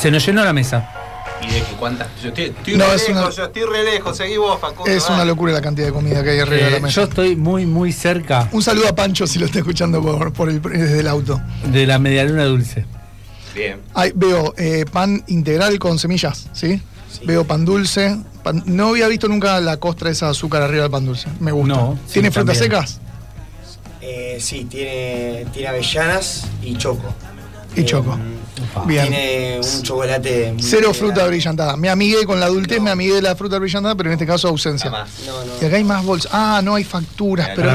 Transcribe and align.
Se 0.00 0.10
nos 0.10 0.24
llenó 0.24 0.44
la 0.44 0.52
mesa. 0.52 0.88
¿Y 1.42 1.46
de 1.52 1.60
qué 1.62 1.72
cuántas? 1.78 2.08
Yo 2.22 2.28
estoy, 2.28 2.44
estoy 2.46 2.76
No, 2.76 2.86
re 2.86 2.94
es 2.96 3.08
lejos, 3.08 3.22
una- 3.24 3.30
yo 3.34 3.44
estoy 3.44 3.62
re 3.64 3.84
lejos. 3.84 4.16
Seguí 4.16 4.36
vos, 4.36 4.60
Facundo. 4.60 4.90
Es 4.90 5.08
una 5.08 5.24
locura 5.24 5.52
la 5.52 5.60
cantidad 5.60 5.86
de 5.86 5.92
comida 5.92 6.22
que 6.22 6.30
hay 6.30 6.38
arriba 6.40 6.64
de 6.66 6.70
la 6.72 6.76
Eh, 6.76 6.80
mesa. 6.80 6.94
yo 6.94 7.02
estoy 7.08 7.36
muy, 7.36 7.66
muy 7.66 7.92
cerca 7.92 8.48
Un 8.52 8.62
saludo 8.62 8.88
a 8.88 8.94
Pancho 8.94 9.26
si 9.26 9.38
lo 9.38 9.46
está 9.46 9.58
escuchando 9.58 10.02
por, 10.02 10.32
por 10.32 10.48
el, 10.50 10.60
desde 10.60 11.00
el 11.00 11.08
auto. 11.08 11.40
de 11.64 11.86
la 11.86 11.98
medialuna 11.98 12.44
dulce. 12.44 12.84
Bien. 13.54 13.80
Ahí 13.94 14.12
veo 14.14 14.54
eh, 14.58 14.84
pan 14.90 15.24
integral 15.28 15.78
con 15.78 15.98
semillas, 15.98 16.48
¿sí? 16.52 16.80
Veo 17.24 17.44
pan 17.44 17.64
dulce. 17.64 18.16
pan- 18.42 18.62
no 18.66 18.88
había 18.88 19.08
visto 19.08 19.28
nunca 19.28 19.60
la 19.60 19.76
costra 19.78 20.10
esa 20.10 20.26
de 20.26 20.32
azúcar 20.32 20.62
arriba 20.62 20.82
del 20.82 20.90
pan 20.90 21.04
dulce. 21.06 21.28
Me 21.40 21.52
gusta. 21.52 21.74
No, 21.74 21.98
sí, 22.06 22.14
¿Tiene 22.14 22.30
frutas 22.30 22.58
también. 22.58 22.80
secas? 22.86 23.00
Eh, 24.02 24.38
sí, 24.40 24.64
tiene, 24.64 25.46
tiene 25.52 25.68
avellanas 25.68 26.46
y 26.62 26.76
choco. 26.76 27.12
Y 27.76 27.84
choco. 27.84 28.18
Bien. 28.86 29.08
Tiene 29.08 29.60
un 29.62 29.82
chocolate. 29.82 30.52
muy 30.52 30.62
Cero 30.62 30.92
fruta 30.94 31.26
brillantada. 31.26 31.76
Me 31.76 31.88
amigué 31.88 32.24
con 32.24 32.38
la 32.40 32.46
adultez, 32.46 32.80
me 32.80 32.90
amigué 32.90 33.14
de 33.14 33.22
la 33.22 33.34
fruta 33.36 33.58
brillantada, 33.58 33.94
pero 33.94 34.10
en 34.10 34.14
este 34.14 34.26
caso 34.26 34.48
ausencia. 34.48 34.90
No, 34.90 34.98
no. 34.98 35.52
Y 35.60 35.64
acá 35.64 35.76
hay 35.76 35.84
más 35.84 36.04
bolsas. 36.04 36.30
Ah, 36.34 36.60
no 36.62 36.74
hay 36.74 36.84
facturas, 36.84 37.50
pero. 37.56 37.70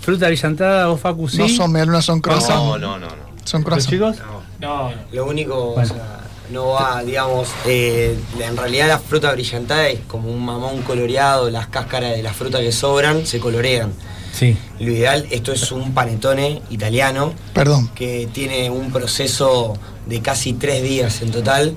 Fruta 0.00 0.26
brillantada, 0.26 0.86
vos 0.86 1.00
Facu, 1.00 1.28
sí. 1.28 1.36
no 1.38 1.48
son 1.48 1.70
medialunas, 1.72 2.04
son 2.04 2.20
croissant. 2.20 2.56
No, 2.64 2.78
no, 2.78 2.98
no, 2.98 3.06
no. 3.08 3.12
Son 3.44 3.60
¿Los 3.60 3.66
croissant. 3.66 3.90
chicos? 3.90 4.16
No, 4.58 4.90
Lo 5.12 5.26
único, 5.26 5.72
Bueno. 5.74 5.92
o 5.92 5.94
sea, 5.94 6.20
no 6.50 6.68
va, 6.68 7.02
digamos, 7.02 7.48
eh, 7.66 8.18
en 8.40 8.56
realidad 8.56 8.88
la 8.88 8.98
fruta 8.98 9.30
brillantada 9.32 9.88
es 9.88 10.00
como 10.06 10.30
un 10.30 10.42
mamón 10.42 10.80
coloreado, 10.82 11.50
las 11.50 11.66
cáscaras 11.66 12.12
de 12.16 12.22
las 12.22 12.34
frutas 12.34 12.62
que 12.62 12.72
sobran 12.72 13.26
se 13.26 13.38
colorean. 13.38 13.92
Sí. 14.38 14.56
Lo 14.78 14.92
ideal, 14.92 15.26
esto 15.30 15.52
es 15.52 15.72
un 15.72 15.92
panetone 15.94 16.62
italiano 16.70 17.32
Perdón. 17.54 17.90
que 17.94 18.28
tiene 18.32 18.70
un 18.70 18.92
proceso 18.92 19.76
de 20.06 20.20
casi 20.20 20.52
tres 20.52 20.82
días 20.82 21.22
en 21.22 21.30
total. 21.32 21.74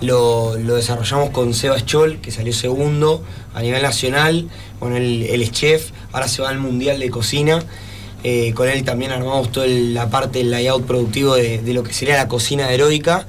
Lo, 0.00 0.56
lo 0.56 0.76
desarrollamos 0.76 1.30
con 1.30 1.52
Sebas 1.54 1.84
Chol, 1.86 2.20
que 2.20 2.30
salió 2.30 2.52
segundo 2.52 3.22
a 3.54 3.60
nivel 3.62 3.82
nacional. 3.82 4.48
Bueno, 4.80 4.96
él, 4.96 5.22
él 5.30 5.42
es 5.42 5.52
chef, 5.52 5.90
ahora 6.12 6.26
se 6.26 6.40
va 6.42 6.48
al 6.48 6.58
Mundial 6.58 6.98
de 6.98 7.10
Cocina. 7.10 7.62
Eh, 8.24 8.52
con 8.54 8.68
él 8.68 8.82
también 8.84 9.12
armamos 9.12 9.52
toda 9.52 9.66
el- 9.66 9.94
la 9.94 10.08
parte 10.10 10.38
del 10.40 10.50
layout 10.50 10.84
productivo 10.86 11.36
de, 11.36 11.58
de 11.58 11.74
lo 11.74 11.82
que 11.82 11.92
sería 11.92 12.16
la 12.16 12.28
cocina 12.28 12.70
heroica. 12.72 13.26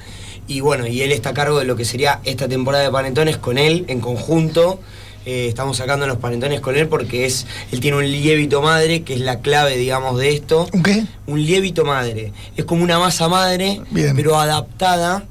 Y 0.47 0.59
bueno, 0.61 0.87
y 0.87 1.01
él 1.01 1.11
está 1.11 1.29
a 1.29 1.33
cargo 1.33 1.59
de 1.59 1.65
lo 1.65 1.75
que 1.75 1.85
sería 1.85 2.19
esta 2.23 2.47
temporada 2.47 2.83
de 2.83 2.89
panetones 2.91 3.37
con 3.37 3.57
él 3.57 3.85
en 3.87 3.99
conjunto. 4.01 4.79
Eh, 5.25 5.47
estamos 5.47 5.77
sacando 5.77 6.07
los 6.07 6.17
panetones 6.17 6.61
con 6.61 6.75
él 6.75 6.87
porque 6.87 7.25
es 7.25 7.45
él 7.71 7.79
tiene 7.79 7.97
un 7.97 8.03
lievito 8.09 8.61
madre, 8.61 9.03
que 9.03 9.13
es 9.13 9.19
la 9.21 9.39
clave, 9.39 9.77
digamos, 9.77 10.17
de 10.17 10.33
esto 10.33 10.67
¿Un 10.73 10.81
qué? 10.83 11.03
un 11.27 11.43
lievito 11.45 11.85
madre. 11.85 12.33
Es 12.57 12.65
como 12.65 12.83
una 12.83 12.97
masa 12.97 13.27
madre, 13.29 13.81
Bien. 13.91 14.15
pero 14.15 14.39
adaptada 14.39 15.23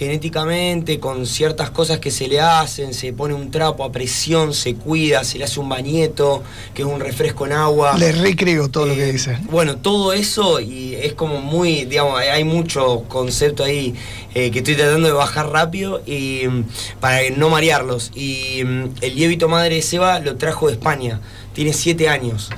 genéticamente 0.00 0.98
con 0.98 1.26
ciertas 1.26 1.68
cosas 1.70 1.98
que 1.98 2.10
se 2.10 2.26
le 2.26 2.40
hacen, 2.40 2.94
se 2.94 3.12
pone 3.12 3.34
un 3.34 3.50
trapo 3.50 3.84
a 3.84 3.92
presión, 3.92 4.54
se 4.54 4.74
cuida, 4.74 5.24
se 5.24 5.36
le 5.36 5.44
hace 5.44 5.60
un 5.60 5.68
bañeto, 5.68 6.42
que 6.72 6.80
es 6.80 6.88
un 6.88 7.00
refresco 7.00 7.44
en 7.44 7.52
agua. 7.52 7.98
Le 7.98 8.10
recreo 8.12 8.68
todo 8.70 8.86
lo 8.86 8.94
que 8.94 9.10
Eh, 9.10 9.12
dice. 9.12 9.36
Bueno, 9.50 9.76
todo 9.76 10.14
eso 10.14 10.58
y 10.58 10.94
es 10.94 11.12
como 11.12 11.40
muy, 11.42 11.84
digamos, 11.84 12.18
hay- 12.18 12.40
mucho 12.44 13.04
concepto 13.08 13.62
ahí 13.62 13.94
eh, 14.34 14.50
que 14.50 14.58
estoy 14.60 14.74
tratando 14.74 15.06
de 15.08 15.12
bajar 15.12 15.50
rápido 15.50 16.00
y 16.06 16.44
mm, 16.48 16.64
para 17.00 17.18
no 17.36 17.50
marearlos. 17.50 18.10
Y 18.14 18.62
mm, 18.64 18.84
el 19.02 19.14
lievito 19.14 19.48
madre 19.48 19.74
de 19.76 19.82
Seba 19.82 20.18
lo 20.20 20.36
trajo 20.36 20.66
de 20.68 20.72
España, 20.72 21.20
tiene 21.60 21.74
siete 21.74 22.08
años. 22.08 22.48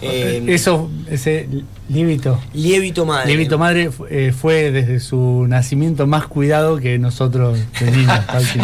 Eh, 0.00 0.42
Eso, 0.48 0.88
ese 1.10 1.46
lievito. 1.90 2.40
lievito 2.54 3.04
madre. 3.04 3.26
Lievito 3.26 3.58
madre 3.58 3.90
eh, 4.08 4.32
fue 4.34 4.70
desde 4.70 4.98
su 5.00 5.44
nacimiento 5.46 6.06
más 6.06 6.26
cuidado 6.26 6.78
que 6.78 6.98
nosotros 6.98 7.58
de 7.78 7.90
niños. 7.90 8.18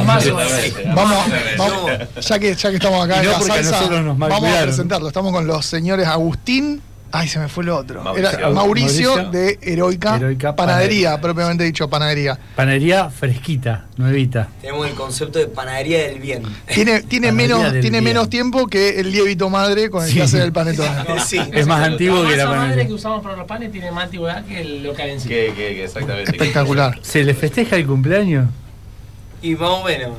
Vamos, 0.97 1.27
ya, 2.23 2.39
que, 2.39 2.55
ya 2.55 2.71
que 2.71 2.77
estamos 2.77 3.05
acá 3.05 3.17
Y 3.17 3.27
en 3.27 3.33
no 3.33 3.33
la 3.33 3.41
salsa, 3.45 3.71
nosotros 3.71 4.05
nos 4.05 4.17
vamos 4.19 4.51
a 4.51 4.63
presentarlo. 4.63 5.09
Estamos 5.09 5.31
con 5.31 5.47
los 5.47 5.67
señores 5.67 6.07
Agustín. 6.07 6.81
Ay, 7.15 7.29
se 7.29 7.39
me 7.39 7.49
fue 7.49 7.63
el 7.65 7.69
otro. 7.71 8.03
Mauricio. 8.03 8.31
Era 8.39 8.51
Mauricio, 8.51 9.09
Mauricio. 9.17 9.31
de 9.31 9.59
Heroica, 9.61 10.17
Heroica 10.17 10.57
Panadería, 10.57 11.11
Panadería. 11.11 11.21
propiamente 11.21 11.65
dicho, 11.65 11.89
Panadería. 11.91 12.39
Panadería 12.57 13.11
fresquita, 13.11 13.85
nuevita. 13.99 14.49
Tenemos 14.63 14.87
el 14.89 14.95
concepto 14.95 15.39
de 15.39 15.47
panadería 15.47 15.99
del 16.09 16.21
bien. 16.21 16.43
Tiene, 16.73 17.03
tiene, 17.03 17.29
Panadería 17.29 17.33
menos, 17.33 17.73
del 17.73 17.83
tiene 17.83 18.01
bien. 18.01 18.05
menos 18.05 18.31
tiempo 18.31 18.67
que 18.67 18.99
el 19.01 19.13
lievito 19.13 19.51
madre 19.51 19.91
con 19.91 20.03
el 20.05 20.09
Sí. 20.11 20.17
que 20.17 20.23
hace 20.23 20.43
el 20.43 20.53
panetone. 20.53 20.89
Sí. 21.27 21.39
Es 21.53 21.67
más 21.67 21.87
antiguo 21.87 22.23
la 22.23 22.31
que 22.31 22.37
la 22.37 22.45
masa 22.47 22.57
madre 22.57 22.69
que 22.69 22.71
panadería. 22.71 22.95
usamos 22.95 23.23
para 23.23 23.37
los 23.37 23.47
panes 23.47 23.71
tiene 23.73 23.91
más 23.93 24.05
antigüedad 24.05 24.45
que 24.47 24.61
el 24.63 24.83
local 24.83 25.11
en 25.11 25.21
sí. 25.21 25.29
Que, 25.29 25.47
que, 25.49 25.55
que 25.75 25.85
exactamente. 25.85 26.31
Espectacular. 26.31 26.99
¿Se 27.03 27.23
le 27.23 27.35
festeja 27.35 27.77
el 27.77 27.87
cumpleaños? 27.87 28.47
Y 29.43 29.55
más 29.55 29.69
o 29.71 29.85
menos, 29.85 30.13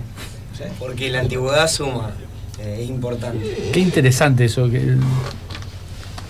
porque 0.77 1.09
la 1.09 1.21
antigüedad 1.21 1.67
suma, 1.67 2.11
eh, 2.59 2.81
es 2.83 2.89
importante. 2.89 3.69
Qué 3.73 3.79
interesante 3.79 4.45
eso. 4.45 4.69
Que, 4.69 4.95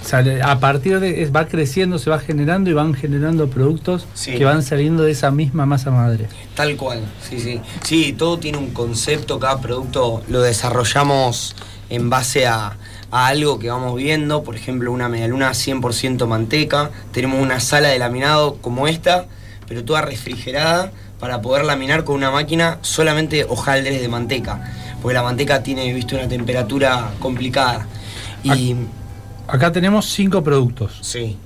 o 0.03 0.07
sea, 0.07 0.23
a 0.43 0.59
partir 0.59 0.99
de. 0.99 1.21
es- 1.23 1.33
va 1.33 1.47
creciendo, 1.47 1.97
se 1.97 2.09
va 2.09 2.19
generando 2.19 2.69
y 2.69 2.73
van 2.73 2.93
generando 2.93 3.47
productos 3.49 4.05
Sí. 4.13 4.35
que 4.35 4.43
van 4.45 4.61
saliendo 4.63 5.03
de 5.03 5.11
esa 5.11 5.31
misma 5.31 5.65
masa 5.65 5.91
madre. 5.91 6.27
Tal 6.55 6.75
cual, 6.75 6.99
sí, 7.27 7.39
sí. 7.39 7.61
Sí, 7.83 8.13
todo 8.13 8.37
tiene 8.37 8.57
un 8.57 8.71
concepto, 8.71 9.39
cada 9.39 9.59
producto 9.61 10.21
lo 10.27 10.41
desarrollamos 10.41 11.55
en 11.89 12.09
base 12.09 12.47
a, 12.47 12.75
a 13.11 13.27
algo 13.27 13.59
que 13.59 13.69
vamos 13.69 13.95
viendo, 13.95 14.43
por 14.43 14.55
ejemplo, 14.55 14.91
una 14.91 15.07
medialuna 15.09 15.51
100% 15.53 16.25
manteca, 16.27 16.89
tenemos 17.11 17.39
una 17.41 17.59
sala 17.59 17.89
de 17.89 17.99
laminado 17.99 18.57
como 18.61 18.87
esta, 18.87 19.25
pero 19.67 19.83
toda 19.83 20.01
refrigerada 20.01 20.91
para 21.19 21.41
poder 21.41 21.63
laminar 21.65 22.03
con 22.03 22.15
una 22.15 22.31
máquina 22.31 22.79
solamente 22.81 23.45
hojaldres 23.45 24.01
de 24.01 24.07
manteca, 24.09 24.73
porque 25.01 25.13
la 25.13 25.23
manteca 25.23 25.63
tiene, 25.63 25.93
visto, 25.93 26.15
una 26.15 26.27
temperatura 26.27 27.11
complicada. 27.19 27.87
Y 28.43 28.75
Acá 29.53 29.71
tenemos 29.71 30.05
cinco 30.07 30.43
productos. 30.43 30.97
sí, 31.01 31.37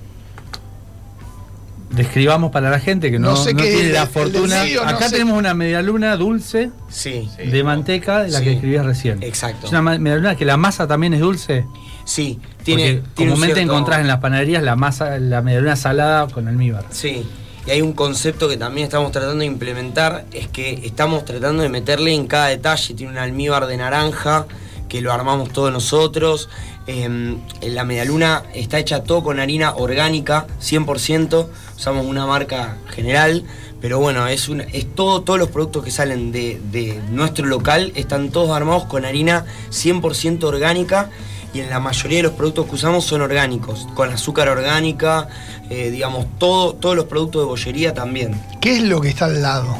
Describamos 1.90 2.52
para 2.52 2.68
la 2.68 2.78
gente 2.80 3.10
que 3.10 3.18
no, 3.18 3.30
No 3.30 3.36
sé 3.36 3.54
no 3.54 3.62
qué 3.62 3.72
tiene 3.72 3.92
la 3.92 4.06
fortuna. 4.06 4.62
no 4.74 4.82
Acá 4.82 5.06
sé. 5.08 5.12
tenemos 5.12 5.38
una 5.38 5.54
medialuna 5.54 6.16
dulce 6.16 6.70
sí, 6.90 7.28
Sí. 7.34 7.44
de 7.50 7.64
manteca, 7.64 8.22
de 8.24 8.28
la 8.30 8.38
Sí. 8.40 8.44
que 8.44 8.52
escribías 8.52 8.84
recién. 8.84 9.22
exacto. 9.22 9.66
Es 9.66 9.72
una 9.72 9.80
medialuna 9.80 10.36
que 10.36 10.44
la 10.44 10.58
masa 10.58 10.86
también 10.86 11.14
es 11.14 11.20
dulce. 11.20 11.64
Sí, 12.04 12.38
Porque 12.42 12.64
tiene, 12.64 12.82
tiene 12.84 13.02
comúnmente 13.32 13.54
cierto- 13.54 13.72
encontrás 13.72 14.00
en 14.00 14.06
las 14.06 14.18
panaderías 14.18 14.62
la 14.62 14.76
masa, 14.76 15.18
la 15.18 15.40
medialuna 15.40 15.76
salada 15.76 16.26
con 16.28 16.46
almíbar. 16.46 16.84
Sí, 16.90 17.24
y 17.66 17.70
hay 17.70 17.80
un 17.80 17.94
concepto 17.94 18.50
que 18.50 18.58
también 18.58 18.84
estamos 18.86 19.10
tratando 19.10 19.38
de 19.38 19.46
implementar, 19.46 20.26
es 20.32 20.48
que 20.48 20.82
estamos 20.84 21.24
tratando 21.24 21.62
de 21.62 21.70
meterle 21.70 22.14
en 22.14 22.26
cada 22.26 22.48
detalle, 22.48 22.94
tiene 22.94 23.12
un 23.12 23.18
almíbar 23.18 23.66
de 23.66 23.76
naranja, 23.78 24.46
que 24.90 25.00
lo 25.00 25.10
armamos 25.12 25.50
todos 25.54 25.72
nosotros, 25.72 26.48
eh, 26.88 27.36
la 27.62 27.84
medialuna 27.84 28.42
está 28.54 28.78
hecha 28.78 29.04
todo 29.04 29.22
con 29.22 29.38
harina 29.38 29.74
orgánica, 29.76 30.46
100%, 30.60 31.46
usamos 31.76 32.06
una 32.06 32.26
marca 32.26 32.78
general, 32.90 33.44
pero 33.80 34.00
bueno, 34.00 34.26
es, 34.26 34.48
todo, 34.96 35.20
todos 35.22 35.38
los 35.38 35.50
productos 35.50 35.84
que 35.84 35.90
salen 35.92 36.32
de, 36.32 36.60
de 36.72 37.00
nuestro 37.10 37.46
local 37.46 37.92
están 37.94 38.30
todos 38.30 38.50
armados 38.56 38.86
con 38.86 39.04
harina 39.04 39.44
100% 39.70 40.42
orgánica 40.44 41.10
y 41.54 41.60
en 41.60 41.70
la 41.70 41.78
mayoría 41.78 42.18
de 42.18 42.22
los 42.24 42.32
productos 42.32 42.66
que 42.66 42.74
usamos 42.74 43.04
son 43.04 43.20
orgánicos, 43.22 43.86
con 43.94 44.10
azúcar 44.12 44.48
orgánica, 44.48 45.28
eh, 45.70 45.90
digamos, 45.90 46.26
todo, 46.38 46.74
todos 46.74 46.96
los 46.96 47.04
productos 47.04 47.42
de 47.42 47.46
bollería 47.46 47.94
también. 47.94 48.40
¿Qué 48.60 48.76
es 48.78 48.82
lo 48.82 49.00
que 49.00 49.08
está 49.10 49.26
al 49.26 49.40
lado? 49.40 49.76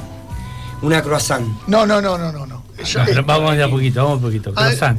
Una 0.83 1.03
croissant. 1.03 1.47
No, 1.67 1.85
no, 1.87 2.01
no, 2.01 2.17
no, 2.17 2.31
no. 2.33 2.47
no. 2.47 2.63
Yo- 2.85 2.99
No, 3.01 3.05
eh, 3.05 3.09
pero 3.09 3.25
vamos 3.25 3.57
de 3.57 3.65
a 3.65 3.69
poquito, 3.69 4.05
vamos 4.05 4.19
a 4.21 4.23
poquito. 4.23 4.55
Croissant. 4.55 4.99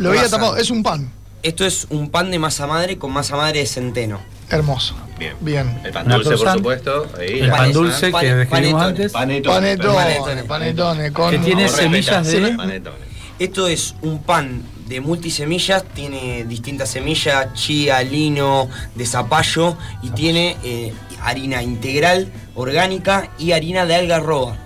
Lo 0.00 0.10
había 0.10 0.28
tapado. 0.28 0.56
Es 0.56 0.70
un 0.70 0.82
pan. 0.82 1.10
Esto 1.42 1.64
es 1.64 1.86
un 1.90 2.10
pan 2.10 2.30
de 2.30 2.38
masa 2.38 2.66
madre 2.66 2.98
con 2.98 3.12
masa 3.12 3.36
madre 3.36 3.60
de 3.60 3.66
centeno. 3.66 4.20
Hermoso. 4.50 4.94
Bien. 5.18 5.34
Bien. 5.40 5.80
El 5.84 5.92
pan 5.92 6.06
Una 6.06 6.16
dulce, 6.16 6.30
por 6.30 6.38
croissant. 6.38 6.58
supuesto. 6.58 7.06
Ahí, 7.18 7.38
El 7.40 7.48
la 7.48 7.56
pan 7.56 7.66
cosa. 7.68 7.78
dulce 7.78 8.10
pan- 8.10 8.20
que 8.22 8.34
describimos 8.34 8.72
panetone. 8.82 8.84
antes. 8.88 9.12
Panetone. 9.12 9.54
Panetone, 9.56 9.94
Panetone. 9.94 10.42
panetone, 10.44 11.12
con. 11.12 11.30
Que 11.30 11.38
tiene 11.38 11.62
Vamos 11.64 11.78
a 11.78 11.82
semillas 11.82 12.26
de- 12.26 12.52
Panetone. 12.56 13.10
Esto 13.38 13.68
es 13.68 13.94
un 14.02 14.18
pan 14.22 14.62
de 14.86 15.00
multisemillas, 15.00 15.84
tiene 15.94 16.44
distintas 16.44 16.90
semillas, 16.90 17.54
chía, 17.54 18.02
lino, 18.02 18.68
de 18.94 19.06
zapallo 19.06 19.76
y 20.02 20.10
tiene 20.10 20.56
eh, 20.64 20.92
harina 21.22 21.62
integral, 21.62 22.30
orgánica 22.54 23.30
y 23.38 23.52
harina 23.52 23.86
de 23.86 23.94
algarroba. 23.94 24.56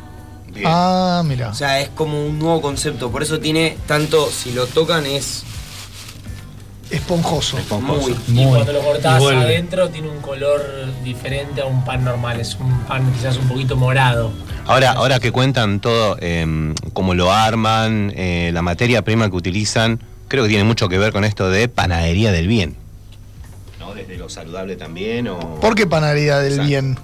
Bien. 0.55 0.67
Ah, 0.69 1.23
mira. 1.25 1.49
O 1.51 1.55
sea, 1.55 1.81
es 1.81 1.89
como 1.91 2.25
un 2.25 2.39
nuevo 2.39 2.61
concepto, 2.61 3.11
por 3.11 3.23
eso 3.23 3.41
tiene 3.41 3.77
tanto, 3.87 4.31
si 4.31 4.53
lo 4.53 4.67
tocan 4.67 5.05
es 5.07 5.45
Esponjoso. 6.91 7.57
muy... 7.81 8.15
Y 8.29 8.33
Muy. 8.33 8.47
cuando 8.47 8.73
lo 8.73 8.81
cortás 8.81 9.23
Y 9.23 9.27
adentro 9.27 9.89
tiene 9.89 10.09
un 10.09 10.21
color 10.21 10.63
diferente 11.03 11.61
a 11.61 11.67
un 11.67 11.85
pan 11.85 12.05
normal. 12.05 12.41
Es 12.41 12.57
un 12.61 12.81
pan 12.81 13.11
quizás 13.13 13.37
un 13.37 13.49
poquito 13.49 13.77
morado. 13.77 14.31
Ahora, 14.67 14.93
ahora 14.93 15.19
que 15.19 15.33
cuentan 15.33 15.81
todo, 15.81 16.17
eh, 16.21 16.47
cómo 16.93 17.15
lo 17.15 17.33
arman, 17.33 18.13
eh, 18.17 18.51
la 18.53 18.63
materia 18.63 19.03
prima 19.03 19.29
que 19.29 19.37
utilizan, 19.37 20.01
creo 20.29 20.45
que 20.45 20.49
tiene 20.51 20.65
mucho 20.65 20.89
que 20.89 20.99
ver 20.99 21.13
con 21.13 21.25
esto 21.25 21.51
de 21.51 21.69
panadería 21.69 22.33
del 22.33 22.49
bien. 22.49 22.77
¿No? 23.79 23.95
Desde 23.95 24.17
lo 24.17 24.29
saludable 24.29 24.77
también 24.77 25.29
o... 25.29 25.39
¿Por 25.61 25.75
qué 25.75 25.87
panadería 25.87 26.39
del 26.39 26.53
Exacto. 26.53 26.69
bien? 26.69 26.99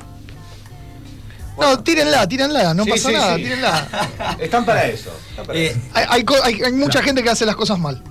No, 1.60 1.78
tírenla, 1.82 2.26
tírenla, 2.28 2.74
no 2.74 2.84
Sí, 2.84 2.90
pasa 2.90 3.08
sí, 3.08 3.14
nada, 3.14 3.36
sí. 3.36 3.42
tírenla. 3.42 3.88
Están 4.40 4.64
para 4.64 4.86
eso. 4.86 5.10
están 5.30 5.46
para 5.46 5.58
Eh, 5.58 5.66
eso. 5.66 5.80
Hay, 6.64 6.72
mucha 6.72 7.02
gente 7.02 7.22
que 7.22 7.30
hace 7.30 7.44
las 7.46 7.56
cosas 7.56 7.78
mal. 7.78 8.02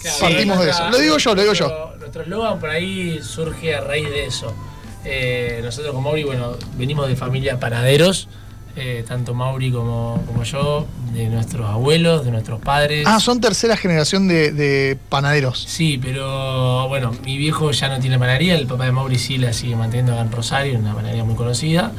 Claro, 0.00 0.18
Partimos 0.20 0.58
de 0.64 0.70
eso. 0.70 0.88
Lo 0.90 0.98
digo 0.98 1.18
yo, 1.18 1.34
lo 1.34 1.42
digo 1.42 1.54
yo. 1.54 1.68
nuestro- 1.68 1.96
Nuestro 1.98 2.22
eslogan 2.22 2.58
por 2.60 2.70
ahí 2.70 3.20
surge 3.22 3.74
a 3.74 3.80
raíz 3.80 4.08
de 4.08 4.26
eso. 4.26 4.54
Eh, 5.04 5.60
nosotros 5.64 5.92
con 5.94 6.04
Mauri, 6.04 6.22
bueno, 6.24 6.52
venimos 6.76 7.08
de 7.08 7.16
familia 7.16 7.58
panaderos, 7.58 8.28
eh, 8.76 9.04
tanto 9.08 9.34
Mauri 9.34 9.72
como, 9.72 10.22
como 10.26 10.44
yo, 10.44 10.86
de 11.12 11.26
nuestros 11.26 11.68
abuelos, 11.68 12.24
de 12.24 12.30
nuestros 12.30 12.60
padres. 12.60 13.04
Ah, 13.08 13.18
son 13.20 13.40
tercera 13.40 13.76
generación 13.76 14.28
de, 14.28 14.52
de 14.52 14.96
panaderos. 15.08 15.64
Sí, 15.68 15.98
pero 16.00 16.86
bueno, 16.88 17.12
mi 17.24 17.38
viejo 17.38 17.70
ya 17.72 17.88
no 17.88 17.98
tiene 17.98 18.18
panadería, 18.18 18.54
el 18.56 18.66
papá 18.66 18.84
de 18.84 18.92
Mauri 18.92 19.18
sí 19.18 19.38
la 19.38 19.52
sigue 19.52 19.74
manteniendo 19.76 20.12
acá 20.12 20.22
en 20.22 20.30
Rosario, 20.32 20.78
una 20.78 20.94
panadería 20.94 21.24
muy 21.24 21.34
conocida. 21.34 21.90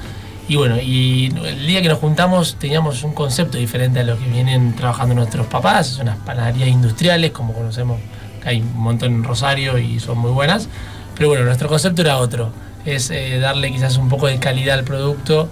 Y 0.49 0.55
bueno, 0.55 0.77
y 0.79 1.25
el 1.45 1.67
día 1.67 1.81
que 1.81 1.89
nos 1.89 1.99
juntamos 1.99 2.55
teníamos 2.57 3.03
un 3.03 3.13
concepto 3.13 3.57
diferente 3.57 3.99
a 3.99 4.03
lo 4.03 4.17
que 4.17 4.25
vienen 4.29 4.75
trabajando 4.75 5.13
nuestros 5.15 5.45
papás, 5.47 5.87
son 5.87 6.03
unas 6.03 6.17
panaderías 6.19 6.69
industriales, 6.69 7.31
como 7.31 7.53
conocemos, 7.53 7.99
que 8.41 8.49
hay 8.49 8.61
un 8.61 8.77
montón 8.79 9.13
en 9.13 9.23
Rosario 9.25 9.77
y 9.77 9.99
son 9.99 10.17
muy 10.19 10.31
buenas. 10.31 10.69
Pero 11.15 11.29
bueno, 11.29 11.43
nuestro 11.45 11.67
concepto 11.67 12.01
era 12.01 12.17
otro, 12.17 12.51
es 12.85 13.09
eh, 13.09 13.39
darle 13.39 13.71
quizás 13.71 13.97
un 13.97 14.07
poco 14.07 14.27
de 14.27 14.37
calidad 14.39 14.77
al 14.79 14.85
producto, 14.85 15.49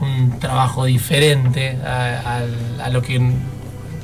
un 0.00 0.38
trabajo 0.38 0.84
diferente 0.84 1.78
a, 1.84 2.38
a- 2.78 2.84
a 2.84 2.90
lo 2.90 3.02
que 3.02 3.18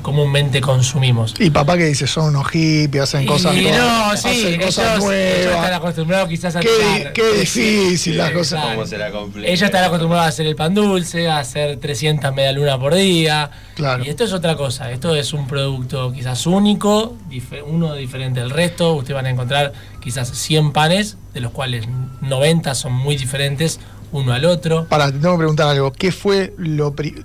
comúnmente 0.03 0.61
consumimos. 0.61 1.33
Y 1.39 1.49
papá 1.49 1.75
que 1.77 1.85
dice, 1.85 2.05
son 2.05 2.25
unos 2.25 2.47
hippies, 2.49 3.03
hacen 3.03 3.25
cosas, 3.25 3.55
Y 3.55 3.63
todas- 3.63 3.77
no, 3.79 4.11
sí, 4.17 4.27
hacen 4.27 4.47
ellos, 4.53 4.65
cosas 4.65 4.85
ellos 4.97 5.15
están 5.15 5.51
nuevas. 5.53 5.71
acostumbrados 5.71 6.29
quizás 6.29 6.55
a 6.55 6.59
Qué, 6.59 7.11
qué 7.15 7.31
difícil 7.39 8.17
las 8.17 8.31
cosas. 8.31 8.63
¿Cómo 8.63 8.85
se 8.85 8.97
la? 8.99 9.07
Ellos 9.07 9.61
están 9.63 9.83
acostumbrados 9.85 10.25
a 10.25 10.29
hacer 10.29 10.45
el 10.45 10.55
pan 10.55 10.75
dulce, 10.75 11.27
a 11.29 11.39
hacer 11.39 11.77
300 11.79 12.31
medialunas 12.33 12.77
por 12.77 12.93
día. 12.93 13.49
Claro. 13.75 14.03
Y 14.05 14.09
esto 14.09 14.23
es 14.25 14.33
otra 14.33 14.55
cosa. 14.55 14.91
Esto 14.91 15.15
es 15.15 15.33
un 15.33 15.47
producto 15.47 16.11
quizás 16.11 16.45
único, 16.45 17.17
uno 17.65 17.95
diferente 17.95 18.39
al 18.41 18.51
resto. 18.51 18.93
Ustedes 18.93 19.15
van 19.15 19.25
a 19.25 19.29
encontrar 19.31 19.73
quizás 20.01 20.29
100 20.29 20.71
panes, 20.73 21.17
de 21.33 21.39
los 21.39 21.51
cuales 21.51 21.85
90 22.21 22.75
son 22.75 22.93
muy 22.93 23.15
diferentes 23.15 23.79
uno 24.11 24.31
al 24.33 24.45
otro. 24.45 24.85
Para, 24.89 25.07
te 25.07 25.13
tengo 25.13 25.31
que 25.33 25.39
preguntar 25.39 25.67
algo. 25.69 25.91
¿Qué 25.91 26.11
fue 26.11 26.53
lo, 26.57 26.93
pri- 26.93 27.23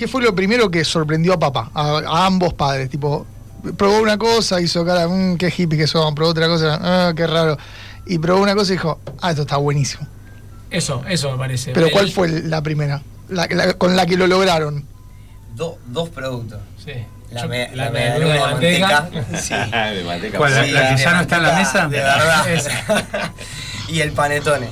¿qué 0.00 0.08
fue 0.08 0.22
lo 0.22 0.34
primero 0.34 0.70
que 0.70 0.82
sorprendió 0.82 1.34
a 1.34 1.38
papá? 1.38 1.70
A, 1.74 1.98
a 2.06 2.24
ambos 2.24 2.54
padres. 2.54 2.88
Tipo, 2.88 3.26
probó 3.76 4.00
una 4.00 4.16
cosa, 4.16 4.58
hizo 4.62 4.82
cara, 4.82 5.06
mmm, 5.06 5.36
qué 5.36 5.52
hippie 5.54 5.76
que 5.78 5.86
son. 5.86 6.14
Probó 6.14 6.30
otra 6.30 6.46
cosa, 6.48 6.78
ah, 6.80 7.12
qué 7.14 7.26
raro. 7.26 7.58
Y 8.06 8.18
probó 8.18 8.42
una 8.42 8.54
cosa 8.54 8.72
y 8.72 8.76
dijo, 8.76 8.98
ah, 9.20 9.28
esto 9.28 9.42
está 9.42 9.58
buenísimo. 9.58 10.06
Eso, 10.70 11.02
eso 11.06 11.30
me 11.32 11.36
parece. 11.36 11.72
Pero 11.72 11.90
¿cuál 11.90 12.10
fue 12.10 12.28
la 12.28 12.62
primera? 12.62 13.02
La- 13.28 13.46
la- 13.50 13.74
con 13.74 13.94
la 13.94 14.06
que 14.06 14.16
lo 14.16 14.26
lograron. 14.26 14.86
do- 15.54 15.76
dos 15.88 16.08
productos. 16.08 16.58
Sí. 16.82 16.92
La, 17.30 17.46
me- 17.46 17.68
la 17.76 17.90
de 17.90 18.00
de 18.18 18.38
manteca. 18.40 19.02
manteca. 19.10 19.38
Sí. 19.40 19.52
Ah, 19.54 19.90
de 19.90 20.02
manteca. 20.02 20.38
¿Cuál? 20.38 20.54
La- 20.54 20.64
Sí, 20.64 20.70
la 20.70 20.88
que 20.88 20.94
de 20.96 21.02
ya 21.04 21.14
no 21.14 21.20
está 21.20 21.36
en 21.36 21.42
la 21.42 21.52
mesa? 21.56 21.88
De 21.88 21.98
verdad. 21.98 22.46
Y 23.88 24.00
el 24.00 24.12
panetone. 24.12 24.68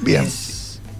Bien. 0.00 0.24
Es- 0.24 0.51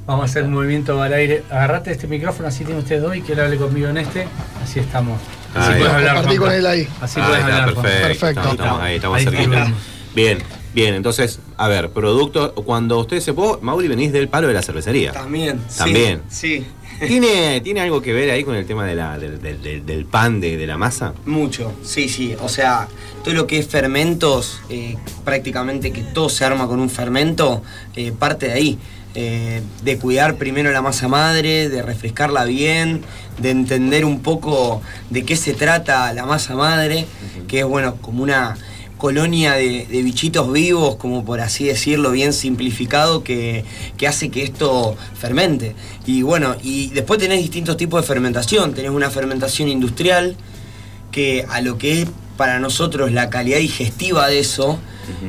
Vamos 0.06 0.22
a 0.22 0.25
hacer 0.26 0.43
un 0.44 0.52
movimiento 0.52 1.00
al 1.00 1.12
aire. 1.12 1.44
Agarrate 1.50 1.93
este 1.93 2.06
micrófono, 2.08 2.49
así 2.49 2.64
tiene 2.64 2.81
usted 2.81 3.00
dos 3.00 3.14
y 3.16 3.22
que 3.22 3.32
él 3.34 3.40
hable 3.40 3.56
conmigo 3.56 3.88
en 3.88 3.99
este. 3.99 4.26
Así 4.62 4.81
estamos. 4.81 5.20
Así 5.54 5.72
Ahí. 5.72 5.78
puedes 5.78 5.94
hablar. 5.94 6.37
Con 6.37 6.52
él 6.52 6.66
ahí. 6.66 6.88
Así 7.00 7.20
Ah, 7.20 7.26
puedes 7.28 7.44
está, 7.44 7.62
hablar. 7.62 7.75
Perfecto. 7.75 8.02
Perfecto. 8.08 8.28
Estamos, 8.40 8.52
estamos 8.54 8.81
ahí, 8.82 8.94
estamos 8.96 9.19
Ahí 9.19 9.25
cerquita. 9.25 9.43
estamos. 9.58 9.78
Bien, 10.14 10.38
bien. 10.75 10.94
Entonces, 10.94 11.38
a 11.56 11.69
ver, 11.69 11.90
producto. 11.90 12.52
Cuando 12.54 12.99
usted 12.99 13.20
se 13.20 13.32
puso, 13.32 13.60
Mauri, 13.62 13.87
venís 13.88 14.12
del 14.12 14.28
palo 14.28 14.49
de 14.49 14.54
la 14.54 14.62
cervecería. 14.62 15.12
También. 15.12 15.60
También. 15.76 16.22
Sí. 16.28 16.66
¿Tiene, 17.06 17.60
¿Tiene 17.62 17.81
algo 17.81 18.00
que 18.02 18.12
ver 18.12 18.31
ahí 18.31 18.44
con 18.44 18.54
el 18.54 18.64
tema 18.66 18.84
de 18.87 18.94
la, 18.94 19.19
del, 19.19 19.40
del- 19.43 19.60
del- 19.62 19.84
del 19.87 20.04
pan, 20.04 20.40
de, 20.40 20.56
de 20.56 20.66
la 20.69 20.76
masa? 20.78 21.14
Mucho, 21.26 21.72
sí, 21.82 22.08
sí. 22.08 22.37
O 22.40 22.49
sea, 22.49 22.87
todo 23.25 23.34
lo 23.34 23.46
que 23.46 23.58
es 23.58 23.66
fermentos, 23.66 24.60
eh, 24.69 24.96
prácticamente 25.25 25.90
que 25.93 26.02
todo 26.02 26.28
se 26.28 26.44
arma 26.44 26.66
con 26.69 26.78
un 26.78 26.88
fermento, 26.90 27.62
eh, 27.96 28.12
parte 28.16 28.46
de 28.46 28.52
ahí. 28.52 28.78
Eh, 29.14 29.61
de 29.85 29.99
cuidar 29.99 30.37
primero 30.37 30.73
la 30.73 30.81
masa 30.81 31.06
madre, 31.06 31.69
de 31.69 31.82
refrescarla 31.82 32.44
bien, 32.44 33.03
de 33.38 33.50
entender 33.50 34.06
un 34.06 34.20
poco 34.20 34.81
de 35.11 35.25
qué 35.25 35.37
se 35.37 35.53
trata 35.53 36.14
la 36.14 36.25
masa 36.25 36.55
madre, 36.55 37.06
que 37.47 37.61
es 37.61 37.67
bueno, 37.67 37.97
como 37.97 38.23
una 38.23 38.56
colonia 38.97 39.53
de, 39.53 39.87
de 39.87 40.03
bichitos 40.03 40.50
vivos, 40.50 40.97
como 40.97 41.26
por 41.26 41.41
así 41.41 41.64
decirlo, 41.64 42.12
bien 42.12 42.32
simplificado, 42.32 43.23
que, 43.23 43.67
que 43.99 44.09
hace 44.09 44.31
que 44.31 44.44
esto 44.44 44.97
fermente. 45.14 45.75
Y 46.06 46.23
bueno, 46.23 46.56
y 46.62 46.88
después 46.91 47.20
tenés 47.20 47.41
distintos 47.41 47.76
tipos 47.76 48.00
de 48.00 48.06
fermentación. 48.06 48.73
Tenés 48.73 48.93
una 48.93 49.11
fermentación 49.11 49.69
industrial, 49.69 50.37
que 51.11 51.44
a 51.50 51.61
lo 51.61 51.76
que 51.76 52.03
es 52.03 52.09
para 52.38 52.59
nosotros 52.61 53.12
la 53.12 53.29
calidad 53.29 53.59
digestiva 53.59 54.29
de 54.29 54.38
eso 54.38 54.79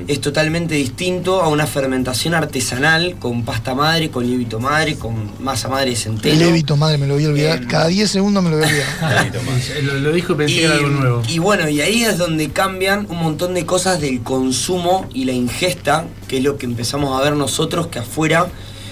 es 0.07 0.21
totalmente 0.21 0.75
distinto 0.75 1.41
a 1.41 1.47
una 1.47 1.67
fermentación 1.67 2.33
artesanal 2.33 3.15
con 3.19 3.43
pasta 3.43 3.75
madre, 3.75 4.09
con 4.09 4.29
lévito 4.29 4.59
madre, 4.59 4.95
con 4.95 5.31
masa 5.43 5.67
madre 5.67 5.91
de 5.91 5.95
centeno. 5.95 6.39
Lévito, 6.39 6.75
madre, 6.77 6.97
me 6.97 7.07
lo 7.07 7.15
voy 7.15 7.25
a 7.25 7.29
olvidar. 7.29 7.67
Cada 7.67 7.87
10 7.87 8.09
segundos 8.09 8.43
me 8.43 8.49
lo 8.49 8.57
voy 8.57 8.65
a 8.65 8.69
olvidar. 8.69 9.31
Lo, 9.83 9.99
lo 9.99 10.11
dijo 10.11 10.33
y 10.33 10.35
pensé 10.35 10.55
que 10.55 10.65
era 10.65 10.75
algo 10.75 10.89
nuevo. 10.89 11.21
y 11.27 11.39
bueno, 11.39 11.67
y 11.67 11.81
ahí 11.81 12.03
es 12.03 12.17
donde 12.17 12.49
cambian 12.49 13.07
un 13.09 13.17
montón 13.17 13.53
de 13.53 13.65
cosas 13.65 13.99
del 13.99 14.21
consumo 14.21 15.07
y 15.13 15.25
la 15.25 15.31
ingesta, 15.31 16.05
que 16.27 16.37
es 16.37 16.43
lo 16.43 16.57
que 16.57 16.65
empezamos 16.65 17.19
a 17.19 17.23
ver 17.23 17.35
nosotros, 17.35 17.87
que 17.87 17.99
afuera 17.99 18.47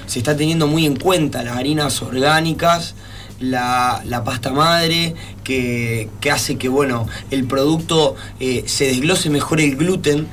se 0.05 0.19
está 0.19 0.35
teniendo 0.35 0.67
muy 0.67 0.85
en 0.85 0.95
cuenta 0.95 1.43
las 1.43 1.57
harinas 1.57 2.01
orgánicas, 2.01 2.95
la, 3.39 4.01
la 4.05 4.23
pasta 4.23 4.51
madre, 4.51 5.15
que, 5.43 6.09
que 6.19 6.31
hace 6.31 6.57
que 6.57 6.69
bueno, 6.69 7.07
el 7.31 7.45
producto 7.45 8.15
eh, 8.39 8.63
se 8.67 8.85
desglose 8.85 9.29
mejor 9.29 9.61
el 9.61 9.75
gluten, 9.75 10.27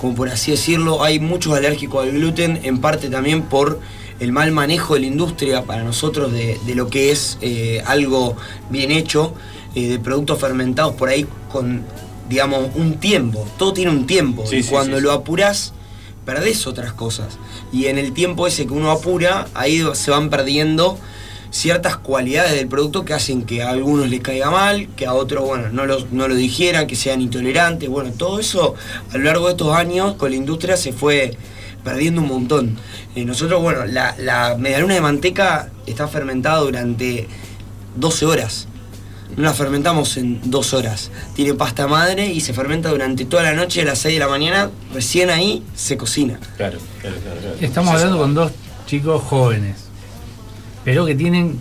como 0.00 0.14
por 0.14 0.28
así 0.28 0.50
decirlo. 0.52 1.02
Hay 1.02 1.20
muchos 1.20 1.52
alérgicos 1.54 2.04
al 2.04 2.12
gluten, 2.12 2.60
en 2.62 2.78
parte 2.78 3.10
también 3.10 3.42
por 3.42 3.80
el 4.18 4.32
mal 4.32 4.52
manejo 4.52 4.94
de 4.94 5.00
la 5.00 5.06
industria 5.06 5.62
para 5.62 5.82
nosotros 5.82 6.32
de, 6.32 6.58
de 6.66 6.74
lo 6.74 6.88
que 6.88 7.10
es 7.10 7.38
eh, 7.40 7.82
algo 7.86 8.36
bien 8.68 8.90
hecho, 8.90 9.34
eh, 9.74 9.88
de 9.88 9.98
productos 9.98 10.38
fermentados 10.38 10.94
por 10.94 11.08
ahí 11.08 11.26
con, 11.50 11.84
digamos, 12.28 12.70
un 12.74 12.94
tiempo. 12.94 13.46
Todo 13.58 13.72
tiene 13.72 13.90
un 13.90 14.06
tiempo. 14.06 14.46
Sí, 14.46 14.56
y 14.56 14.62
sí, 14.62 14.70
cuando 14.70 14.98
sí, 14.98 15.02
lo 15.02 15.10
sí. 15.10 15.16
apurás, 15.16 15.72
perdés 16.24 16.66
otras 16.66 16.92
cosas. 16.92 17.38
Y 17.72 17.86
en 17.86 17.98
el 17.98 18.12
tiempo 18.12 18.46
ese 18.46 18.66
que 18.66 18.72
uno 18.72 18.90
apura, 18.90 19.48
ahí 19.54 19.82
se 19.94 20.10
van 20.10 20.30
perdiendo 20.30 20.98
ciertas 21.50 21.96
cualidades 21.96 22.52
del 22.52 22.68
producto 22.68 23.04
que 23.04 23.14
hacen 23.14 23.42
que 23.42 23.62
a 23.62 23.70
algunos 23.70 24.08
les 24.08 24.20
caiga 24.20 24.50
mal, 24.50 24.88
que 24.96 25.06
a 25.06 25.14
otros, 25.14 25.44
bueno, 25.44 25.68
no 25.70 25.86
lo, 25.86 26.06
no 26.10 26.28
lo 26.28 26.34
digieran, 26.34 26.86
que 26.86 26.96
sean 26.96 27.20
intolerantes. 27.20 27.88
Bueno, 27.88 28.12
todo 28.12 28.38
eso 28.40 28.74
a 29.12 29.18
lo 29.18 29.24
largo 29.24 29.46
de 29.46 29.52
estos 29.52 29.74
años 29.74 30.14
con 30.14 30.30
la 30.30 30.36
industria 30.36 30.76
se 30.76 30.92
fue 30.92 31.36
perdiendo 31.84 32.20
un 32.20 32.28
montón. 32.28 32.76
Eh, 33.14 33.24
nosotros, 33.24 33.60
bueno, 33.62 33.84
la, 33.86 34.14
la 34.18 34.56
medialuna 34.58 34.94
de 34.94 35.00
manteca 35.00 35.70
está 35.86 36.08
fermentada 36.08 36.58
durante 36.60 37.26
12 37.96 38.26
horas. 38.26 38.66
No 39.36 39.44
la 39.44 39.54
fermentamos 39.54 40.16
en 40.16 40.50
dos 40.50 40.74
horas. 40.74 41.10
Tiene 41.34 41.54
pasta 41.54 41.86
madre 41.86 42.26
y 42.26 42.40
se 42.40 42.52
fermenta 42.52 42.90
durante 42.90 43.24
toda 43.24 43.44
la 43.44 43.54
noche 43.54 43.82
a 43.82 43.84
las 43.84 44.00
6 44.00 44.14
de 44.14 44.18
la 44.20 44.28
mañana. 44.28 44.70
Recién 44.92 45.30
ahí 45.30 45.62
se 45.74 45.96
cocina. 45.96 46.38
Claro, 46.56 46.78
claro, 47.00 47.16
claro. 47.22 47.56
Estamos 47.60 47.94
hablando 47.94 48.18
con 48.18 48.34
dos 48.34 48.52
chicos 48.86 49.22
jóvenes, 49.22 49.76
pero 50.84 51.06
que 51.06 51.14
tienen. 51.14 51.58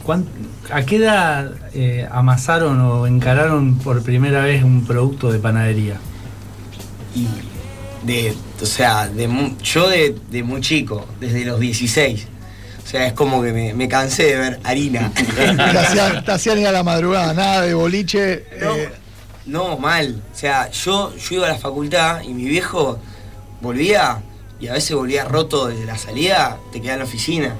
¿A 0.72 0.84
qué 0.84 0.98
edad 0.98 1.52
eh, 1.74 2.08
amasaron 2.12 2.80
o 2.82 3.08
encararon 3.08 3.78
por 3.80 4.04
primera 4.04 4.42
vez 4.42 4.64
un 4.64 4.86
producto 4.86 5.32
de 5.32 5.40
panadería? 5.40 5.98
Y 7.16 7.28
de, 8.06 8.36
o 8.62 8.66
sea, 8.66 9.08
de, 9.08 9.28
mu- 9.28 9.56
yo 9.64 9.90
de, 9.90 10.16
de 10.30 10.44
muy 10.44 10.62
chico, 10.62 11.06
desde 11.20 11.44
los 11.46 11.60
16. 11.60 12.28
O 12.84 12.88
sea, 12.88 13.08
es 13.08 13.14
como 13.14 13.42
que 13.42 13.52
me, 13.52 13.74
me 13.74 13.88
cansé 13.88 14.24
de 14.26 14.38
ver 14.38 14.60
harina. 14.64 15.12
Te 15.36 15.78
hacían, 15.80 16.24
te 16.26 16.32
hacían 16.32 16.60
ir 16.60 16.68
a 16.68 16.72
la 16.72 16.84
madrugada, 16.84 17.34
nada 17.34 17.62
de 17.62 17.74
boliche. 17.74 18.46
No, 18.62 18.76
eh, 18.76 18.90
no, 19.46 19.78
mal. 19.78 20.22
O 20.34 20.38
sea, 20.38 20.70
yo, 20.72 21.14
yo 21.16 21.36
iba 21.36 21.46
a 21.48 21.50
la 21.50 21.58
facultad 21.58 22.22
y 22.24 22.30
mi 22.34 22.46
viejo 22.46 23.00
volvía 23.62 24.22
y 24.60 24.68
a 24.68 24.74
veces 24.74 24.96
volvía 24.96 25.26
roto 25.26 25.68
de 25.68 25.86
la 25.86 25.98
salida, 25.98 26.58
te 26.72 26.80
quedaba 26.82 26.94
en 26.96 27.00
la 27.00 27.06
oficina. 27.06 27.56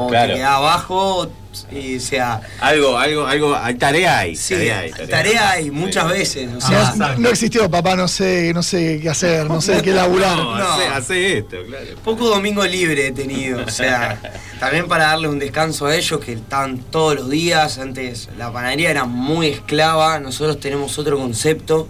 O 0.00 0.06
Claro. 0.08 0.28
te 0.32 0.38
quedaba 0.38 0.56
abajo, 0.58 1.28
y, 1.72 1.96
o 1.96 2.00
sea, 2.00 2.40
Algo, 2.60 2.96
algo, 2.96 3.26
algo, 3.26 3.56
hay 3.56 3.74
tarea 3.74 4.18
hay. 4.18 4.36
sí, 4.36 4.54
tarea 4.54 4.78
hay, 4.78 4.90
tarea 4.92 5.50
hay 5.50 5.70
muchas 5.72 6.04
Sí. 6.06 6.12
veces. 6.18 6.48
O 6.50 6.52
no, 6.54 6.60
sea, 6.60 6.94
no- 6.96 7.16
no 7.16 7.28
existió, 7.30 7.68
papá, 7.68 7.96
no 7.96 8.06
sé, 8.06 8.52
no 8.54 8.62
sé 8.62 9.00
qué 9.02 9.08
hacer, 9.10 9.46
no 9.48 9.60
sé 9.60 9.82
qué 9.82 9.92
laburar. 9.94 10.36
No, 10.36 10.56
No. 10.56 10.64
Hace, 10.72 10.86
hace 10.86 11.38
esto, 11.38 11.56
claro. 11.66 11.84
poco 12.04 12.28
domingo 12.28 12.64
libre 12.64 13.08
he 13.08 13.12
tenido, 13.12 13.64
o 13.66 13.70
sea, 13.70 14.20
también 14.60 14.86
para 14.86 15.06
darle 15.06 15.26
un 15.28 15.40
descanso 15.40 15.86
a 15.86 15.96
ellos 15.96 16.20
que 16.20 16.34
están 16.34 16.78
todos 16.78 17.16
los 17.16 17.28
días, 17.28 17.78
antes 17.78 18.28
la 18.38 18.52
panadería 18.52 18.90
era 18.90 19.04
muy 19.04 19.48
esclava, 19.48 20.20
nosotros 20.20 20.60
tenemos 20.60 20.96
otro 20.98 21.18
concepto, 21.18 21.88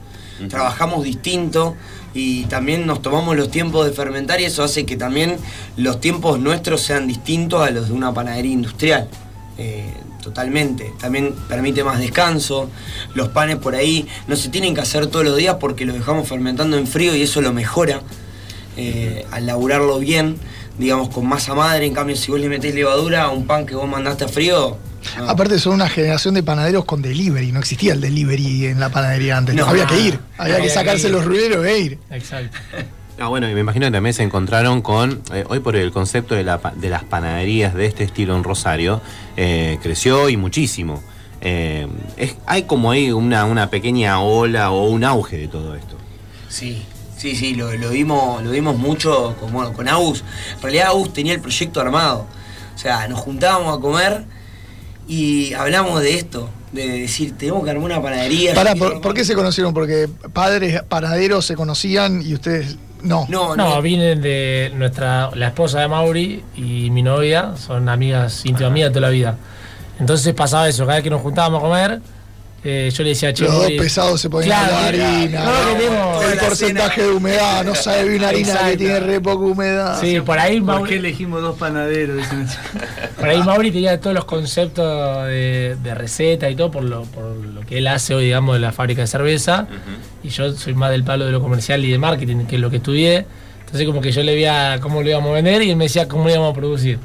trabajamos 0.48 1.04
distinto 1.04 1.76
y 2.14 2.44
también 2.44 2.86
nos 2.86 3.02
tomamos 3.02 3.36
los 3.36 3.50
tiempos 3.50 3.86
de 3.86 3.92
fermentar 3.92 4.40
y 4.40 4.44
eso 4.44 4.62
hace 4.62 4.86
que 4.86 4.96
también 4.96 5.36
los 5.76 6.00
tiempos 6.00 6.40
nuestros 6.40 6.80
sean 6.80 7.06
distintos 7.06 7.66
a 7.66 7.70
los 7.70 7.88
de 7.88 7.94
una 7.94 8.12
panadería 8.12 8.52
industrial. 8.52 9.08
eh, 9.58 9.92
totalmente. 10.22 10.92
También 11.00 11.34
permite 11.48 11.82
más 11.82 11.98
descanso. 11.98 12.68
Los 13.14 13.28
panes 13.28 13.56
por 13.56 13.74
ahí 13.74 14.06
no 14.26 14.36
se 14.36 14.48
tienen 14.48 14.74
que 14.74 14.80
hacer 14.80 15.06
todos 15.06 15.24
los 15.24 15.36
días 15.36 15.56
porque 15.58 15.84
los 15.84 15.96
dejamos 15.96 16.28
fermentando 16.28 16.76
en 16.76 16.86
frío 16.86 17.14
y 17.14 17.22
eso 17.22 17.40
lo 17.40 17.52
mejora 17.52 18.02
eh, 18.76 19.26
al 19.30 19.46
laburarlo 19.46 19.98
bien, 19.98 20.36
digamos 20.78 21.08
con 21.08 21.26
masa 21.26 21.54
madre. 21.54 21.86
En 21.86 21.94
cambio, 21.94 22.16
si 22.16 22.30
vos 22.30 22.40
le 22.40 22.48
metés 22.48 22.74
levadura 22.74 23.24
a 23.24 23.30
un 23.30 23.46
pan 23.46 23.66
que 23.66 23.74
vos 23.74 23.88
mandaste 23.88 24.24
a 24.24 24.28
frío. 24.28 24.76
No. 25.18 25.28
Aparte 25.30 25.58
son 25.58 25.74
una 25.74 25.88
generación 25.88 26.34
de 26.34 26.42
panaderos 26.42 26.84
con 26.84 27.02
delivery, 27.02 27.52
no 27.52 27.60
existía 27.60 27.92
el 27.92 28.00
delivery 28.00 28.66
en 28.66 28.80
la 28.80 28.90
panadería 28.90 29.36
antes. 29.38 29.54
No. 29.54 29.66
había 29.66 29.86
que 29.86 29.98
ir, 30.00 30.18
había 30.38 30.54
Había 30.56 30.66
que 30.68 30.70
sacarse 30.74 31.08
los 31.08 31.24
ruleros 31.24 31.64
e 31.66 31.78
ir. 31.78 31.98
Exacto. 32.10 32.56
Ah, 33.20 33.26
bueno, 33.28 33.50
y 33.50 33.54
me 33.54 33.60
imagino 33.60 33.86
que 33.86 33.92
también 33.92 34.14
se 34.14 34.22
encontraron 34.22 34.80
con, 34.80 35.22
eh, 35.32 35.44
hoy 35.48 35.58
por 35.58 35.74
el 35.74 35.90
concepto 35.90 36.36
de, 36.36 36.44
la 36.44 36.58
de 36.76 36.88
las 36.88 37.02
panaderías 37.02 37.74
de 37.74 37.86
este 37.86 38.04
estilo 38.04 38.36
en 38.36 38.44
Rosario, 38.44 39.00
eh, 39.36 39.78
creció 39.82 40.28
y 40.28 40.36
muchísimo. 40.36 41.02
Eh, 41.40 41.88
es- 42.16 42.36
hay 42.46 42.62
como 42.62 42.90
ahí 42.92 43.10
una, 43.10 43.44
una 43.44 43.70
pequeña 43.70 44.20
ola 44.20 44.70
o 44.70 44.88
un 44.88 45.02
auge 45.04 45.36
de 45.36 45.48
todo 45.48 45.74
esto. 45.74 45.96
Sí, 46.48 46.84
sí, 47.16 47.34
sí, 47.34 47.54
lo, 47.56 47.72
lo 47.76 47.90
vimos, 47.90 48.42
lo 48.44 48.50
vimos 48.52 48.76
mucho 48.78 49.34
con, 49.40 49.52
bueno, 49.52 49.72
con 49.72 49.88
Agus. 49.88 50.22
En 50.56 50.62
realidad 50.62 50.86
Agus 50.88 51.12
tenía 51.12 51.34
el 51.34 51.40
proyecto 51.40 51.80
armado. 51.80 52.26
O 52.74 52.78
sea, 52.78 53.08
nos 53.08 53.18
juntábamos 53.18 53.76
a 53.76 53.80
comer 53.80 54.24
y 55.08 55.54
hablamos 55.54 56.02
de 56.02 56.14
esto, 56.14 56.50
de 56.72 57.00
decir, 57.00 57.36
tenemos 57.36 57.64
que 57.64 57.70
armar 57.70 57.84
una 57.84 58.02
panadería. 58.02 58.54
Pará, 58.54 58.74
¿por, 58.74 59.14
qué 59.14 59.24
se 59.24 59.34
conocieron? 59.34 59.72
Porque 59.72 60.08
padres 60.32 60.82
panaderos 60.82 61.46
se 61.46 61.56
conocían 61.56 62.20
y 62.22 62.34
ustedes 62.34 62.76
no. 63.02 63.26
No, 63.28 63.56
No, 63.56 63.74
no, 63.76 63.82
vienen 63.82 64.20
de 64.20 64.70
nuestra, 64.74 65.30
la 65.34 65.48
esposa 65.48 65.80
de 65.80 65.88
Mauri 65.88 66.44
y 66.56 66.90
mi 66.90 67.02
novia, 67.02 67.54
son 67.56 67.88
amigas, 67.88 68.44
íntimas 68.44 68.70
mías 68.70 68.90
de 68.90 68.94
toda 68.94 69.06
la 69.06 69.12
vida. 69.12 69.36
Entonces 69.98 70.34
pasaba 70.34 70.68
eso, 70.68 70.84
cada 70.84 70.96
vez 70.96 71.04
que 71.04 71.10
nos 71.10 71.22
juntábamos 71.22 71.60
a 71.60 71.66
comer, 71.66 72.00
eh, 72.64 72.90
yo 72.92 73.02
le 73.04 73.10
decía, 73.10 73.32
che, 73.32 73.44
Los 73.44 73.54
dos 73.54 73.70
pesados 73.72 74.20
se 74.20 74.28
ponían 74.28 74.50
Claro, 74.50 74.96
la 74.96 75.16
harina. 75.18 75.44
no, 75.44 76.22
el 76.22 76.38
porcentaje 76.38 77.02
de 77.02 77.10
humedad, 77.12 77.64
no 77.64 77.74
sabe 77.74 78.04
bien 78.04 78.16
una 78.20 78.28
harina 78.30 78.70
que 78.70 78.76
tiene 78.76 79.00
re 79.00 79.20
poca 79.20 79.44
humedad. 79.44 80.00
Sí, 80.00 80.20
por 80.20 80.38
ahí 80.38 80.56
¿Por 80.60 80.66
Mauri, 80.74 80.90
qué 80.90 80.96
elegimos 80.96 81.40
dos 81.40 81.56
panaderos? 81.56 82.26
Por 83.18 83.28
ahí 83.28 83.42
Mauri 83.42 83.70
tenía 83.70 84.00
todos 84.00 84.14
los 84.14 84.24
conceptos 84.24 85.26
de, 85.26 85.76
de 85.82 85.94
receta 85.94 86.48
y 86.50 86.54
todo 86.56 86.70
por 86.70 86.84
lo, 86.84 87.02
por 87.04 87.24
lo 87.36 87.60
que 87.62 87.78
él 87.78 87.86
hace 87.88 88.14
hoy, 88.14 88.26
digamos, 88.26 88.54
de 88.54 88.60
la 88.60 88.72
fábrica 88.72 89.00
de 89.02 89.06
cerveza. 89.08 89.66
Y 90.22 90.28
yo 90.28 90.52
soy 90.52 90.74
más 90.74 90.90
del 90.90 91.04
palo 91.04 91.26
de 91.26 91.32
lo 91.32 91.40
comercial 91.40 91.84
y 91.84 91.90
de 91.90 91.98
marketing, 91.98 92.44
que 92.46 92.56
es 92.56 92.60
lo 92.60 92.70
que 92.70 92.76
estudié. 92.76 93.26
Entonces 93.60 93.86
como 93.86 94.00
que 94.00 94.12
yo 94.12 94.22
le 94.22 94.34
veía 94.34 94.78
cómo 94.80 95.02
lo 95.02 95.08
íbamos 95.08 95.30
a 95.30 95.34
vender 95.34 95.62
y 95.62 95.70
él 95.70 95.76
me 95.76 95.84
decía 95.84 96.08
cómo 96.08 96.24
lo 96.24 96.30
íbamos 96.30 96.52
a 96.52 96.54
producir. 96.54 96.98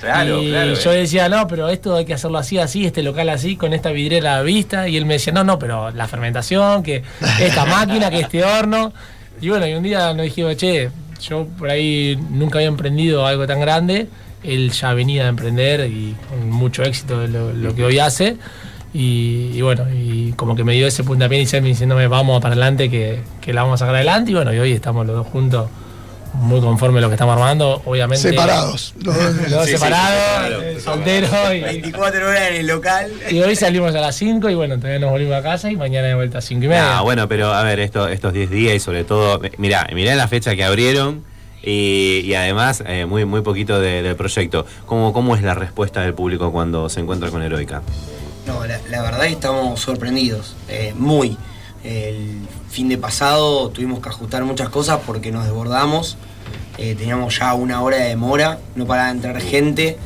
Claro, 0.00 0.42
y 0.42 0.48
claro, 0.48 0.74
yo 0.74 0.92
eh. 0.92 0.96
decía, 1.00 1.28
no, 1.28 1.46
pero 1.46 1.68
esto 1.68 1.94
hay 1.94 2.06
que 2.06 2.14
hacerlo 2.14 2.38
así, 2.38 2.58
así, 2.58 2.86
este 2.86 3.02
local 3.02 3.28
así, 3.28 3.56
con 3.56 3.74
esta 3.74 3.90
vidriera 3.90 4.34
a 4.34 4.36
la 4.38 4.42
vista. 4.42 4.88
Y 4.88 4.96
él 4.96 5.04
me 5.04 5.14
decía, 5.14 5.32
no, 5.32 5.44
no, 5.44 5.58
pero 5.58 5.90
la 5.90 6.08
fermentación, 6.08 6.82
que 6.82 7.02
esta 7.38 7.66
máquina, 7.66 8.10
que 8.10 8.20
este 8.20 8.42
horno. 8.42 8.92
Y 9.40 9.48
bueno, 9.50 9.66
y 9.66 9.74
un 9.74 9.82
día 9.82 10.12
nos 10.14 10.24
dijimos, 10.24 10.56
che, 10.56 10.90
yo 11.20 11.46
por 11.58 11.70
ahí 11.70 12.18
nunca 12.30 12.58
había 12.58 12.68
emprendido 12.68 13.26
algo 13.26 13.46
tan 13.46 13.60
grande. 13.60 14.08
Él 14.42 14.70
ya 14.70 14.94
venía 14.94 15.26
a 15.26 15.28
emprender 15.28 15.86
y 15.90 16.16
con 16.28 16.50
mucho 16.50 16.82
éxito 16.82 17.26
lo 17.26 17.74
que 17.74 17.84
hoy 17.84 17.98
hace. 17.98 18.38
Y, 18.92 19.52
y 19.54 19.62
bueno, 19.62 19.86
y 19.92 20.32
como 20.32 20.56
que 20.56 20.64
me 20.64 20.72
dio 20.72 20.86
ese 20.86 21.04
puntapié 21.04 21.38
inicial 21.38 21.62
diciéndome, 21.62 22.08
vamos 22.08 22.40
para 22.40 22.54
adelante, 22.54 22.90
que, 22.90 23.20
que 23.40 23.52
la 23.52 23.62
vamos 23.62 23.80
a 23.80 23.84
sacar 23.84 23.94
adelante. 23.94 24.32
Y 24.32 24.34
bueno, 24.34 24.52
y 24.52 24.58
hoy 24.58 24.72
estamos 24.72 25.06
los 25.06 25.16
dos 25.16 25.26
juntos, 25.28 25.68
muy 26.34 26.60
conformes 26.60 26.98
a 26.98 27.02
lo 27.02 27.08
que 27.08 27.14
estamos 27.14 27.34
armando. 27.34 27.82
Obviamente. 27.84 28.30
Separados. 28.30 28.94
Los 29.02 29.14
dos. 29.16 29.34
Los 29.36 29.50
dos 29.50 29.64
Sí, 29.66 29.72
sí, 29.72 29.78
separados, 29.78 30.18
claro. 30.48 30.62
eh, 30.62 30.80
solteros. 30.80 31.30
Y, 31.54 31.60
24 31.60 32.28
horas 32.28 32.48
en 32.50 32.54
el 32.56 32.66
local. 32.66 33.12
y 33.30 33.40
hoy 33.40 33.56
salimos 33.56 33.94
a 33.94 34.00
las 34.00 34.16
5 34.16 34.48
y 34.50 34.54
bueno, 34.54 34.76
todavía 34.76 34.98
nos 35.00 35.10
volvimos 35.10 35.34
a 35.34 35.42
casa 35.42 35.70
y 35.70 35.76
mañana 35.76 36.08
de 36.08 36.14
vuelta 36.14 36.38
a 36.38 36.40
5 36.40 36.64
y 36.64 36.68
media. 36.68 36.98
Ah, 36.98 37.02
bueno, 37.02 37.28
pero 37.28 37.52
a 37.52 37.62
ver, 37.62 37.80
esto, 37.80 38.08
estos 38.08 38.32
10 38.32 38.50
días 38.50 38.74
y 38.74 38.80
sobre 38.80 39.04
todo, 39.04 39.40
mirá, 39.58 39.86
mirá 39.94 40.14
la 40.14 40.28
fecha 40.28 40.54
que 40.56 40.64
abrieron 40.64 41.24
y, 41.62 42.20
y 42.24 42.34
además 42.34 42.82
eh, 42.86 43.04
muy, 43.06 43.24
muy 43.24 43.42
poquito 43.42 43.80
de- 43.80 44.02
del 44.02 44.16
proyecto. 44.16 44.64
¿Cómo, 44.86 45.12
¿Cómo 45.12 45.36
es 45.36 45.42
la 45.42 45.54
respuesta 45.54 46.00
del 46.02 46.14
público 46.14 46.52
cuando 46.52 46.88
se 46.88 47.00
encuentra 47.00 47.30
con 47.30 47.42
Heroica? 47.42 47.82
No, 48.46 48.64
la, 48.66 48.80
la 48.88 49.02
verdad 49.02 49.20
que 49.24 49.32
estamos 49.32 49.78
sorprendidos, 49.80 50.54
eh, 50.68 50.94
muy. 50.96 51.36
El 51.84 52.38
fin 52.70 52.88
de 52.88 52.96
pasado 52.98 53.68
tuvimos 53.70 54.00
que 54.00 54.08
ajustar 54.08 54.44
muchas 54.44 54.68
cosas 54.68 55.00
porque 55.06 55.32
nos 55.32 55.44
desbordamos. 55.44 56.16
Eh, 56.78 56.94
teníamos 56.98 57.38
ya 57.38 57.52
una 57.54 57.82
hora 57.82 57.98
de 57.98 58.08
demora, 58.08 58.58
no 58.76 58.86
paraba 58.86 59.08
de 59.08 59.14
entrar 59.14 59.40
gente, 59.40 59.98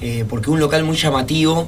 eh, 0.00 0.24
porque 0.28 0.50
un 0.50 0.60
local 0.60 0.84
muy 0.84 0.96
llamativo, 0.96 1.66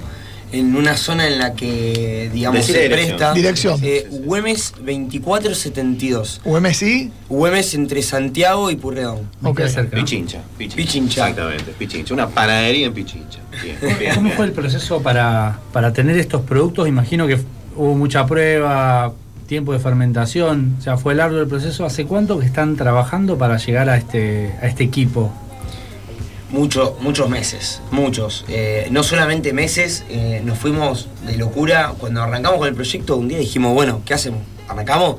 en 0.52 0.76
una 0.76 0.96
zona 0.96 1.26
en 1.26 1.38
la 1.40 1.54
que, 1.54 2.30
digamos, 2.32 2.64
se 2.64 2.88
presta. 2.88 3.32
Dirección. 3.32 3.80
Eh, 3.82 4.06
Güemes 4.08 4.74
2472. 4.78 6.40
UMSI, 6.44 7.10
Güemes 7.28 7.74
entre 7.74 8.02
Santiago 8.02 8.70
y 8.70 8.76
Purredón. 8.76 9.28
Me 9.40 9.50
Ok. 9.50 9.56
queda 9.56 9.68
cerca. 9.68 9.96
Pichincha, 9.96 10.42
Pichincha. 10.56 10.76
Pichincha. 10.76 11.28
Exactamente, 11.28 11.72
Pichincha. 11.76 12.14
Una 12.14 12.28
panadería 12.28 12.86
en 12.86 12.92
Pichincha. 12.94 13.40
Bien, 13.62 13.76
bien, 13.98 14.14
¿Cómo 14.14 14.26
bien. 14.26 14.36
fue 14.36 14.46
el 14.46 14.52
proceso 14.52 15.02
para, 15.02 15.58
para 15.72 15.92
tener 15.92 16.16
estos 16.18 16.42
productos? 16.42 16.86
Imagino 16.86 17.26
que 17.26 17.38
hubo 17.74 17.94
mucha 17.94 18.24
prueba, 18.26 19.12
tiempo 19.54 19.72
de 19.72 19.78
fermentación, 19.78 20.74
o 20.80 20.82
sea, 20.82 20.96
fue 20.96 21.14
largo 21.14 21.38
el 21.38 21.46
proceso. 21.46 21.84
¿Hace 21.84 22.06
cuánto 22.06 22.40
que 22.40 22.44
están 22.44 22.74
trabajando 22.74 23.38
para 23.38 23.56
llegar 23.56 23.88
a 23.88 23.96
este, 23.96 24.52
a 24.60 24.66
este 24.66 24.82
equipo? 24.82 25.32
Mucho, 26.50 26.96
muchos 27.00 27.30
meses, 27.30 27.80
muchos. 27.92 28.44
Eh, 28.48 28.88
no 28.90 29.04
solamente 29.04 29.52
meses, 29.52 30.04
eh, 30.08 30.42
nos 30.44 30.58
fuimos 30.58 31.06
de 31.24 31.36
locura. 31.36 31.94
Cuando 32.00 32.20
arrancamos 32.20 32.58
con 32.58 32.66
el 32.66 32.74
proyecto, 32.74 33.16
un 33.16 33.28
día 33.28 33.38
dijimos, 33.38 33.74
bueno, 33.74 34.02
¿qué 34.04 34.14
hacemos? 34.14 34.40
¿Arrancamos? 34.68 35.18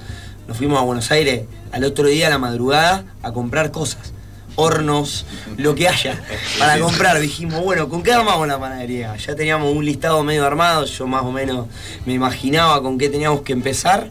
Nos 0.49 0.57
fuimos 0.57 0.79
a 0.79 0.83
Buenos 0.83 1.09
Aires 1.11 1.45
al 1.71 1.85
otro 1.85 2.05
día 2.07 2.27
a 2.27 2.29
la 2.29 2.37
madrugada 2.37 3.05
a 3.23 3.31
comprar 3.31 3.71
cosas. 3.71 4.11
Hornos, 4.55 5.25
lo 5.57 5.75
que 5.75 5.87
haya, 5.87 6.21
para 6.59 6.79
comprar. 6.79 7.19
Dijimos, 7.19 7.61
bueno, 7.63 7.89
¿con 7.89 8.03
qué 8.03 8.13
armamos 8.13 8.47
la 8.47 8.59
panadería? 8.59 9.15
Ya 9.17 9.35
teníamos 9.35 9.73
un 9.73 9.83
listado 9.85 10.23
medio 10.23 10.45
armado, 10.45 10.85
yo 10.85 11.07
más 11.07 11.23
o 11.23 11.31
menos 11.31 11.67
me 12.05 12.13
imaginaba 12.13 12.81
con 12.81 12.97
qué 12.97 13.09
teníamos 13.09 13.41
que 13.41 13.53
empezar. 13.53 14.09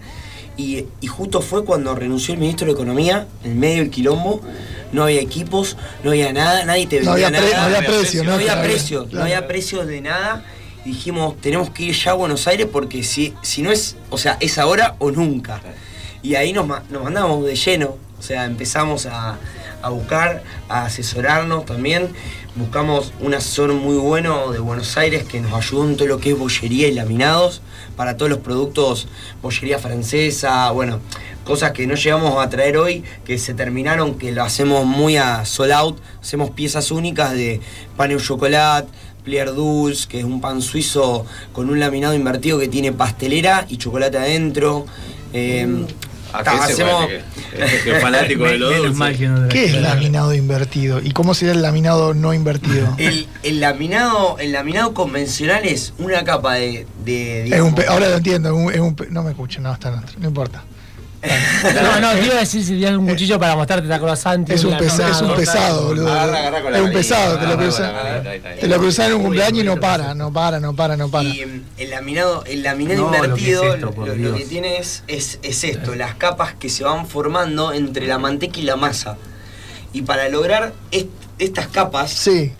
Y, 0.56 0.84
y 1.00 1.06
justo 1.08 1.40
fue 1.40 1.64
cuando 1.64 1.94
renunció 1.94 2.34
el 2.34 2.40
ministro 2.40 2.66
de 2.66 2.74
Economía, 2.74 3.26
en 3.42 3.58
medio 3.58 3.78
del 3.82 3.90
quilombo, 3.90 4.40
no 4.92 5.02
había 5.02 5.20
equipos, 5.20 5.76
no 6.04 6.10
había 6.10 6.32
nada, 6.32 6.64
nadie 6.64 6.86
te 6.86 7.00
no 7.00 7.12
vendía 7.14 7.26
había, 7.26 7.40
pre- 7.40 7.50
nada. 7.50 7.68
no 7.68 7.76
había 7.76 7.88
precio. 7.88 8.22
No 8.24 8.32
había 8.34 8.46
Claro, 8.52 8.62
precios, 8.62 9.12
no 9.12 9.22
había 9.22 9.48
precios 9.48 9.86
de 9.88 10.00
nada. 10.00 10.44
Y 10.84 10.90
dijimos, 10.90 11.40
tenemos 11.40 11.70
que 11.70 11.84
ir 11.84 11.94
ya 11.94 12.10
a 12.12 12.14
Buenos 12.14 12.46
Aires 12.46 12.68
porque 12.70 13.02
si, 13.02 13.34
si 13.42 13.62
no 13.62 13.72
es, 13.72 13.96
o 14.10 14.18
sea, 14.18 14.36
es 14.40 14.58
ahora 14.58 14.94
o 14.98 15.10
nunca. 15.10 15.60
Y 16.22 16.36
ahí 16.36 16.52
nos, 16.52 16.66
nos 16.90 17.02
mandamos 17.02 17.44
de 17.44 17.56
lleno, 17.56 17.96
o 18.18 18.22
sea, 18.22 18.44
empezamos 18.44 19.06
a, 19.06 19.36
a 19.84 19.90
buscar, 19.90 20.42
a 20.68 20.86
asesorarnos 20.86 21.66
también. 21.66 22.08
Buscamos 22.56 23.12
un 23.20 23.34
asesor 23.34 23.72
muy 23.74 23.96
bueno 23.96 24.50
de 24.52 24.58
Buenos 24.58 24.96
Aires 24.96 25.24
que 25.24 25.40
nos 25.40 25.52
ayudó 25.52 25.88
en 25.88 25.96
todo 25.96 26.08
lo 26.08 26.18
que 26.18 26.30
es 26.30 26.38
bollería 26.38 26.88
y 26.88 26.94
laminados 26.94 27.60
para 27.96 28.16
todos 28.16 28.30
los 28.30 28.38
productos, 28.38 29.06
bollería 29.42 29.78
francesa, 29.78 30.70
bueno, 30.70 31.00
cosas 31.44 31.72
que 31.72 31.86
no 31.86 31.94
llegamos 31.94 32.42
a 32.42 32.48
traer 32.48 32.76
hoy, 32.76 33.04
que 33.24 33.38
se 33.38 33.54
terminaron, 33.54 34.14
que 34.14 34.32
lo 34.32 34.42
hacemos 34.42 34.86
muy 34.86 35.16
a 35.16 35.44
sold 35.44 35.72
out, 35.72 35.98
hacemos 36.20 36.50
piezas 36.50 36.90
únicas 36.90 37.32
de 37.32 37.60
pan 37.96 38.10
au 38.12 38.18
chocolate, 38.18 38.88
plier 39.22 39.52
dulce, 39.52 40.08
que 40.08 40.18
es 40.20 40.24
un 40.24 40.40
pan 40.40 40.62
suizo 40.62 41.26
con 41.52 41.68
un 41.70 41.78
laminado 41.78 42.14
invertido 42.14 42.58
que 42.58 42.68
tiene 42.68 42.92
pastelera 42.92 43.66
y 43.68 43.76
chocolate 43.76 44.18
adentro. 44.18 44.86
Eh, 45.32 45.66
Ah, 45.66 46.03
ta, 46.42 46.64
hacemos- 46.64 47.06
que- 47.06 47.22
que 47.84 47.94
fanático 48.00 48.44
de 48.44 48.58
lo 48.58 48.68
Menos 48.70 48.82
dulce. 48.86 48.98
mal 48.98 49.16
que 49.16 49.28
no 49.28 49.48
¿Qué 49.48 49.64
es 49.66 49.74
laminado 49.80 50.34
invertido? 50.34 51.00
¿Y 51.02 51.12
cómo 51.12 51.34
sería 51.34 51.52
el 51.52 51.62
laminado 51.62 52.14
no 52.14 52.34
invertido? 52.34 52.94
el, 52.98 53.28
el 53.42 53.60
laminado, 53.60 54.36
el 54.38 54.52
laminado 54.52 54.94
convencional 54.94 55.64
es 55.64 55.92
una 55.98 56.24
capa 56.24 56.54
de. 56.54 56.86
de, 57.04 57.46
Es 57.54 57.60
un 57.60 57.74
pe- 57.74 57.86
ahora 57.86 58.08
lo 58.08 58.16
entiendo, 58.16 58.48
es 58.48 58.54
un- 58.54 58.72
es 58.72 58.80
un 58.80 58.96
pe- 58.96 59.08
no 59.10 59.22
me 59.22 59.30
escuchan, 59.30 59.62
no, 59.62 59.72
está 59.72 59.90
otro, 59.90 60.18
no 60.18 60.26
importa. 60.28 60.64
No, 61.24 62.00
no, 62.00 62.12
te 62.12 62.24
iba 62.26 62.34
a 62.34 62.38
decir 62.40 62.62
si 62.62 62.70
tenías 62.72 62.92
un 62.96 63.06
cuchillo 63.08 63.38
para 63.38 63.56
mostrarte 63.56 63.86
la 63.86 63.98
croissant. 63.98 64.48
Es 64.50 64.64
un, 64.64 64.76
pesa- 64.76 65.10
es 65.10 65.20
un 65.22 65.34
pesado, 65.34 65.86
boludo. 65.88 66.12
Agarra, 66.12 66.38
agarra 66.38 66.62
con 66.62 66.72
la 66.72 66.78
es 66.78 66.84
un 66.84 66.92
pesado, 66.92 67.38
te 67.38 67.46
lo 67.46 67.56
cruzan. 67.56 67.92
Te 68.60 68.68
lo 68.68 68.78
cruzan 68.78 69.06
en 69.06 69.14
un 69.16 69.22
cumpleaños 69.22 69.62
y 69.62 69.66
no 69.66 69.80
para, 69.80 70.14
no 70.14 70.32
para, 70.32 70.60
no 70.60 70.74
para, 70.76 70.96
no 70.96 71.08
para. 71.10 71.28
Y 71.28 71.40
em, 71.40 71.62
el 71.78 71.90
laminado, 71.90 72.44
el 72.46 72.62
laminado 72.62 73.02
No, 73.02 73.06
lo 73.06 73.12
que 73.12 73.16
es 73.18 73.24
invertido 73.24 73.74
esto, 73.74 73.90
por 73.92 74.06
lo, 74.08 74.14
lo 74.14 74.18
Dios. 74.20 74.38
que 74.38 74.44
tiene 74.44 74.76
es, 74.78 75.02
es, 75.06 75.38
es 75.42 75.64
esto, 75.64 75.94
las 75.94 76.14
capas 76.16 76.54
que 76.54 76.68
se 76.68 76.84
van 76.84 77.06
formando 77.06 77.72
entre 77.72 78.06
la 78.06 78.18
manteca 78.18 78.58
y 78.60 78.62
la 78.62 78.76
masa. 78.76 79.16
Y 79.92 80.02
para 80.02 80.28
lograr 80.28 80.72
est- 80.90 81.08
estas 81.38 81.68
capas, 81.68 82.10
Sí, 82.12 82.52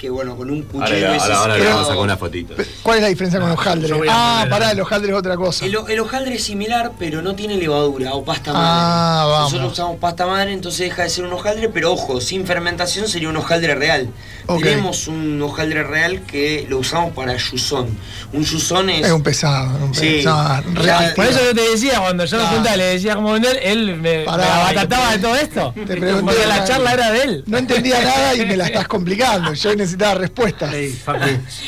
que 0.00 0.08
bueno, 0.08 0.34
con 0.34 0.50
un 0.50 0.66
Ahora, 0.72 0.86
cuchillo 0.86 1.08
ahora, 1.12 1.36
ahora 1.36 1.54
le 1.56 1.60
ese 1.60 1.68
vamos 1.68 1.82
a 1.84 1.88
sacar 1.88 2.02
una 2.04 2.16
fotito. 2.16 2.54
¿Cuál 2.82 2.96
es 2.96 3.02
la 3.02 3.08
diferencia 3.08 3.38
con 3.38 3.50
los 3.50 3.58
yo 3.58 3.60
hojaldre? 3.60 4.06
Ah, 4.08 4.46
pará, 4.48 4.70
el 4.70 4.80
hojaldre 4.80 5.12
es 5.12 5.18
otra 5.18 5.36
cosa. 5.36 5.66
El, 5.66 5.76
el 5.88 6.00
hojaldre 6.00 6.36
es 6.36 6.42
similar, 6.44 6.92
pero 6.98 7.20
no 7.20 7.34
tiene 7.34 7.56
levadura 7.58 8.14
o 8.14 8.24
pasta 8.24 8.50
madre. 8.54 8.66
Ah, 8.66 9.26
vamos. 9.28 9.52
Nosotros 9.52 9.72
usamos 9.74 9.98
pasta 9.98 10.26
madre, 10.26 10.54
entonces 10.54 10.88
deja 10.88 11.02
de 11.02 11.10
ser 11.10 11.24
un 11.26 11.34
hojaldre, 11.34 11.68
pero 11.68 11.92
ojo, 11.92 12.18
sin 12.22 12.46
fermentación 12.46 13.08
sería 13.08 13.28
un 13.28 13.36
hojaldre 13.36 13.74
real. 13.74 14.08
Ok. 14.46 14.62
Tenemos 14.62 15.06
un 15.06 15.40
hojaldre 15.42 15.82
real 15.84 16.22
que 16.22 16.64
lo 16.70 16.78
usamos 16.78 17.12
para 17.12 17.36
yuzón. 17.36 17.88
Un 18.32 18.42
yuzón 18.42 18.88
es. 18.88 19.04
Es 19.06 19.12
un 19.12 19.22
pesado, 19.22 19.84
un 19.84 19.94
Sí. 19.94 20.06
pesado. 20.16 20.62
Real. 20.72 21.12
Por 21.14 21.26
eso 21.26 21.40
yo 21.44 21.54
te 21.54 21.70
decía, 21.72 22.00
cuando 22.00 22.24
yo 22.24 22.36
me 22.38 22.42
Claro. 22.42 22.56
juntaba, 22.56 22.76
le 22.78 22.84
decía 22.84 23.14
cómo 23.16 23.32
vender, 23.32 23.60
él 23.62 23.96
me, 23.96 24.24
Pará, 24.24 24.44
me 24.44 24.50
abatataba 24.50 25.12
de 25.12 25.18
todo 25.18 25.36
esto. 25.36 25.74
Te 25.76 25.96
pregunté, 25.96 26.22
Porque 26.24 26.46
la 26.46 26.64
charla 26.64 26.94
era 26.94 27.10
de 27.10 27.22
él. 27.22 27.44
No 27.46 27.58
entendía 27.58 28.00
nada 28.02 28.34
y 28.34 28.46
me 28.46 28.56
la 28.56 28.64
estás 28.66 28.88
complicando. 28.88 29.52
Yo 29.52 29.70
necesitaba 29.90 30.14
respuestas. 30.14 30.74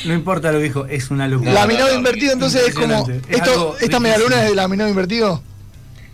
No 0.04 0.14
importa 0.14 0.52
lo 0.52 0.58
que 0.58 0.64
dijo, 0.64 0.86
es 0.86 1.10
una 1.10 1.28
locura. 1.28 1.52
Laminado 1.52 1.94
invertido, 1.94 2.32
entonces 2.32 2.68
es 2.68 2.74
como. 2.74 3.08
Es 3.08 3.38
Esto, 3.38 3.50
algo 3.52 3.76
¿Esta 3.80 4.00
medialuna 4.00 4.42
es 4.42 4.48
de 4.50 4.54
laminado 4.54 4.88
invertido? 4.90 5.42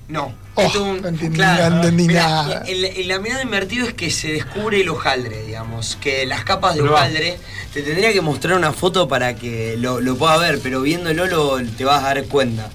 No. 0.08 0.34
Oh, 0.54 0.62
esto 0.62 0.78
es 0.78 0.84
un- 0.96 1.02
no 1.02 1.08
entendí 1.08 1.36
claro, 1.36 1.56
nada, 1.58 1.70
no 1.70 1.76
entendí 1.82 2.06
mirá, 2.08 2.22
nada. 2.28 2.62
El, 2.66 2.84
el 2.84 3.08
laminado 3.08 3.42
invertido 3.42 3.86
es 3.86 3.94
que 3.94 4.10
se 4.10 4.32
descubre 4.32 4.80
el 4.80 4.88
hojaldre, 4.88 5.42
digamos. 5.44 5.96
Que 6.00 6.26
las 6.26 6.44
capas 6.44 6.74
de 6.74 6.82
hojaldre. 6.82 7.38
Te 7.72 7.82
tendría 7.82 8.12
que 8.12 8.22
mostrar 8.22 8.56
una 8.56 8.72
foto 8.72 9.06
para 9.06 9.36
que 9.36 9.76
lo, 9.78 10.00
lo 10.00 10.16
puedas 10.16 10.40
ver, 10.40 10.58
pero 10.62 10.80
viéndolo 10.80 11.26
lo, 11.26 11.58
te 11.76 11.84
vas 11.84 12.02
a 12.02 12.06
dar 12.14 12.24
cuenta. 12.24 12.70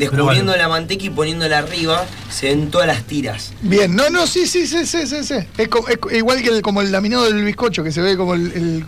Descubriendo 0.00 0.56
la 0.56 0.68
manteca 0.68 1.04
y 1.04 1.10
poniéndola 1.10 1.58
arriba, 1.58 2.04
se 2.30 2.48
ven 2.48 2.70
todas 2.70 2.86
las 2.86 3.04
tiras. 3.04 3.52
Bien, 3.62 3.94
no, 3.94 4.10
no, 4.10 4.26
sí, 4.26 4.46
sí, 4.46 4.66
sí, 4.66 4.86
sí, 4.86 5.06
sí. 5.06 5.22
sí. 5.24 5.34
Es, 5.58 5.68
co- 5.68 5.86
es 5.88 5.98
co- 5.98 6.10
igual 6.10 6.42
que 6.42 6.48
el, 6.48 6.62
como 6.62 6.80
el 6.82 6.90
laminado 6.90 7.24
del 7.24 7.44
bizcocho, 7.44 7.84
que 7.84 7.92
se 7.92 8.00
ve 8.00 8.16
como 8.16 8.34
el. 8.34 8.52
el- 8.52 8.84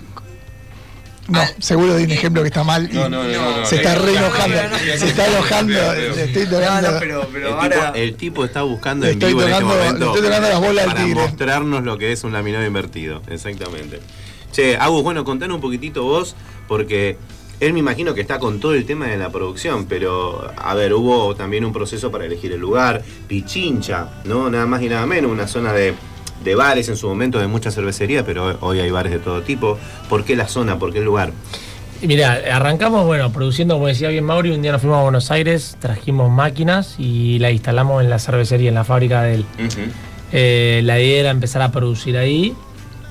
No, 1.29 1.39
Ah, 1.41 1.49
seguro 1.61 1.95
de 1.95 2.05
un 2.05 2.11
ejemplo 2.11 2.43
que 2.43 2.49
está 2.49 2.65
mal. 2.65 2.89
y 2.91 2.95
No, 2.95 3.09
no, 3.09 3.23
no, 3.23 3.65
se 3.65 3.77
no, 3.77 3.81
está 3.83 3.95
no, 3.95 4.03
re 4.05 4.13
no, 4.13 4.19
enojando. 4.19 4.57
no, 4.57 4.63
no, 4.63 4.69
no, 4.71 4.79
Se 4.99 5.09
está 5.09 5.27
no, 5.29 5.33
enojando. 5.37 5.93
estoy 5.93 6.47
tocando. 6.47 6.89
pero, 6.99 7.29
pero 7.33 7.47
el, 7.49 7.55
ahora. 7.55 7.69
tipo, 7.93 7.95
el 7.95 8.15
tipo 8.17 8.45
está 8.45 8.63
buscando 8.63 9.07
en 9.07 9.13
estoy 9.13 9.29
vivo 9.29 9.43
tocando- 9.43 9.73
en 9.73 9.79
este 9.79 9.85
momento 9.85 10.07
estoy 10.07 10.23
tocando 10.29 10.49
las 10.49 10.61
bolas 10.61 10.85
al 10.85 10.91
para 10.93 11.05
tigre. 11.05 11.21
mostrarnos 11.23 11.85
lo 11.85 11.97
que 11.99 12.13
es 12.13 12.25
un 12.25 12.33
laminado 12.33 12.67
invertido. 12.67 13.23
Exactamente. 13.29 14.01
Che, 14.53 14.77
Agus, 14.77 15.03
bueno, 15.05 15.25
contanos 15.25 15.55
un 15.55 15.61
poquitito 15.63 16.03
vos, 16.03 16.35
porque 16.69 17.17
él 17.63 17.73
me 17.73 17.79
imagino 17.79 18.13
que 18.13 18.21
está 18.21 18.41
con 18.41 18.59
todo 18.59 18.75
el 18.75 18.85
tema 18.85 19.07
de 19.07 19.17
la 19.17 19.31
producción, 19.31 19.87
pero 19.87 20.51
a 20.57 20.75
ver, 20.75 20.93
hubo 20.95 21.37
también 21.37 21.65
un 21.65 21.73
proceso 21.73 22.11
para 22.11 22.25
elegir 22.25 22.51
el 22.51 22.59
lugar, 22.59 23.03
Pichincha, 23.29 24.09
¿no? 24.25 24.51
Nada 24.51 24.67
más 24.67 24.83
y 24.83 24.89
nada 24.89 25.07
menos, 25.07 25.31
una 25.31 25.47
zona 25.47 25.73
de, 25.73 25.95
de 26.43 26.55
bares 26.57 26.89
en 26.89 26.97
su 26.97 27.09
momento, 27.09 27.39
de 27.39 27.47
mucha 27.47 27.71
cervecería, 27.71 28.27
pero 28.27 28.59
hoy 28.63 28.81
hay 28.81 28.91
bares 28.91 29.13
de 29.13 29.21
todo 29.21 29.43
tipo. 29.43 29.79
¿Por 30.09 30.25
qué 30.25 30.35
la 30.35 30.49
zona? 30.49 30.77
¿Por 30.81 30.93
qué 30.93 30.99
el 30.99 31.05
lugar? 31.05 31.33
Y 32.03 32.09
mira, 32.09 32.41
arrancamos, 32.53 33.07
bueno, 33.07 33.33
produciendo, 33.33 33.75
como 33.75 33.87
decía 33.87 34.09
bien 34.09 34.25
Mauri, 34.25 34.51
un 34.51 34.61
día 34.61 34.73
nos 34.73 34.81
fuimos 34.81 34.99
a 34.99 35.03
Buenos 35.03 35.31
Aires, 35.31 35.77
trajimos 35.79 36.33
máquinas 36.33 36.97
y 36.99 37.39
la 37.39 37.53
instalamos 37.53 38.03
en 38.03 38.11
la 38.11 38.19
cervecería, 38.19 38.71
en 38.71 38.75
la 38.75 38.83
fábrica 38.83 39.23
de 39.23 39.35
él. 39.37 39.45
Eh, 40.33 40.81
la 40.83 40.99
idea 40.99 41.21
era 41.21 41.31
empezar 41.31 41.63
a 41.63 41.71
producir 41.71 42.17
ahí 42.19 42.57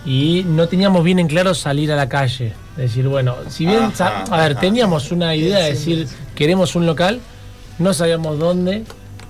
y 0.05 0.43
no 0.46 0.67
teníamos 0.67 1.05
bien 1.05 1.20
en 1.20 1.27
claro 1.27 1.53
salir 1.53 1.89
a 1.93 1.96
la 1.96 2.10
calle. 2.10 2.51
Decir, 2.78 3.08
bueno, 3.08 3.36
si 3.50 3.66
bien, 3.66 3.84
Ajá, 3.84 3.96
sa- 3.96 4.24
a 4.24 4.38
ver, 4.42 4.51
ajá. 4.54 4.62
teníamos 4.62 5.12
una 5.12 5.36
idea 5.36 5.58
de 5.60 5.72
decir, 5.72 6.08
queremos 6.36 6.75
un 6.75 6.86
local, 6.86 7.20
no 7.80 7.94
sabíamos 7.94 8.40
dónde 8.40 8.84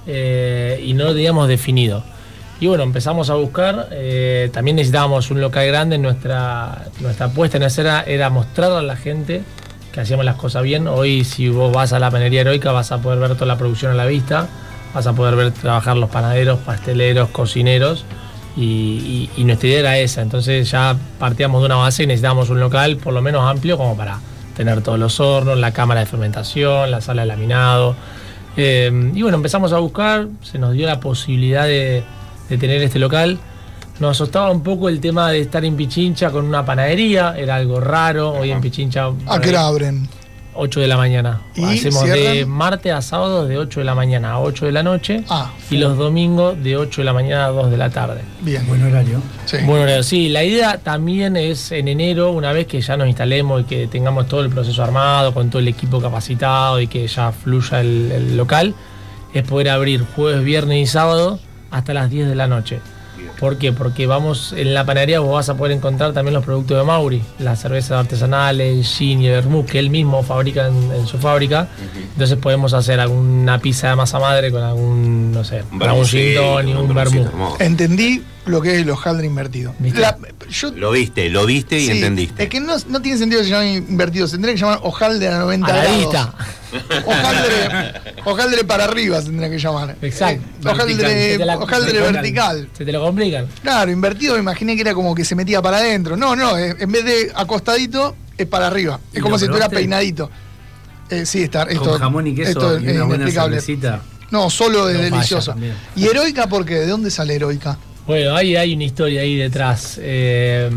eh, 0.08 0.82
y 0.86 0.94
no 0.94 1.06
lo 1.06 1.14
teníamos 1.14 1.48
definido. 1.48 2.04
Y 2.60 2.68
bueno, 2.68 2.84
empezamos 2.84 3.32
a 3.32 3.34
buscar, 3.36 3.88
eh, 3.92 4.50
también 4.54 4.76
necesitábamos 4.76 5.32
un 5.32 5.42
local 5.42 5.66
grande, 5.66 5.98
nuestra, 5.98 6.86
nuestra 7.00 7.26
apuesta 7.28 7.58
en 7.58 7.64
escena 7.64 8.04
era 8.06 8.30
mostrar 8.30 8.72
a 8.74 8.84
la 8.84 8.96
gente 8.96 9.42
que 9.92 10.00
hacíamos 10.02 10.24
las 10.24 10.36
cosas 10.36 10.62
bien. 10.62 10.88
Hoy 10.88 11.24
si 11.24 11.50
vos 11.50 11.74
vas 11.74 11.92
a 11.94 12.00
la 12.00 12.12
panería 12.12 12.42
heroica 12.42 12.72
vas 12.72 12.92
a 12.92 13.00
poder 13.00 13.18
ver 13.20 13.34
toda 13.34 13.48
la 13.48 13.58
producción 13.58 13.92
a 13.92 13.96
la 13.96 14.06
vista, 14.06 14.48
vas 14.94 15.08
a 15.08 15.14
poder 15.14 15.36
ver 15.36 15.52
trabajar 15.52 15.98
los 15.98 16.12
panaderos, 16.12 16.60
pasteleros, 16.60 17.30
cocineros 17.30 18.06
y, 18.58 18.62
y- 18.64 19.30
y 19.38 19.44
nuestra 19.44 19.68
idea 19.70 19.80
era 19.80 19.98
esa. 19.98 20.22
Entonces 20.22 20.70
ya 20.70 20.96
partíamos 21.20 21.62
de 21.62 21.66
una 21.68 21.76
base 21.76 22.04
y 22.04 22.08
necesitábamos 22.08 22.50
un 22.50 22.60
local 22.60 22.98
por 22.98 23.14
lo 23.14 23.22
menos 23.22 23.50
amplio 23.50 23.78
como 23.78 23.96
para 23.98 24.20
tener 24.56 24.82
todos 24.82 25.00
los 25.00 25.20
hornos, 25.20 25.58
la 25.58 25.72
cámara 25.72 26.02
de 26.02 26.06
fermentación, 26.06 26.92
la 26.92 27.02
sala 27.02 27.22
de 27.24 27.28
laminado. 27.30 27.96
Eh, 28.58 29.12
y 29.16 29.22
bueno, 29.22 29.38
empezamos 29.38 29.72
a 29.74 29.78
buscar, 29.80 30.28
se 30.44 30.60
nos 30.60 30.74
dio 30.74 30.86
la 30.88 31.00
posibilidad 31.00 31.64
de, 31.66 32.04
de 32.50 32.58
tener 32.58 32.82
este 32.82 33.00
local. 33.00 33.40
Nos 34.00 34.12
asustaba 34.18 34.52
un 34.52 34.62
poco 34.64 34.90
el 34.90 35.00
tema 35.00 35.30
de 35.32 35.40
estar 35.42 35.64
en 35.64 35.76
Pichincha 35.78 36.32
con 36.32 36.46
una 36.46 36.66
panadería, 36.66 37.36
era 37.38 37.56
algo 37.56 37.80
raro. 37.80 38.32
Hoy 38.34 38.50
en 38.52 38.60
Pichincha. 38.60 39.10
¿A 39.28 39.40
qué 39.40 39.50
hora 39.50 39.68
abren? 39.68 40.10
8 40.54 40.80
de 40.80 40.88
la 40.88 40.98
mañana. 40.98 41.42
¿Y 41.56 41.64
Hacemos 41.64 42.06
de 42.06 42.46
martes 42.46 42.92
a 42.92 43.02
sábado 43.02 43.48
de 43.48 43.58
8 43.58 43.80
de 43.80 43.86
la 43.86 43.96
mañana 43.96 44.32
a 44.32 44.40
8 44.40 44.66
de 44.66 44.72
la 44.72 44.84
noche. 44.84 45.24
Ah, 45.30 45.52
y 45.70 45.78
los 45.78 45.98
domingos 45.98 46.62
de 46.62 46.78
8 46.78 47.02
de 47.02 47.06
la 47.06 47.14
mañana 47.14 47.46
a 47.46 47.50
2 47.50 47.72
de 47.72 47.78
la 47.78 47.90
tarde. 47.90 48.22
bien. 48.42 48.68
Buen 48.68 48.84
horario. 48.84 49.22
Sí. 49.46 49.58
Bueno, 49.66 49.84
horario. 49.84 50.04
sí, 50.04 50.30
la 50.30 50.44
idea 50.44 50.78
también 50.78 51.38
es 51.38 51.72
en 51.72 51.88
enero, 51.88 52.32
una 52.32 52.52
vez 52.52 52.68
que 52.68 52.82
ya 52.82 52.98
nos 52.98 53.08
instalemos 53.08 53.62
y 53.62 53.64
que 53.66 53.88
tengamos 53.88 54.28
todo 54.28 54.42
el 54.42 54.50
proceso 54.50 54.84
armado, 54.84 55.34
con 55.34 55.50
todo 55.50 55.60
el 55.60 55.68
equipo 55.68 56.02
capacitado 56.02 56.80
y 56.80 56.88
que 56.88 57.08
ya 57.08 57.32
fluya 57.32 57.80
el, 57.82 58.12
el 58.12 58.38
local, 58.38 58.76
es 59.34 59.44
poder 59.44 59.70
abrir 59.70 60.06
jueves, 60.16 60.44
viernes 60.44 60.78
y 60.78 60.86
sábado 60.86 61.40
hasta 61.72 61.94
las 61.94 62.10
10 62.10 62.28
de 62.28 62.36
la 62.36 62.48
noche. 62.48 62.80
¿Por 63.40 63.58
qué? 63.58 63.74
Porque 63.74 64.08
vamos 64.08 64.54
en 64.56 64.74
la 64.74 64.86
panadería 64.86 65.20
vos 65.20 65.34
vas 65.34 65.50
a 65.50 65.56
poder 65.56 65.76
encontrar 65.76 66.14
también 66.14 66.34
los 66.34 66.46
productos 66.46 66.78
de 66.78 66.84
Mauri, 66.84 67.22
las 67.40 67.62
cervezas 67.62 67.92
artesanales, 67.92 68.88
gin 68.88 69.22
y 69.22 69.30
vermouth 69.30 69.66
que 69.66 69.80
él 69.80 69.90
mismo 69.90 70.24
fabrica 70.24 70.68
en, 70.68 70.92
en 70.92 71.08
su 71.08 71.18
fábrica. 71.18 71.68
Entonces 72.14 72.38
podemos 72.38 72.74
hacer 72.74 73.00
alguna 73.00 73.60
pizza 73.60 73.90
de 73.90 73.96
masa 73.96 74.20
madre 74.20 74.52
con 74.52 74.64
algún, 74.64 75.32
no 75.32 75.44
sé, 75.44 75.64
Un 75.72 75.82
algún 75.84 76.06
gin 76.06 76.36
tonic, 76.36 76.80
un 76.80 76.94
vermouth. 76.94 77.60
Entendí 77.60 78.22
lo 78.46 78.60
que 78.62 78.74
es 78.76 78.82
el 78.82 78.90
hojaldre 78.90 79.28
invertido. 79.28 79.74
¿Viste? 79.80 80.00
La- 80.02 80.18
yo- 80.50 80.72
Lo 80.72 80.92
viste, 80.92 81.30
lo 81.30 81.46
viste 81.46 81.78
y 81.80 81.86
sí, 81.86 81.92
entendiste. 81.92 82.44
Es 82.44 82.50
que 82.50 82.60
no, 82.60 82.76
no 82.90 83.02
tiene 83.02 83.18
sentido 83.18 83.42
que 83.42 83.46
se 83.46 83.52
llame 83.54 83.74
invertido, 83.76 84.26
se 84.28 84.34
tendría 84.34 84.56
que 84.56 84.62
llamar 84.62 84.80
hojaldre 84.84 85.28
a 85.28 85.38
90 85.40 85.68
A 85.68 85.76
la 85.76 85.82
grados. 85.84 86.00
vista. 86.00 86.34
Hojaldre, 87.06 87.94
hojaldre 88.26 88.64
para 88.64 88.86
arriba 88.86 89.20
se 89.20 89.26
tendría 89.28 89.50
que 89.50 89.60
llamar. 89.60 89.96
Exacto. 90.02 90.44
Eh, 90.44 90.68
hojaldre 90.72 90.96
Se 91.32 91.38
te 91.38 91.46
la- 91.46 91.58
hojaldre 91.58 91.92
se 91.92 91.98
te- 91.98 92.12
vertical. 92.12 92.70
Se 92.78 92.86
te 92.86 92.92
lo 92.92 93.02
complican. 93.04 93.48
Claro, 93.62 93.92
invertido 93.92 94.34
me 94.36 94.40
imaginé 94.40 94.76
que 94.76 94.82
era 94.82 94.94
como 94.94 95.14
que 95.14 95.26
se 95.26 95.36
metía 95.36 95.62
para 95.62 95.78
adentro. 95.78 96.16
No, 96.18 96.36
no, 96.36 96.58
eh, 96.58 96.76
en 96.80 96.92
vez 96.92 97.06
de 97.06 97.32
acostadito, 97.36 98.16
es 98.38 98.48
para 98.48 98.68
arriba. 98.68 99.00
¿Y 99.14 99.18
Es 99.18 99.24
como 99.24 99.38
si 99.38 99.46
estuviera 99.46 99.70
peinadito. 99.70 100.30
Eh, 101.10 101.26
sí, 101.26 101.44
está, 101.44 101.64
esto, 101.64 101.92
Con 101.92 102.00
jamón 102.00 102.28
y 102.28 102.34
queso 102.36 102.50
esto 102.52 102.80
y 102.80 102.86
es 102.88 102.92
una 102.96 103.04
buena 103.04 103.24
inexplicable. 103.24 103.60
cervecita. 103.62 104.02
No, 104.32 104.50
solo 104.50 104.88
es 104.90 105.12
No 105.12 105.40
también. 105.42 105.76
¿Y 105.96 106.06
heroica 106.08 106.48
por 106.48 106.64
qué? 106.66 106.76
¿De 106.76 106.88
dónde 106.88 107.12
sale 107.12 107.36
heroica? 107.36 107.78
Bueno, 108.12 108.36
ahí 108.36 108.58
hay 108.58 108.74
una 108.74 108.84
historia 108.84 109.22
ahí 109.22 109.38
detrás. 109.38 109.98
Eh, 110.02 110.70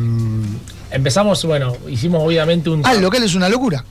empezamos, 0.92 1.44
bueno, 1.44 1.76
hicimos 1.90 2.22
obviamente 2.22 2.70
un. 2.70 2.80
Ah, 2.86 2.92
el 2.92 3.00
local 3.02 3.24
es 3.24 3.34
una 3.34 3.48
locura. 3.48 3.84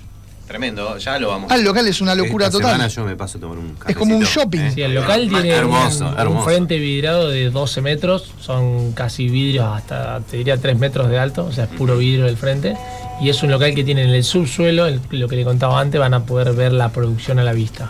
Tremendo, 0.48 0.98
ya 0.98 1.20
lo 1.20 1.28
vamos 1.28 1.52
Ah, 1.52 1.56
el 1.56 1.64
local 1.66 1.86
es 1.88 2.00
una 2.00 2.16
locura 2.16 2.46
Esta 2.48 2.58
total. 2.60 2.88
yo 2.90 3.04
me 3.04 3.18
paso 3.18 3.38
a 3.38 3.42
tomar 3.42 3.58
un 3.58 3.76
Es 3.86 3.98
como 3.98 4.16
un 4.16 4.24
shopping. 4.24 4.60
¿eh? 4.60 4.72
Sí, 4.74 4.82
el 4.82 4.94
local 4.96 5.28
tiene 5.28 5.50
hermoso, 5.50 6.06
un, 6.08 6.14
un 6.14 6.20
hermoso. 6.22 6.46
frente 6.46 6.78
vidrado 6.80 7.28
de 7.30 7.50
12 7.50 7.82
metros, 7.82 8.32
son 8.40 8.94
casi 8.94 9.28
vidrios 9.28 9.66
hasta, 9.66 10.22
te 10.22 10.38
diría, 10.38 10.56
3 10.56 10.80
metros 10.80 11.10
de 11.10 11.20
alto, 11.20 11.44
o 11.44 11.52
sea, 11.52 11.66
es 11.66 11.70
puro 11.72 11.98
vidrio 11.98 12.26
del 12.28 12.38
frente. 12.38 12.78
Y 13.22 13.28
es 13.30 13.44
un 13.44 13.52
local 13.52 13.76
que 13.76 13.84
tiene 13.84 14.04
en 14.04 14.10
el 14.12 14.24
subsuelo, 14.24 14.86
el- 14.86 15.02
lo 15.12 15.28
que 15.28 15.36
le 15.36 15.44
contaba 15.44 15.82
antes, 15.82 16.00
van 16.00 16.14
a 16.14 16.24
poder 16.26 16.54
ver 16.54 16.72
la 16.72 16.88
producción 16.94 17.40
a 17.40 17.44
la 17.44 17.52
vista. 17.52 17.90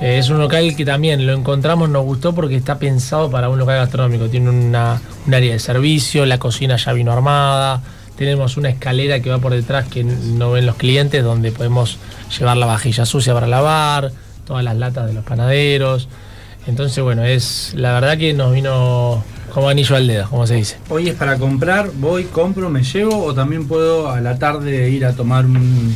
Es 0.00 0.28
un 0.28 0.38
local 0.38 0.76
que 0.76 0.84
también 0.84 1.26
lo 1.26 1.32
encontramos, 1.32 1.88
nos 1.88 2.04
gustó 2.04 2.34
porque 2.34 2.56
está 2.56 2.78
pensado 2.78 3.30
para 3.30 3.48
un 3.48 3.58
local 3.58 3.78
gastronómico. 3.78 4.28
Tiene 4.28 4.50
una, 4.50 5.00
un 5.26 5.34
área 5.34 5.52
de 5.52 5.58
servicio, 5.58 6.26
la 6.26 6.38
cocina 6.38 6.76
ya 6.76 6.92
vino 6.92 7.12
armada, 7.12 7.82
tenemos 8.16 8.56
una 8.56 8.68
escalera 8.70 9.20
que 9.20 9.30
va 9.30 9.38
por 9.38 9.52
detrás 9.52 9.86
que 9.88 10.04
no 10.04 10.52
ven 10.52 10.66
los 10.66 10.76
clientes, 10.76 11.22
donde 11.22 11.52
podemos 11.52 11.98
llevar 12.38 12.56
la 12.56 12.66
vajilla 12.66 13.06
sucia 13.06 13.34
para 13.34 13.46
lavar, 13.46 14.12
todas 14.46 14.64
las 14.64 14.76
latas 14.76 15.06
de 15.06 15.12
los 15.12 15.24
panaderos. 15.24 16.08
Entonces, 16.66 17.02
bueno, 17.02 17.24
es 17.24 17.74
la 17.76 17.92
verdad 17.92 18.18
que 18.18 18.32
nos 18.32 18.52
vino 18.52 19.22
como 19.52 19.68
anillo 19.68 19.96
al 19.96 20.06
dedo, 20.06 20.28
como 20.28 20.46
se 20.46 20.54
dice. 20.54 20.78
Hoy 20.88 21.08
es 21.08 21.14
para 21.14 21.38
comprar, 21.38 21.90
voy, 21.94 22.24
compro, 22.24 22.68
me 22.68 22.82
llevo 22.82 23.24
o 23.24 23.34
también 23.34 23.68
puedo 23.68 24.10
a 24.10 24.20
la 24.20 24.38
tarde 24.38 24.90
ir 24.90 25.06
a 25.06 25.12
tomar 25.12 25.46
un... 25.46 25.94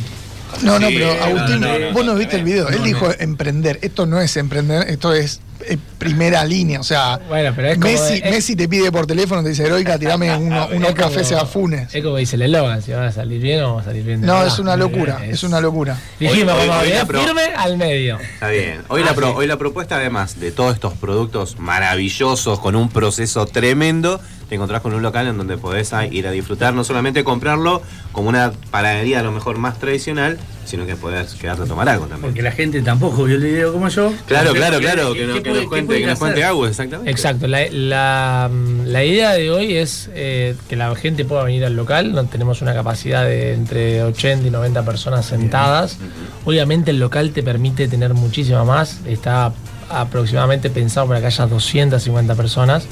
No, 0.61 0.79
no, 0.79 0.87
pero 0.87 1.11
Agustín, 1.23 1.59
no, 1.61 1.79
no, 1.79 1.91
vos 1.93 2.05
no 2.05 2.15
viste 2.15 2.35
el 2.35 2.41
no, 2.43 2.45
video. 2.45 2.69
Él 2.69 2.79
no, 2.79 2.83
dijo 2.85 3.09
emprender. 3.19 3.79
Esto 3.81 4.05
no 4.05 4.19
es 4.21 4.35
emprender, 4.37 4.87
esto 4.89 5.13
es, 5.13 5.39
es 5.67 5.77
primera 5.97 6.43
línea. 6.45 6.79
O 6.79 6.83
sea, 6.83 7.19
Bueno, 7.27 7.53
pero 7.55 7.69
es 7.69 7.75
como 7.77 7.87
Messi, 7.87 8.19
de- 8.21 8.27
es- 8.27 8.31
Messi 8.31 8.55
te 8.55 8.67
pide 8.67 8.91
por 8.91 9.05
teléfono, 9.07 9.43
te 9.43 9.49
dice, 9.49 9.63
Heroica, 9.65 9.97
tirame 9.97 10.35
uno- 10.37 10.67
unos 10.73 10.91
cafés 10.93 11.31
a 11.31 11.45
Funes. 11.45 11.93
Es 11.93 12.03
como 12.03 12.17
dice 12.17 12.35
el 12.35 12.43
eslogan, 12.43 12.81
si 12.81 12.91
van 12.91 13.03
a 13.05 13.11
salir 13.11 13.41
bien 13.41 13.61
o 13.63 13.67
vamos 13.69 13.81
a 13.83 13.85
salir 13.85 14.03
bien. 14.03 14.21
de 14.21 14.27
No, 14.27 14.43
es 14.45 14.59
una 14.59 14.75
locura, 14.75 15.25
es 15.25 15.43
una 15.43 15.61
locura. 15.61 15.97
Dijimos, 16.19 16.53
Hoy- 16.55 16.61
hoy- 16.61 16.67
vamos 16.67 16.83
hoy 16.85 17.05
pro- 17.07 17.21
firme 17.23 17.41
al 17.55 17.77
medio. 17.77 18.19
Está 18.19 18.49
bien. 18.49 18.81
Hoy, 18.89 19.03
la 19.03 19.13
pro- 19.13 19.35
hoy 19.35 19.47
la 19.47 19.57
propuesta, 19.57 19.95
además 19.97 20.39
de 20.39 20.51
todos 20.51 20.73
estos 20.75 20.93
productos 20.93 21.57
maravillosos 21.59 22.59
con 22.59 22.75
un 22.75 22.89
proceso 22.89 23.45
tremendo, 23.45 24.19
te 24.51 24.55
encontrás 24.55 24.81
con 24.81 24.93
un 24.93 25.01
local 25.01 25.27
en 25.27 25.37
donde 25.37 25.55
podés 25.55 25.93
a- 25.93 26.05
ir 26.05 26.27
a 26.27 26.31
disfrutar, 26.31 26.73
no 26.73 26.83
solamente 26.83 27.23
comprarlo 27.23 27.81
como 28.11 28.27
una 28.27 28.51
panadería 28.69 29.21
a 29.21 29.23
lo 29.23 29.31
mejor 29.31 29.57
más 29.57 29.79
tradicional, 29.79 30.37
sino 30.65 30.85
que 30.85 30.97
podés 30.97 31.35
quedarte 31.35 31.63
a 31.63 31.65
tomar 31.67 31.87
algo 31.87 32.03
también. 32.07 32.23
Porque 32.33 32.41
la 32.41 32.51
gente 32.51 32.81
tampoco 32.81 33.23
vio 33.23 33.37
el 33.37 33.43
video 33.43 33.71
como 33.71 33.87
yo. 33.87 34.11
Claro, 34.25 34.51
claro, 34.51 34.79
¿Qué- 34.79 34.83
claro, 34.83 35.13
que, 35.13 35.25
no- 35.25 35.41
que 35.41 35.53
nos 35.53 35.65
cuente, 35.67 35.97
que 36.01 36.05
nos 36.05 36.21
algo, 36.21 36.67
exactamente. 36.67 37.09
Exacto, 37.09 37.47
la, 37.47 37.61
la, 37.71 38.51
la 38.85 39.03
idea 39.05 39.31
de 39.31 39.49
hoy 39.51 39.77
es 39.77 40.09
eh, 40.15 40.53
que 40.67 40.75
la 40.75 40.93
gente 40.95 41.23
pueda 41.23 41.45
venir 41.45 41.63
al 41.63 41.77
local, 41.77 42.11
no 42.11 42.25
tenemos 42.25 42.61
una 42.61 42.73
capacidad 42.73 43.23
de 43.23 43.53
entre 43.53 44.03
80 44.03 44.45
y 44.47 44.51
90 44.51 44.83
personas 44.83 45.25
sentadas. 45.25 45.97
Obviamente 46.43 46.91
el 46.91 46.99
local 46.99 47.31
te 47.31 47.41
permite 47.41 47.87
tener 47.87 48.13
muchísima 48.13 48.65
más, 48.65 48.99
está 49.05 49.53
aproximadamente 49.89 50.69
pensado 50.69 51.07
para 51.07 51.21
que 51.21 51.27
haya 51.27 51.47
250 51.47 52.35
personas, 52.35 52.85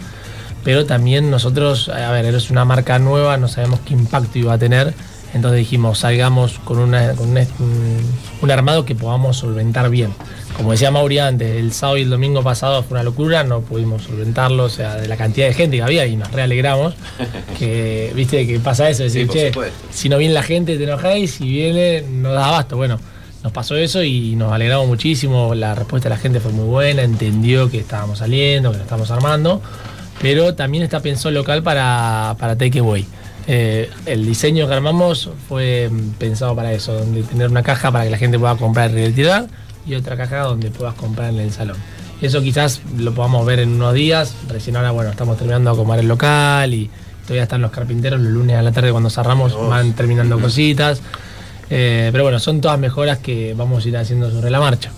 pero 0.64 0.86
también 0.86 1.30
nosotros, 1.30 1.90
a 1.90 2.12
ver, 2.12 2.26
es 2.26 2.50
una 2.50 2.66
marca 2.66 3.00
nueva, 3.00 3.38
no 3.38 3.48
sabemos 3.48 3.80
qué 3.82 3.94
impacto 3.94 4.38
iba 4.38 4.54
a 4.54 4.58
tener, 4.58 4.94
entonces 5.34 5.60
dijimos, 5.60 6.00
salgamos 6.00 6.60
con, 6.60 6.80
una, 6.80 7.14
con 7.14 7.30
un, 7.30 8.52
armado 8.52 8.86
que 8.86 8.96
podamos 8.96 9.38
solventar 9.38 9.90
bien. 9.90 10.12
Como 10.58 10.72
decía 10.72 10.90
Mauri 10.92 11.20
antes, 11.20 11.56
el 11.56 11.72
sábado 11.72 11.98
y 11.98 12.02
el 12.02 12.10
domingo 12.10 12.44
pasado 12.44 12.82
fue 12.84 12.96
una 12.96 13.04
locura, 13.04 13.44
no 13.44 13.62
pudimos 13.62 14.04
solventarlo, 14.04 14.66
o 14.66 14.70
sea, 14.70 14.96
de 14.96 15.08
la 15.08 15.18
cantidad 15.18 15.48
de 15.48 15.54
gente 15.54 15.78
que 15.78 15.84
había 15.84 16.06
y 16.06 16.16
nos 16.16 16.32
realegramos. 16.32 16.96
Que, 17.60 18.14
viste, 18.16 18.48
que 18.48 18.58
pasa 18.62 18.90
eso, 18.90 19.04
decir, 19.04 19.28
Sí, 19.28 19.34
che, 19.34 19.48
supuesto. 19.50 19.78
si 19.92 20.08
no 20.08 20.18
viene 20.18 20.34
la 20.34 20.44
gente 20.44 20.78
te 20.78 20.86
enojáis, 20.86 21.32
si 21.32 21.44
viene 21.44 22.04
no 22.10 22.32
da 22.32 22.48
abasto. 22.48 22.78
Bueno, 22.78 22.98
nos 23.44 23.52
pasó 23.52 23.76
eso 23.76 24.02
y 24.02 24.36
nos 24.38 24.54
alegramos 24.54 24.88
muchísimo, 24.88 25.54
la 25.56 25.76
respuesta 25.76 26.10
de 26.10 26.16
la 26.16 26.22
gente 26.22 26.40
fue 26.40 26.54
muy 26.54 26.66
buena, 26.66 27.04
entendió 27.04 27.70
que 27.70 27.80
estábamos 27.80 28.20
saliendo, 28.20 28.72
que 28.72 28.78
lo 28.78 28.84
estábamos 28.84 29.12
armando, 29.12 29.62
pero 30.22 30.56
también 30.56 30.84
está 30.84 31.00
pensado 31.00 31.32
local 31.32 31.64
para, 31.64 32.36
para 32.40 32.58
takeaway. 32.58 33.06
Eh, 33.48 33.90
el 34.06 34.26
diseño 34.26 34.68
que 34.68 34.74
armamos 34.74 35.30
fue 35.48 35.90
mm, 35.90 36.12
pensado 36.20 36.56
para 36.56 36.72
eso, 36.72 36.94
donde 36.94 37.24
tener 37.24 37.50
una 37.50 37.64
caja 37.64 37.92
para 37.92 38.04
que 38.04 38.12
la 38.12 38.18
gente 38.18 38.38
pueda 38.38 38.56
comprar 38.56 38.92
y 38.92 39.06
retirar 39.08 39.48
y 39.88 39.96
otra 39.96 40.16
caja 40.18 40.42
donde 40.42 40.70
puedas 40.70 40.94
comprar 40.94 41.32
en 41.32 41.40
el 41.40 41.52
salón. 41.52 41.78
Eso 42.22 42.42
quizás 42.42 42.82
lo 42.98 43.14
podamos 43.14 43.46
ver 43.46 43.60
en 43.60 43.70
unos 43.70 43.94
días, 43.94 44.36
recién 44.50 44.76
ahora 44.76 44.92
bueno, 44.92 45.10
estamos 45.10 45.38
terminando 45.38 45.72
de 45.72 45.76
acomodar 45.76 46.00
el 46.00 46.08
local 46.08 46.74
y 46.74 46.90
todavía 47.24 47.44
están 47.44 47.62
los 47.62 47.72
carpinteros 47.72 48.20
los 48.20 48.32
lunes 48.32 48.58
a 48.58 48.62
la 48.62 48.72
tarde 48.72 48.92
cuando 48.92 49.10
cerramos 49.10 49.56
van 49.68 49.94
terminando 49.94 50.40
cositas. 50.40 51.02
Eh, 51.70 52.10
pero 52.12 52.24
bueno, 52.24 52.40
son 52.40 52.62
todas 52.62 52.78
mejoras 52.78 53.20
que 53.20 53.54
vamos 53.56 53.86
a 53.86 53.88
ir 53.88 53.98
haciendo 53.98 54.30
sobre 54.32 54.50
la 54.50 54.60
marcha. 54.60 54.92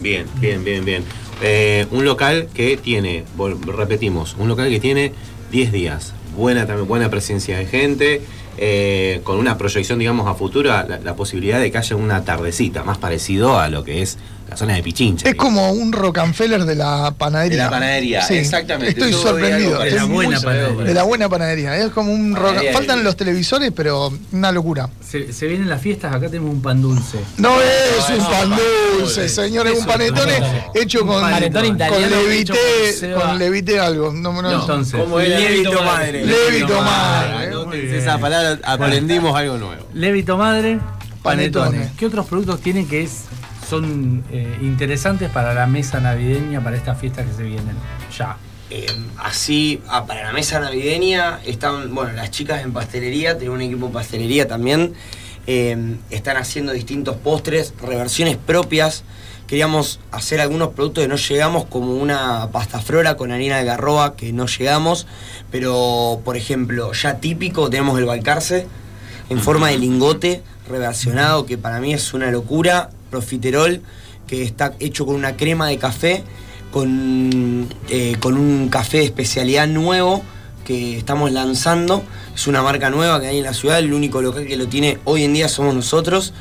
Bien, 0.00 0.26
bien, 0.40 0.64
bien, 0.64 0.84
bien. 0.84 1.04
Eh, 1.44 1.86
un 1.90 2.04
local 2.04 2.48
que 2.54 2.76
tiene, 2.76 3.24
repetimos, 3.66 4.36
un 4.38 4.46
local 4.46 4.70
que 4.70 4.78
tiene 4.78 5.12
10 5.50 5.72
días, 5.72 6.14
buena 6.36 6.64
buena 6.76 7.10
presencia 7.10 7.58
de 7.58 7.66
gente, 7.66 8.22
eh, 8.58 9.20
con 9.24 9.38
una 9.38 9.58
proyección, 9.58 9.98
digamos, 9.98 10.28
a 10.28 10.34
futuro, 10.34 10.70
la 10.70 11.16
posibilidad 11.16 11.58
de 11.58 11.72
que 11.72 11.78
haya 11.78 11.96
una 11.96 12.24
tardecita, 12.24 12.84
más 12.84 12.98
parecido 12.98 13.58
a 13.58 13.68
lo 13.68 13.82
que 13.82 14.02
es 14.02 14.18
la 14.52 14.56
zona 14.56 14.74
de 14.74 14.82
Pichincha. 14.82 15.28
Es 15.28 15.34
como 15.34 15.72
un 15.72 15.92
Rockefeller 15.92 16.64
de 16.64 16.74
la 16.74 17.12
panadería. 17.16 17.56
De 17.58 17.64
la 17.64 17.70
panadería, 17.70 18.22
Sí, 18.22 18.34
exactamente. 18.34 18.90
Estoy 18.92 19.12
Yo 19.12 19.22
sorprendido. 19.22 19.78
de 19.80 19.90
la 19.92 20.04
buena 20.04 20.40
panadería. 20.40 20.84
De 20.84 20.94
la 20.94 21.02
buena 21.04 21.28
panadería. 21.28 21.76
Es 21.76 21.90
como 21.90 22.12
un 22.12 22.36
roca- 22.36 22.60
Faltan 22.72 23.02
los 23.02 23.16
televisores, 23.16 23.72
pero 23.74 24.12
una 24.32 24.52
locura. 24.52 24.88
Se, 25.00 25.32
se 25.32 25.46
vienen 25.46 25.68
las 25.68 25.80
fiestas, 25.80 26.14
acá 26.14 26.26
tenemos 26.28 26.50
un 26.50 26.62
pan 26.62 26.80
dulce. 26.82 27.18
No 27.38 27.60
es 27.60 28.08
un 28.10 28.18
no, 28.18 28.30
pan 28.30 28.50
dulce, 28.50 28.98
dulce. 29.00 29.28
señor, 29.28 29.66
es 29.66 29.78
un 29.78 29.86
panetone 29.86 30.34
hecho 30.74 31.06
con, 31.06 31.20
con 31.20 31.32
hecho 31.42 31.60
levité, 31.60 32.54
con 32.54 32.92
ceba. 32.98 33.20
con 33.22 33.38
levité 33.38 33.78
algo. 33.80 34.12
No, 34.12 34.32
no, 34.32 34.42
No, 34.42 34.60
entonces, 34.60 35.00
¿Cómo 35.00 35.18
era? 35.20 35.38
Lévito 35.38 35.82
madre. 35.82 36.24
Lévito 36.26 36.80
madre. 36.82 37.98
esa 37.98 38.18
palabra, 38.18 38.58
aprendimos 38.64 39.34
algo 39.36 39.56
nuevo. 39.58 39.86
Lévito 39.94 40.36
Madre. 40.36 40.78
Panetone. 41.22 41.90
¿Qué 41.96 42.06
otros 42.06 42.26
productos 42.26 42.60
tienen 42.60 42.88
que 42.88 43.02
es, 43.02 43.20
son 43.72 44.22
eh, 44.30 44.58
interesantes 44.60 45.30
para 45.30 45.54
la 45.54 45.66
mesa 45.66 45.98
navideña, 45.98 46.62
para 46.62 46.76
estas 46.76 47.00
fiestas 47.00 47.26
que 47.26 47.32
se 47.32 47.42
vienen? 47.42 47.74
Ya. 48.18 48.36
Eh, 48.68 48.84
así, 49.16 49.80
ah, 49.88 50.04
para 50.04 50.24
la 50.24 50.32
mesa 50.34 50.60
navideña, 50.60 51.40
están, 51.46 51.94
bueno, 51.94 52.12
las 52.12 52.30
chicas 52.30 52.62
en 52.64 52.74
pastelería, 52.74 53.38
tenemos 53.38 53.56
un 53.56 53.62
equipo 53.62 53.86
de 53.86 53.94
pastelería 53.94 54.46
también, 54.46 54.92
eh, 55.46 55.96
están 56.10 56.36
haciendo 56.36 56.72
distintos 56.72 57.16
postres, 57.16 57.72
reversiones 57.80 58.36
propias. 58.36 59.04
Queríamos 59.46 60.00
hacer 60.10 60.42
algunos 60.42 60.74
productos 60.74 61.04
que 61.04 61.08
no 61.08 61.16
llegamos, 61.16 61.64
como 61.64 61.94
una 61.94 62.50
pasta 62.52 62.78
flora 62.78 63.16
con 63.16 63.32
harina 63.32 63.56
de 63.56 63.64
garroba, 63.64 64.16
que 64.16 64.34
no 64.34 64.48
llegamos, 64.48 65.06
pero 65.50 66.20
por 66.26 66.36
ejemplo, 66.36 66.92
ya 66.92 67.20
típico, 67.20 67.70
tenemos 67.70 67.98
el 67.98 68.04
balcarce 68.04 68.66
en 69.30 69.40
forma 69.40 69.70
de 69.70 69.78
lingote 69.78 70.42
reversionado, 70.68 71.46
que 71.46 71.56
para 71.56 71.80
mí 71.80 71.94
es 71.94 72.12
una 72.12 72.30
locura, 72.30 72.90
profiterol, 73.12 73.82
que 74.26 74.42
está 74.42 74.74
hecho 74.80 75.06
con 75.06 75.14
una 75.14 75.36
crema 75.36 75.68
de 75.68 75.78
café, 75.78 76.24
con, 76.72 77.68
eh, 77.88 78.16
con 78.18 78.36
un 78.36 78.68
café 78.68 78.98
de 78.98 79.04
especialidad 79.04 79.68
nuevo 79.68 80.24
que 80.64 80.96
estamos 80.96 81.30
lanzando. 81.30 82.02
Es 82.34 82.46
una 82.46 82.62
marca 82.62 82.90
nueva 82.90 83.20
que 83.20 83.26
hay 83.26 83.38
en 83.38 83.44
la 83.44 83.54
ciudad, 83.54 83.78
el 83.78 83.92
único 83.92 84.22
local 84.22 84.46
que 84.46 84.56
lo 84.56 84.66
tiene 84.66 84.98
hoy 85.04 85.22
en 85.24 85.34
día 85.34 85.48
somos 85.48 85.74
nosotros. 85.74 86.32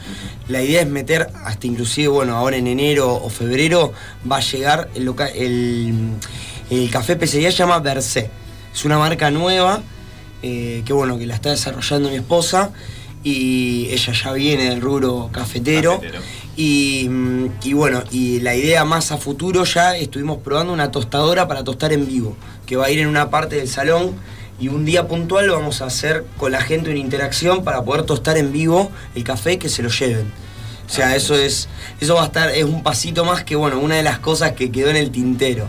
La 0.47 0.63
idea 0.63 0.81
es 0.81 0.88
meter 0.88 1.29
hasta 1.45 1.67
inclusive, 1.67 2.07
bueno, 2.07 2.36
ahora 2.36 2.57
en 2.57 2.67
enero 2.67 3.13
o 3.13 3.29
febrero 3.29 3.93
va 4.29 4.38
a 4.38 4.41
llegar 4.41 4.89
el, 4.95 5.05
local, 5.05 5.29
el, 5.36 6.89
café 6.91 7.13
especialidad 7.13 7.51
se 7.51 7.57
llama 7.57 7.79
Versé. 7.79 8.29
Es 8.73 8.86
una 8.86 8.97
marca 8.97 9.29
nueva 9.31 9.81
eh, 10.41 10.81
que 10.86 10.93
bueno, 10.93 11.17
que 11.19 11.25
la 11.25 11.36
está 11.36 11.49
desarrollando 11.49 12.10
mi 12.10 12.15
esposa 12.15 12.71
y 13.23 13.88
ella 13.91 14.13
ya 14.13 14.34
viene 14.34 14.69
del 14.69 14.81
rubro. 14.81 15.29
Cafetero. 15.31 16.01
Y, 16.65 17.08
mm, 17.10 17.45
y 17.63 17.74
bueno, 17.74 18.04
y 18.12 18.39
la 18.41 18.54
idea 18.54 18.86
más 18.86 19.12
a 19.12 19.17
futuro 19.17 19.63
ya 19.63 19.97
estuvimos 19.97 20.38
probando 20.43 20.71
una 20.71 20.91
tostadora 20.91 21.47
para 21.47 21.63
tostar 21.63 21.91
en 21.91 22.06
vivo, 22.06 22.36
que 22.67 22.76
va 22.76 22.86
a 22.86 22.91
ir 22.91 23.00
en 23.00 23.08
una 23.08 23.32
parte 23.32 23.56
del 23.56 23.67
salón 23.67 24.12
y 24.60 24.67
un 24.67 24.86
día 24.86 25.08
puntual 25.08 25.50
vamos 25.50 25.82
a 25.82 25.86
hacer 25.88 26.24
con 26.38 26.52
la 26.52 26.62
gente 26.62 26.91
una 26.91 27.00
interacción 27.00 27.63
para 27.63 27.84
poder 27.84 28.04
tostar 28.04 28.38
en 28.38 28.52
vivo 28.54 28.91
el 29.15 29.24
café 29.24 29.58
que 29.58 29.69
se 29.69 29.82
lo 29.82 29.89
lleven. 29.89 30.32
O 30.86 30.93
sea, 30.93 31.15
eso 31.15 31.34
es 31.36 31.67
eso 32.00 32.13
va 32.13 32.21
a 32.21 32.26
estar 32.26 32.52
es 32.52 32.63
un 32.63 32.84
pasito 32.84 33.26
más 33.26 33.43
que 33.43 33.56
bueno, 33.56 33.80
una 33.80 33.95
de 33.95 34.04
las 34.04 34.19
cosas 34.19 34.52
que 34.52 34.69
quedó 34.71 34.91
en 34.91 34.97
el 34.97 35.10
tintero. 35.10 35.65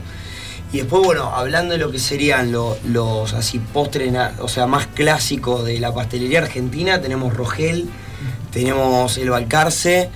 Y 0.74 0.78
después, 0.78 1.02
bueno, 1.02 1.34
hablando 1.34 1.72
de 1.72 1.78
lo 1.78 1.90
que 1.90 1.98
serían 1.98 2.52
lo- 2.52 2.76
los 2.84 3.32
así 3.32 3.58
postres, 3.60 4.12
o 4.40 4.48
sea, 4.48 4.66
más 4.66 4.88
clásicos 4.88 5.64
de 5.64 5.80
la 5.80 5.94
pastelería 5.94 6.40
argentina, 6.40 7.00
tenemos 7.00 7.32
Rogel, 7.34 7.88
tenemos 8.50 9.16
el 9.16 9.30
Balcarce, 9.30 10.10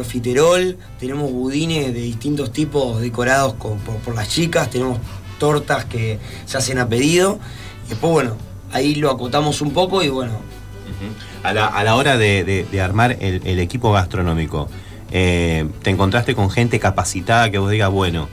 Profiterol, 0.00 0.76
tenemos 1.00 1.32
budines 1.32 1.86
de 1.94 2.00
distintos 2.00 2.52
tipos 2.52 3.00
decorados 3.00 3.54
con- 3.54 3.78
por, 3.78 3.96
por 3.96 4.14
las 4.14 4.28
chicas, 4.28 4.68
tenemos 4.68 4.98
tortas 5.38 5.86
que 5.86 6.18
se 6.44 6.58
hacen 6.58 6.78
a 6.78 6.86
pedido. 6.86 7.38
Y 7.86 7.90
después, 7.90 8.12
bueno, 8.12 8.36
ahí 8.72 8.94
lo 8.96 9.10
acotamos 9.10 9.62
un 9.62 9.70
poco 9.72 10.02
y 10.02 10.10
bueno, 10.10 10.32
A 11.42 11.52
la, 11.54 11.66
a 11.66 11.82
la 11.82 11.96
hora 11.96 12.16
de, 12.18 12.44
de- 12.44 12.64
de 12.70 12.80
armar 12.82 13.16
el, 13.20 13.40
el 13.46 13.58
equipo 13.58 13.90
gastronómico, 13.92 14.68
eh, 15.12 15.66
te 15.82 15.90
encontraste 15.90 16.34
con 16.34 16.50
gente 16.50 16.78
capacitada 16.78 17.50
que 17.50 17.56
vos 17.58 17.70
digas, 17.70 17.90
bueno, 17.90 18.28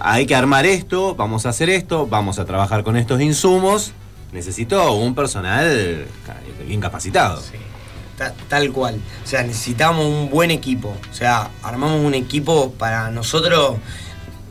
hay 0.00 0.26
que 0.26 0.34
armar 0.34 0.66
esto, 0.66 1.14
vamos 1.14 1.46
a 1.46 1.48
hacer 1.50 1.70
esto, 1.70 2.06
vamos 2.06 2.38
a 2.38 2.44
trabajar 2.44 2.84
con 2.84 2.96
estos 2.98 3.20
insumos. 3.22 3.92
Necesito 4.32 4.92
un 4.92 5.14
personal 5.14 6.04
bien 6.66 6.80
capacitado. 6.80 7.42
Ta- 8.20 8.34
tal 8.50 8.70
cual. 8.70 8.96
O 9.24 9.26
sea, 9.26 9.42
necesitamos 9.42 10.04
un 10.04 10.28
buen 10.28 10.50
equipo. 10.50 10.94
O 11.10 11.14
sea, 11.14 11.48
armamos 11.62 12.04
un 12.04 12.12
equipo 12.12 12.70
para 12.72 13.10
nosotros. 13.10 13.78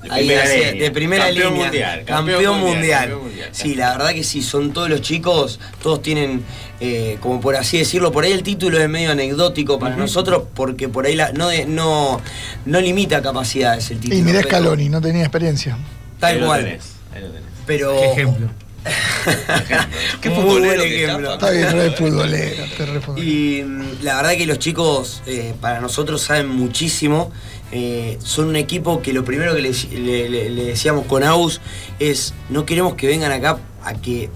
De 0.01 0.09
ahí 0.11 0.25
primera 0.27 0.45
línea. 0.55 0.71
de 0.83 0.91
primera 0.91 1.25
Campeón 1.25 1.47
línea. 1.53 1.65
mundial, 1.67 2.03
Campeón, 2.05 2.15
campeón 2.37 2.59
mundial. 2.61 2.73
mundial, 2.79 2.99
campeón 3.01 3.23
mundial. 3.27 3.49
Sí, 3.51 3.75
la 3.75 3.91
verdad 3.91 4.13
que 4.13 4.23
sí, 4.23 4.41
son 4.41 4.71
todos 4.73 4.89
los 4.89 5.01
chicos, 5.01 5.59
todos 5.83 6.01
tienen, 6.01 6.41
eh, 6.79 7.17
como 7.19 7.39
por 7.41 7.55
así 7.57 7.77
decirlo, 7.77 8.11
por 8.11 8.23
ahí 8.23 8.31
el 8.31 8.41
título 8.41 8.79
es 8.81 8.89
medio 8.89 9.11
anecdótico 9.11 9.77
para 9.77 9.97
nosotros, 9.97 10.43
porque 10.55 10.87
por 10.89 11.05
ahí 11.05 11.15
la, 11.15 11.31
no, 11.33 11.49
no, 11.67 12.19
no 12.65 12.81
limita 12.81 13.21
capacidades 13.21 13.91
el 13.91 13.99
título. 13.99 14.17
Y 14.19 14.23
mirá 14.23 14.37
pero- 14.39 14.49
Scaloni, 14.49 14.87
no 14.89 14.99
tenía 15.01 15.21
experiencia. 15.23 15.77
Tal 16.19 16.39
cual. 16.45 16.63
tenés, 16.63 16.83
ahí 17.13 17.21
lo 17.21 17.27
tenés. 17.27 17.43
Pero. 17.67 17.99
¿Qué 17.99 18.11
ejemplo? 18.13 18.47
Qué 20.21 20.29
Muy 20.29 20.37
buen 20.37 20.47
futbolero 20.53 20.83
que 20.83 21.03
ejemplo. 21.05 21.33
Está 21.33 21.49
bien, 21.51 21.71
re 21.71 21.91
futbolero, 21.91 22.63
está 22.63 22.85
re 22.85 22.99
futbolero. 23.01 23.29
Y 23.29 23.63
mm, 23.63 23.83
la 24.03 24.15
verdad 24.17 24.31
que 24.31 24.45
los 24.45 24.59
chicos 24.59 25.21
eh, 25.25 25.53
para 25.59 25.81
nosotros 25.81 26.21
saben 26.21 26.47
muchísimo. 26.49 27.31
Eh, 27.71 28.17
son 28.23 28.47
un 28.47 28.55
equipo 28.55 28.99
que 29.01 29.13
lo 29.13 29.23
primero 29.23 29.53
que 29.53 29.61
le, 29.61 29.71
le- 29.91 30.27
le- 30.29 30.49
le 30.49 30.63
decíamos 30.65 31.05
con 31.05 31.23
Aus 31.23 31.61
es 31.99 32.33
no 32.49 32.65
queremos 32.65 32.95
que 32.95 33.05
vengan 33.05 33.31
acá 33.31 33.59
a 33.83 33.93
que 33.93 34.29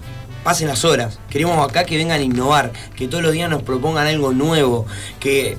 pasen 0.44 0.68
las 0.68 0.84
horas, 0.84 1.18
queremos 1.30 1.58
acá 1.68 1.84
que 1.84 1.96
vengan 1.96 2.20
a 2.20 2.22
innovar, 2.22 2.70
que 2.94 3.08
todos 3.08 3.24
los 3.24 3.32
días 3.32 3.50
nos 3.50 3.62
propongan 3.62 4.06
algo 4.06 4.32
nuevo, 4.32 4.86
que 5.18 5.56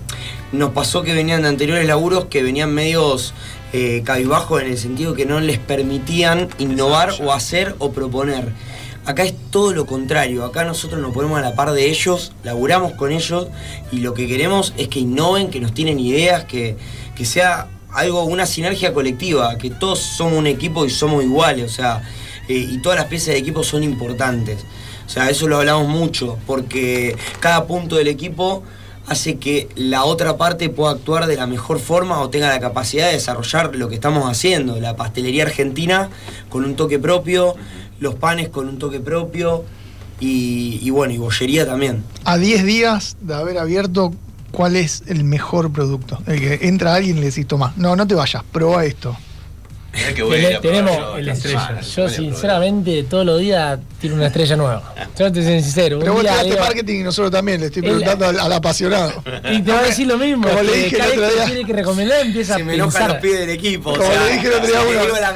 nos 0.54 0.72
pasó 0.72 1.02
que 1.02 1.14
venían 1.14 1.42
de 1.42 1.50
anteriores 1.50 1.86
laburos 1.86 2.26
que 2.26 2.44
venían 2.44 2.72
medios 2.74 3.34
eh, 3.74 4.04
cabizbajos 4.06 4.62
en 4.62 4.68
el 4.70 4.78
sentido 4.78 5.14
que 5.16 5.26
no 5.26 5.42
les 5.42 5.58
permitían 5.60 6.48
innovar 6.60 7.12
o 7.22 7.34
hacer 7.34 7.76
o 7.80 7.92
proponer. 7.92 8.54
Acá 9.06 9.24
es 9.24 9.36
todo 9.52 9.72
lo 9.74 9.86
contrario, 9.86 10.44
acá 10.44 10.64
nosotros 10.64 11.00
nos 11.00 11.14
ponemos 11.14 11.38
a 11.38 11.42
la 11.42 11.54
par 11.54 11.72
de 11.74 11.90
ellos, 11.90 12.32
laburamos 12.44 12.94
con 12.94 13.12
ellos 13.12 13.48
y 13.92 14.00
lo 14.00 14.16
que 14.16 14.28
queremos 14.28 14.74
es 14.78 14.88
que 14.88 15.00
innoven, 15.00 15.52
que 15.52 15.60
nos 15.60 15.74
tienen 15.76 16.00
ideas, 16.00 16.46
que, 16.46 16.76
que 17.16 17.24
sea 17.24 17.68
algo, 17.92 18.24
una 18.24 18.48
sinergia 18.48 18.94
colectiva, 18.94 19.58
que 19.58 19.70
todos 19.70 20.00
somos 20.00 20.34
un 20.34 20.48
equipo 20.48 20.86
y 20.86 20.90
somos 20.90 21.24
iguales, 21.24 21.72
o 21.72 21.74
sea, 21.74 22.02
eh, 22.48 22.54
y 22.58 22.78
todas 22.80 22.98
las 22.98 23.08
piezas 23.08 23.28
del 23.28 23.38
equipo 23.38 23.64
son 23.64 23.84
importantes. 23.84 24.66
O 25.06 25.10
sea, 25.10 25.30
eso 25.30 25.48
lo 25.48 25.58
hablamos 25.58 25.88
mucho, 25.88 26.38
porque 26.48 27.16
cada 27.40 27.68
punto 27.68 27.96
del 27.98 28.08
equipo 28.08 28.64
hace 29.08 29.38
que 29.38 29.70
la 29.76 30.04
otra 30.04 30.36
parte 30.36 30.70
pueda 30.70 30.94
actuar 30.94 31.28
de 31.28 31.36
la 31.36 31.46
mejor 31.46 31.80
forma 31.80 32.20
o 32.22 32.30
tenga 32.30 32.50
la 32.50 32.60
capacidad 32.60 33.08
de 33.08 33.14
desarrollar 33.14 33.76
lo 33.76 33.88
que 33.88 33.96
estamos 33.96 34.30
haciendo. 34.30 34.80
La 34.80 34.96
pastelería 34.96 35.44
argentina 35.44 36.10
con 36.50 36.66
un 36.66 36.76
toque 36.76 36.98
propio, 36.98 37.56
los 38.00 38.16
panes 38.16 38.50
con 38.50 38.68
un 38.68 38.78
toque 38.78 39.00
propio 39.00 39.64
y, 40.20 40.80
y 40.82 40.90
bueno, 40.90 41.14
y 41.14 41.18
bollería 41.18 41.66
también. 41.66 42.04
A 42.24 42.38
10 42.38 42.66
días 42.66 43.18
de 43.22 43.36
haber 43.36 43.58
abierto, 43.58 44.14
¿cuál 44.52 44.76
es 44.76 45.04
el 45.08 45.24
mejor 45.24 45.72
producto? 45.72 46.20
El 46.26 46.40
que 46.40 46.68
entra 46.68 46.96
alguien 46.96 47.18
y 47.18 47.20
le 47.22 47.26
decís, 47.28 47.48
toma, 47.48 47.74
no, 47.78 47.96
no 47.96 48.08
te 48.08 48.16
vayas, 48.16 48.44
prueba 48.52 48.86
esto. 48.86 49.16
Que 50.16 50.24
voy 50.24 50.42
tenemos 50.62 50.98
yo 50.98 51.18
el 51.18 51.28
esta 51.30 51.34
estrella. 51.50 51.60
semana. 51.68 51.82
Yo 51.82 52.10
sinceramente 52.10 53.04
todos 53.04 53.26
los 53.26 53.40
días 53.40 53.80
tiro 54.02 54.16
una 54.16 54.28
estrella 54.28 54.56
nueva. 54.58 54.94
Yo 55.18 55.32
te 55.32 55.42
soy 55.44 55.62
sincero. 55.62 56.00
Pero 56.00 56.12
vos 56.14 56.22
tiraste 56.22 56.46
digo- 56.50 56.60
marketing 56.60 57.00
y 57.00 57.04
nosotros 57.04 57.32
también, 57.32 57.62
le 57.62 57.68
estoy 57.68 57.80
El- 57.84 57.86
preguntando 57.92 58.26
al, 58.28 58.40
al 58.40 58.54
apasionado. 58.54 59.24
Y 59.52 59.62
te 59.62 59.72
va 59.72 59.80
a 59.80 59.84
decir 59.84 60.08
lo 60.08 60.18
mismo. 60.18 60.48
Como 60.50 60.62
le 60.64 60.72
que 60.72 60.78
dije 60.84 60.96
el 60.98 61.02
otro 61.04 61.22
que 61.30 61.34
día. 61.36 61.46
tiene 61.46 61.66
que 61.66 61.74
recomendar 61.74 62.20
empieza 62.26 62.56
Se 62.56 62.62
a 62.62 62.66
me 62.66 62.74
enojan 62.76 62.92
pensar. 62.94 63.10
los 63.12 63.22
pibes 63.22 63.40
del 63.40 63.50
equipo. 63.52 63.90
o 63.92 63.98
Como 63.98 64.12
sea, 64.12 64.26
le 64.26 64.34
dije 64.34 64.48
el 64.48 64.54
otro 64.54 64.68
día 64.68 64.80
uno, 64.82 65.20
la 65.20 65.30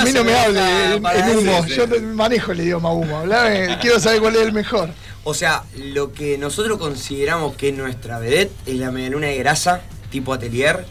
a 0.00 0.04
mí 0.04 0.12
no 0.12 0.24
me 0.24 0.34
hable 0.38 0.60
en, 0.94 1.38
humo, 1.38 1.66
yo 1.66 1.86
manejo 2.14 2.52
el 2.52 2.60
idioma 2.60 2.92
humo. 2.92 3.18
Hablame, 3.18 3.76
quiero 3.80 4.00
saber 4.00 4.20
cuál 4.20 4.36
es 4.36 4.42
el 4.42 4.52
mejor. 4.52 4.88
O 5.24 5.34
sea, 5.34 5.64
lo 5.76 6.12
que 6.12 6.38
nosotros 6.38 6.78
consideramos 6.78 7.56
que 7.56 7.68
es 7.70 7.74
nuestra 7.76 8.18
vedette 8.18 8.52
es 8.66 8.76
la 8.76 8.90
medialuna 8.92 9.26
de 9.26 9.36
grasa, 9.38 9.80
tipo 10.10 10.32
atelier, 10.32 10.86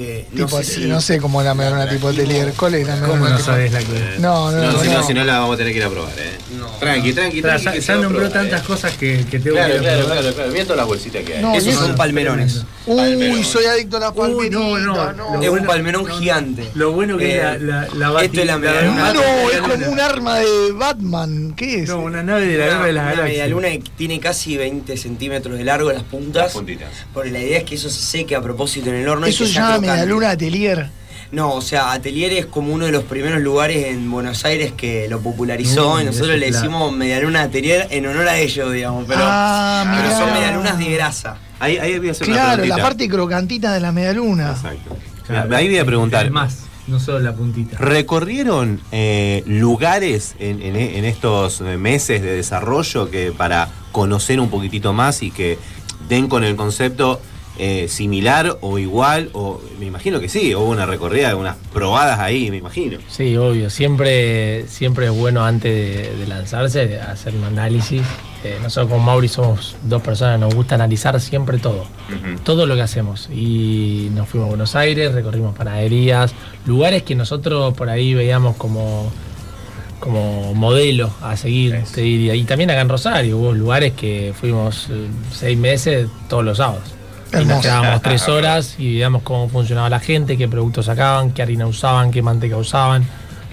que 0.00 0.26
no 0.32 0.46
Tipo, 0.46 0.58
sé 0.62 0.64
si... 0.64 0.84
no 0.86 1.00
sé 1.00 1.18
cómo 1.20 1.42
la 1.42 1.54
medaluna 1.54 1.88
tipo 1.88 2.08
atelier. 2.08 2.52
¿Cuál 2.56 2.74
es 2.74 2.86
la 2.86 2.98
¿Cómo 3.00 3.16
no 3.28 3.36
tipo- 3.36 3.44
sabes 3.44 3.72
la 3.72 3.78
que 3.80 4.16
No, 4.18 4.50
no, 4.50 4.58
No, 4.58 4.72
no. 4.72 4.80
si 4.82 4.88
no, 4.88 4.94
no. 5.00 5.06
si 5.06 5.14
no 5.14 5.24
la 5.24 5.38
vamos 5.40 5.54
a 5.54 5.58
tener 5.58 5.72
que 5.72 5.78
ir 5.78 5.84
a 5.84 5.90
probar, 5.90 6.12
eh. 6.18 6.38
No. 6.58 6.66
Tranqui, 6.78 7.12
tranqui, 7.12 7.42
tranqui. 7.42 7.64
ya, 7.64 7.74
ya 7.78 7.94
nombró 7.96 8.18
probar, 8.20 8.32
tantas 8.32 8.60
eh. 8.62 8.64
cosas 8.66 8.92
que, 8.96 9.24
que 9.30 9.38
tengo 9.38 9.56
Claro, 9.56 9.74
que 9.74 9.80
claro, 9.80 10.04
claro, 10.06 10.34
claro. 10.34 10.50
Mira 10.52 10.64
todas 10.64 10.76
las 10.78 10.86
bolsitas 10.86 11.22
que 11.24 11.34
hay. 11.36 11.42
No, 11.42 11.54
Esos 11.54 11.74
son 11.74 11.94
palmerones. 11.96 12.64
Uy, 12.86 13.44
soy 13.44 13.64
adicto 13.66 13.98
a 13.98 14.00
la 14.00 14.10
Uy, 14.10 14.16
palmerita. 14.16 14.58
no, 14.58 14.78
no, 14.78 15.12
no. 15.36 15.42
Es 15.42 15.48
un 15.48 15.64
palmerón 15.64 16.06
gigante. 16.06 16.68
Lo 16.74 16.92
bueno 16.92 17.16
que 17.18 17.36
Eh, 17.36 17.54
es 17.54 17.62
la, 17.62 17.86
la, 17.94 18.10
la 18.12 18.22
esto 18.24 18.40
es 18.40 18.46
la 18.46 18.58
medialuna. 18.58 19.08
Ah, 19.08 19.12
la- 19.12 19.14
no, 19.14 19.20
la- 19.20 19.54
es 19.54 19.60
como 19.60 19.92
un 19.92 20.00
arma 20.00 20.38
de 20.38 20.72
Batman. 20.72 21.54
¿Qué 21.56 21.82
es? 21.82 21.88
No, 21.88 22.00
una 22.00 22.22
nave 22.22 22.46
de 22.46 22.58
la 22.58 22.64
Una, 22.64 22.72
guerra 22.72 22.86
de 22.86 22.92
las 22.92 23.02
una 23.02 23.10
galaxias. 23.12 23.28
medialuna 23.30 23.68
que 23.68 23.82
tiene 23.96 24.18
casi 24.20 24.56
20 24.56 24.96
centímetros 24.96 25.58
de 25.58 25.64
largo 25.64 25.92
las 25.92 26.02
puntas. 26.02 26.44
Las 26.44 26.52
puntitas. 26.52 26.88
Porque 27.12 27.30
la 27.30 27.40
idea 27.40 27.58
es 27.58 27.64
que 27.64 27.74
eso 27.76 27.90
se 27.90 28.00
seque 28.00 28.34
a 28.34 28.40
propósito 28.42 28.90
en 28.90 28.96
el 28.96 29.08
horno. 29.08 29.26
y 29.26 29.30
Eso 29.30 29.44
que 29.44 29.50
se 29.50 29.60
medaluna 29.92 30.30
atelier. 30.30 30.88
No, 31.32 31.52
o 31.54 31.62
sea, 31.62 31.92
Atelier 31.92 32.32
es 32.32 32.46
como 32.46 32.72
uno 32.74 32.86
de 32.86 32.90
los 32.90 33.04
primeros 33.04 33.40
lugares 33.40 33.86
en 33.86 34.10
Buenos 34.10 34.44
Aires 34.44 34.72
que 34.76 35.06
lo 35.08 35.20
popularizó 35.20 36.00
y 36.00 36.04
nosotros 36.04 36.30
le 36.36 36.48
claro. 36.48 36.52
decimos 36.60 36.92
medialuna 36.92 37.42
Atelier 37.42 37.86
en 37.90 38.04
honor 38.06 38.26
a 38.26 38.36
ellos, 38.36 38.72
digamos, 38.72 39.04
pero, 39.06 39.20
Ah, 39.22 39.96
pero 39.96 40.10
son 40.18 40.32
medialunas 40.32 40.76
de 40.76 40.90
grasa. 40.90 41.36
Ahí, 41.60 41.76
ahí 41.78 41.98
voy 42.00 42.08
a 42.08 42.10
hacer 42.10 42.26
una 42.28 42.36
Claro, 42.36 42.64
la 42.64 42.78
parte 42.78 43.08
crocantita 43.08 43.72
de 43.72 43.78
la 43.78 43.92
medaluna. 43.92 44.50
Exacto. 44.50 44.96
Claro, 45.24 45.54
ahí 45.56 45.68
voy 45.68 45.78
a 45.78 45.84
preguntar. 45.84 46.28
más, 46.32 46.64
no 46.88 46.98
solo 46.98 47.20
la 47.20 47.32
puntita. 47.32 47.76
¿Recorrieron 47.78 48.80
eh, 48.90 49.44
lugares 49.46 50.34
en, 50.40 50.60
en- 50.62 50.74
en 50.74 51.04
estos 51.04 51.60
eh, 51.60 51.76
meses 51.76 52.22
de 52.22 52.32
desarrollo 52.34 53.08
que 53.08 53.30
para 53.30 53.68
conocer 53.92 54.40
un 54.40 54.50
poquitito 54.50 54.92
más 54.92 55.22
y 55.22 55.30
que 55.30 55.58
den 56.08 56.26
con 56.26 56.42
el 56.42 56.56
concepto 56.56 57.20
eh, 57.60 57.88
similar 57.88 58.58
o 58.60 58.78
igual? 58.78 59.30
O 59.32 59.60
me 59.78 59.86
imagino 59.86 60.18
que 60.18 60.28
sí, 60.28 60.54
hubo 60.54 60.64
una 60.64 60.86
recorrida, 60.86 61.36
unas 61.36 61.56
probadas 61.72 62.18
ahí, 62.18 62.50
me 62.50 62.56
imagino. 62.56 62.98
Sí, 63.08 63.36
obvio. 63.36 63.70
Siempre, 63.70 64.66
siempre 64.68 65.06
es 65.06 65.12
bueno 65.12 65.44
antes 65.44 65.72
de, 65.72 66.16
de 66.16 66.26
lanzarse 66.26 66.86
de 66.86 67.00
hacer 67.00 67.34
un 67.34 67.44
análisis. 67.44 68.02
Eh, 68.42 68.58
nosotros 68.62 68.90
con 68.90 69.04
Mauri 69.04 69.28
somos 69.28 69.76
dos 69.82 70.00
personas 70.00 70.40
nos 70.40 70.54
gusta 70.54 70.74
analizar 70.74 71.20
siempre 71.20 71.58
todo. 71.58 71.84
Todo 72.42 72.66
lo 72.66 72.74
que 72.74 72.82
hacemos. 72.82 73.28
Y 73.30 74.08
nos 74.14 74.28
fuimos 74.28 74.46
a 74.46 74.50
Buenos 74.50 74.74
Aires, 74.76 75.12
recorrimos 75.12 75.54
panaderías, 75.54 76.32
lugares 76.64 77.02
que 77.02 77.14
nosotros 77.14 77.74
por 77.74 77.90
ahí 77.90 78.14
veíamos 78.14 78.56
como, 78.56 79.12
como 79.98 80.54
modelo 80.54 81.10
a 81.20 81.36
seguir, 81.36 81.82
te 81.94 82.00
diría. 82.00 82.34
Y 82.34 82.44
también 82.44 82.70
acá 82.70 82.80
en 82.80 82.88
Rosario, 82.88 83.36
hubo 83.36 83.52
lugares 83.52 83.92
que 83.92 84.32
fuimos 84.38 84.88
eh, 84.90 85.06
seis 85.32 85.58
meses 85.58 86.08
todos 86.28 86.44
los 86.44 86.56
sábados. 86.56 86.94
Y 87.32 87.44
nos 87.44 87.60
quedábamos 87.62 88.02
tres 88.02 88.28
horas 88.28 88.74
y 88.78 88.92
veíamos 88.94 89.22
cómo 89.22 89.48
funcionaba 89.48 89.88
la 89.88 90.00
gente, 90.00 90.36
qué 90.36 90.48
productos 90.48 90.86
sacaban, 90.86 91.30
qué 91.32 91.42
harina 91.42 91.66
usaban, 91.66 92.10
qué 92.10 92.22
manteca 92.22 92.56
usaban, 92.56 93.04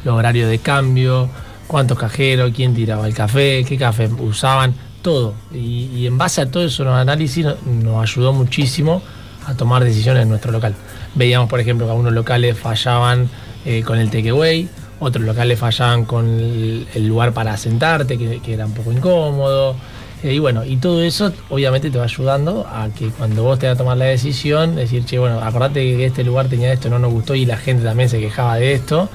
los 0.04 0.16
horarios 0.16 0.50
de 0.50 0.60
cambio, 0.60 1.30
cuántos 1.68 1.98
cajeros, 2.00 2.52
quién 2.56 2.74
tiraba 2.74 3.06
el 3.08 3.14
café, 3.14 3.64
qué 3.68 3.78
café 3.78 4.08
usaban, 4.08 4.74
todo. 5.02 5.34
Y, 5.54 5.90
y 5.96 6.08
en 6.08 6.18
base 6.18 6.42
a 6.42 6.50
todo 6.50 6.64
eso, 6.66 6.84
los 6.84 6.94
análisis 6.96 7.46
no- 7.46 7.56
nos 7.66 8.02
ayudó 8.04 8.34
muchísimo 8.34 9.02
a 9.46 9.54
tomar 9.54 9.84
decisiones 9.84 10.24
en 10.24 10.30
nuestro 10.30 10.52
local. 10.52 10.74
Veíamos, 11.16 11.50
por 11.50 11.60
ejemplo, 11.60 11.86
que 11.86 11.92
algunos 11.92 12.14
locales 12.14 12.58
fallaban 12.58 13.30
eh, 13.66 13.84
con 13.84 13.98
el 14.00 14.10
takeaway, 14.10 14.68
otros 15.00 15.24
locales 15.26 15.60
fallaban 15.60 16.06
con 16.06 16.26
el, 16.28 16.88
el 16.96 17.08
lugar 17.08 17.32
para 17.34 17.56
sentarte, 17.58 18.18
que, 18.18 18.40
que 18.40 18.54
era 18.54 18.66
un 18.66 18.74
poco 18.74 18.92
incómodo. 18.92 19.76
Eh, 20.24 20.34
y 20.34 20.40
bueno, 20.40 20.66
y 20.66 20.78
todo 20.78 21.04
eso 21.04 21.32
obviamente 21.50 21.92
te 21.92 21.98
va 21.98 22.06
ayudando 22.06 22.66
a 22.68 22.90
que 22.90 23.10
cuando 23.10 23.44
vos 23.44 23.60
te 23.60 23.68
vas 23.68 23.76
a 23.76 23.78
tomar 23.78 23.98
la 23.98 24.06
decisión, 24.06 24.76
decir, 24.76 25.06
che, 25.06 25.20
bueno, 25.20 25.40
acordate 25.42 25.80
que 25.96 26.06
este 26.06 26.24
lugar 26.24 26.48
tenía 26.48 26.74
esto, 26.74 26.90
no 26.90 26.98
nos 26.98 27.12
gustó 27.12 27.36
y 27.36 27.46
la 27.46 27.58
gente 27.58 27.84
también 27.84 28.10
se 28.10 28.20
quejaba 28.20 28.56
de 28.56 28.74
esto, 28.74 29.10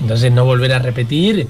entonces 0.00 0.32
no 0.32 0.44
volver 0.44 0.72
a 0.72 0.78
repetir. 0.78 1.46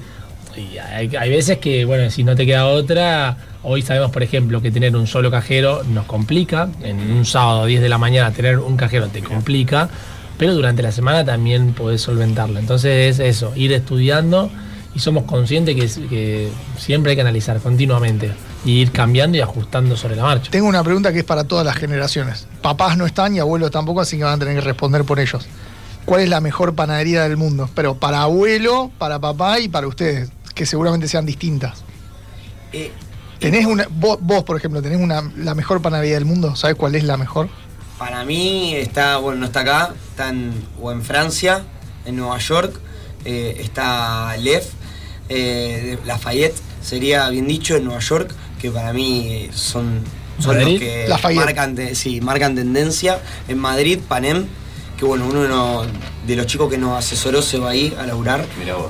Hay, 0.91 1.29
veces 1.29 1.59
que, 1.59 1.85
bueno, 1.85 2.09
si 2.09 2.23
no 2.23 2.35
te 2.35 2.47
queda 2.47 2.65
otra, 2.65 3.37
hoy 3.61 3.83
sabemos, 3.83 4.09
por 4.09 4.23
ejemplo, 4.23 4.59
que 4.59 4.71
tener 4.71 4.95
un 4.95 5.05
solo 5.05 5.29
cajero 5.29 5.83
nos 5.83 6.05
complica, 6.05 6.69
en 6.81 6.99
un 7.11 7.25
sábado 7.25 7.61
a 7.61 7.65
10 7.67 7.79
de 7.79 7.89
la 7.89 7.99
mañana 7.99 8.31
tener 8.31 8.57
un 8.57 8.75
cajero 8.75 9.07
te 9.07 9.21
complica, 9.21 9.87
pero 10.39 10.55
durante 10.55 10.81
la 10.81 10.91
semana 10.91 11.23
también 11.23 11.73
podés 11.73 12.01
solventarlo. 12.01 12.57
Entonces 12.57 13.19
es 13.19 13.37
eso, 13.37 13.53
ir 13.55 13.71
estudiando 13.71 14.49
y 14.95 14.99
somos 14.99 15.25
conscientes 15.25 15.75
que 16.09 16.49
siempre 16.75 17.11
hay 17.11 17.15
que 17.15 17.21
analizar 17.21 17.59
continuamente 17.59 18.31
y 18.65 18.81
ir 18.81 18.91
cambiando 18.91 19.37
y 19.37 19.41
ajustando 19.41 19.95
sobre 19.95 20.15
la 20.15 20.23
marcha. 20.23 20.51
Tengo 20.51 20.67
una 20.67 20.83
pregunta 20.83 21.13
que 21.13 21.19
es 21.19 21.25
para 21.25 21.43
todas 21.45 21.65
las 21.65 21.75
generaciones. 21.75 22.47
Papás 22.61 22.97
no 22.97 23.05
están 23.05 23.35
y 23.35 23.39
abuelos 23.39 23.71
tampoco, 23.71 24.01
así 24.01 24.17
que 24.17 24.23
van 24.23 24.33
a 24.33 24.39
tener 24.39 24.55
que 24.55 24.61
responder 24.61 25.03
por 25.05 25.19
ellos. 25.19 25.47
¿Cuál 26.05 26.21
es 26.21 26.29
la 26.29 26.39
mejor 26.41 26.73
panadería 26.73 27.23
del 27.23 27.37
mundo? 27.37 27.69
Pero 27.75 27.95
para 27.95 28.21
abuelo, 28.21 28.91
para 28.97 29.19
papá 29.19 29.59
y 29.59 29.67
para 29.67 29.87
ustedes, 29.87 30.29
que 30.55 30.65
seguramente 30.65 31.07
sean 31.07 31.25
distintas. 31.25 31.83
Eh, 32.71 32.91
¿Tenés 33.39 33.65
una, 33.65 33.87
vos, 33.89 34.17
vos, 34.21 34.43
por 34.43 34.57
ejemplo, 34.57 34.81
tenés 34.81 34.99
una, 34.99 35.21
la 35.37 35.53
mejor 35.53 35.81
panadería 35.81 36.15
del 36.15 36.25
mundo? 36.25 36.55
¿Sabes 36.55 36.75
cuál 36.75 36.95
es 36.95 37.03
la 37.03 37.17
mejor? 37.17 37.49
Para 37.97 38.23
mí 38.25 38.75
está, 38.75 39.17
bueno, 39.17 39.39
no 39.39 39.45
está 39.47 39.61
acá, 39.61 39.93
está 40.09 40.29
en, 40.29 40.53
o 40.81 40.91
en 40.91 41.01
Francia, 41.03 41.63
en 42.05 42.15
Nueva 42.15 42.37
York, 42.37 42.79
eh, 43.25 43.57
está 43.59 44.35
Lev, 44.37 44.63
eh, 45.29 45.97
Lafayette, 46.05 46.55
sería 46.81 47.27
bien 47.29 47.47
dicho, 47.47 47.75
en 47.75 47.85
Nueva 47.85 47.99
York, 47.99 48.33
que 48.61 48.71
para 48.71 48.93
mí 48.93 49.49
son, 49.53 50.01
son 50.39 50.55
los 50.57 50.65
que 50.79 51.05
marcan, 51.35 51.75
te- 51.75 51.95
sí, 51.95 52.21
marcan 52.21 52.55
tendencia. 52.55 53.19
En 53.47 53.57
Madrid, 53.59 53.99
Panem, 54.07 54.45
que 54.97 55.05
bueno, 55.05 55.25
uno 55.29 55.43
de 55.43 55.47
los- 55.47 55.87
de 56.25 56.35
los 56.35 56.45
chicos 56.47 56.69
que 56.69 56.77
nos 56.77 56.97
asesoró 56.97 57.41
se 57.41 57.57
va 57.59 57.69
ahí 57.69 57.95
a 57.99 58.05
laburar. 58.05 58.45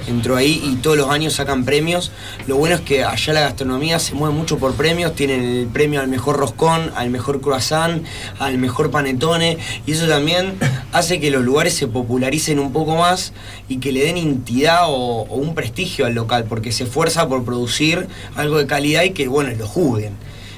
Entró 0.07 0.35
ahí 0.37 0.59
y 0.63 0.75
todos 0.77 0.95
los 0.97 1.09
años 1.09 1.33
sacan 1.33 1.65
premios. 1.65 2.11
Lo 2.47 2.55
bueno 2.55 2.75
es 2.75 2.81
que 2.81 3.03
allá 3.03 3.33
la 3.33 3.41
gastronomía 3.41 3.99
se 3.99 4.15
mueve 4.15 4.33
mucho 4.33 4.57
por 4.57 4.73
premios. 4.73 5.13
Tienen 5.13 5.43
el 5.43 5.67
premio 5.67 5.99
al 5.99 6.07
mejor 6.07 6.37
roscón, 6.37 6.91
al 6.95 7.09
mejor 7.11 7.41
croissant, 7.41 8.03
al 8.39 8.57
mejor 8.57 8.89
panetone. 8.89 9.57
Y 9.85 9.91
eso 9.91 10.07
también 10.07 10.57
hace 10.93 11.19
que 11.19 11.29
los 11.29 11.43
lugares 11.43 11.73
se 11.75 11.87
popularicen 11.87 12.57
un 12.57 12.71
poco 12.71 12.95
más 12.95 13.33
y 13.69 13.77
que 13.77 13.91
le 13.91 14.05
den 14.05 14.17
entidad 14.17 14.85
o, 14.87 14.93
o 15.29 15.35
un 15.35 15.53
prestigio 15.53 16.05
al 16.07 16.13
local, 16.15 16.45
porque 16.49 16.71
se 16.71 16.85
esfuerza 16.85 17.27
por 17.27 17.43
producir 17.43 18.07
algo 18.35 18.57
de 18.57 18.65
calidad 18.65 19.03
y 19.03 19.11
que, 19.11 19.27
bueno, 19.27 19.51
lo 19.55 19.67
juzguen. 19.67 20.13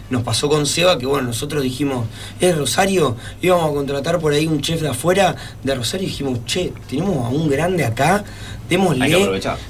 Nos 0.10 0.24
pasó 0.24 0.50
con 0.50 0.66
Seba 0.66 0.98
que, 0.98 1.06
bueno, 1.06 1.28
nosotros 1.28 1.62
dijimos, 1.62 2.08
es 2.40 2.58
Rosario, 2.58 3.16
íbamos 3.42 3.70
a 3.70 3.74
contratar 3.74 4.20
por 4.20 4.34
ahí 4.34 4.48
un 4.48 4.60
chef 4.62 4.82
de 4.82 4.90
afuera 4.90 5.36
de 5.64 5.76
Rosario 5.76 6.08
y 6.08 6.10
dijimos, 6.10 6.40
che, 6.46 6.74
tenemos 6.90 7.26
a 7.26 7.30
un 7.30 7.48
grande 7.48 7.86
acá, 7.86 8.24
démosle 8.68 9.06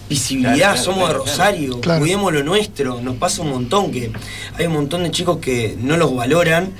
visibilidad, 0.10 0.54
Claro, 0.56 0.74
claro, 0.74 0.84
somos 0.84 1.08
de 1.10 1.14
Rosario, 1.16 1.82
Claro. 1.82 2.00
cuidemos 2.00 2.34
lo 2.34 2.44
nuestro, 2.44 3.02
nos 3.02 3.16
pasa 3.18 3.42
un 3.42 3.50
montón 3.50 3.92
que 3.92 4.12
hay 4.58 4.66
un 4.68 4.74
montón 4.74 5.04
de 5.04 5.12
chicos 5.12 5.38
que 5.40 5.76
no 5.82 5.98
los 5.98 6.16
valoran 6.16 6.72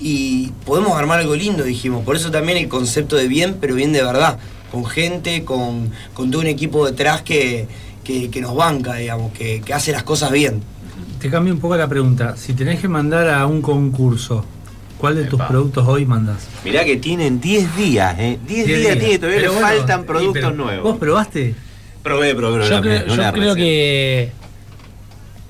y 0.00 0.50
podemos 0.64 0.96
armar 0.96 1.18
algo 1.18 1.34
lindo, 1.34 1.64
dijimos, 1.64 2.04
por 2.04 2.14
eso 2.14 2.30
también 2.30 2.58
el 2.58 2.68
concepto 2.68 3.16
de 3.16 3.26
bien, 3.26 3.56
pero 3.60 3.74
bien 3.74 3.92
de 3.92 4.02
verdad, 4.02 4.38
con 4.70 4.84
gente, 4.86 5.44
con, 5.44 5.90
con 6.14 6.30
todo 6.30 6.40
un 6.42 6.46
equipo 6.46 6.86
detrás 6.86 7.22
que, 7.22 7.66
que, 8.04 8.30
que 8.30 8.40
nos 8.40 8.54
banca, 8.54 8.94
digamos, 8.94 9.32
que, 9.32 9.60
que 9.60 9.74
hace 9.74 9.90
las 9.92 10.04
cosas 10.04 10.30
bien. 10.30 10.62
Te 11.18 11.30
cambio 11.30 11.52
un 11.52 11.60
poco 11.60 11.76
la 11.76 11.88
pregunta. 11.88 12.36
Si 12.36 12.54
tenés 12.54 12.80
que 12.80 12.88
mandar 12.88 13.28
a 13.28 13.46
un 13.46 13.62
concurso, 13.62 14.44
¿cuál 14.98 15.16
de 15.16 15.24
tus 15.24 15.40
productos 15.42 15.86
hoy 15.86 16.06
mandás? 16.06 16.48
Mirá 16.64 16.84
que 16.84 16.96
tienen 16.96 17.40
10 17.40 17.76
días, 17.76 18.18
¿eh? 18.18 18.38
10 18.46 18.66
Diez 18.66 18.78
días, 18.80 18.98
tiene, 18.98 19.18
todavía 19.18 19.40
Pero 19.40 19.52
le 19.52 19.58
bueno, 19.60 19.76
faltan 19.78 20.04
productos 20.04 20.34
pero, 20.34 20.50
nuevos. 20.52 20.82
¿Vos 20.84 20.98
probaste? 20.98 21.54
Probé, 22.02 22.34
probé, 22.34 22.58
probé. 22.58 22.70
Yo 22.70 22.80
creo, 22.80 23.06
yo 23.06 23.14
creo 23.14 23.32
receta. 23.32 23.54
que 23.56 24.32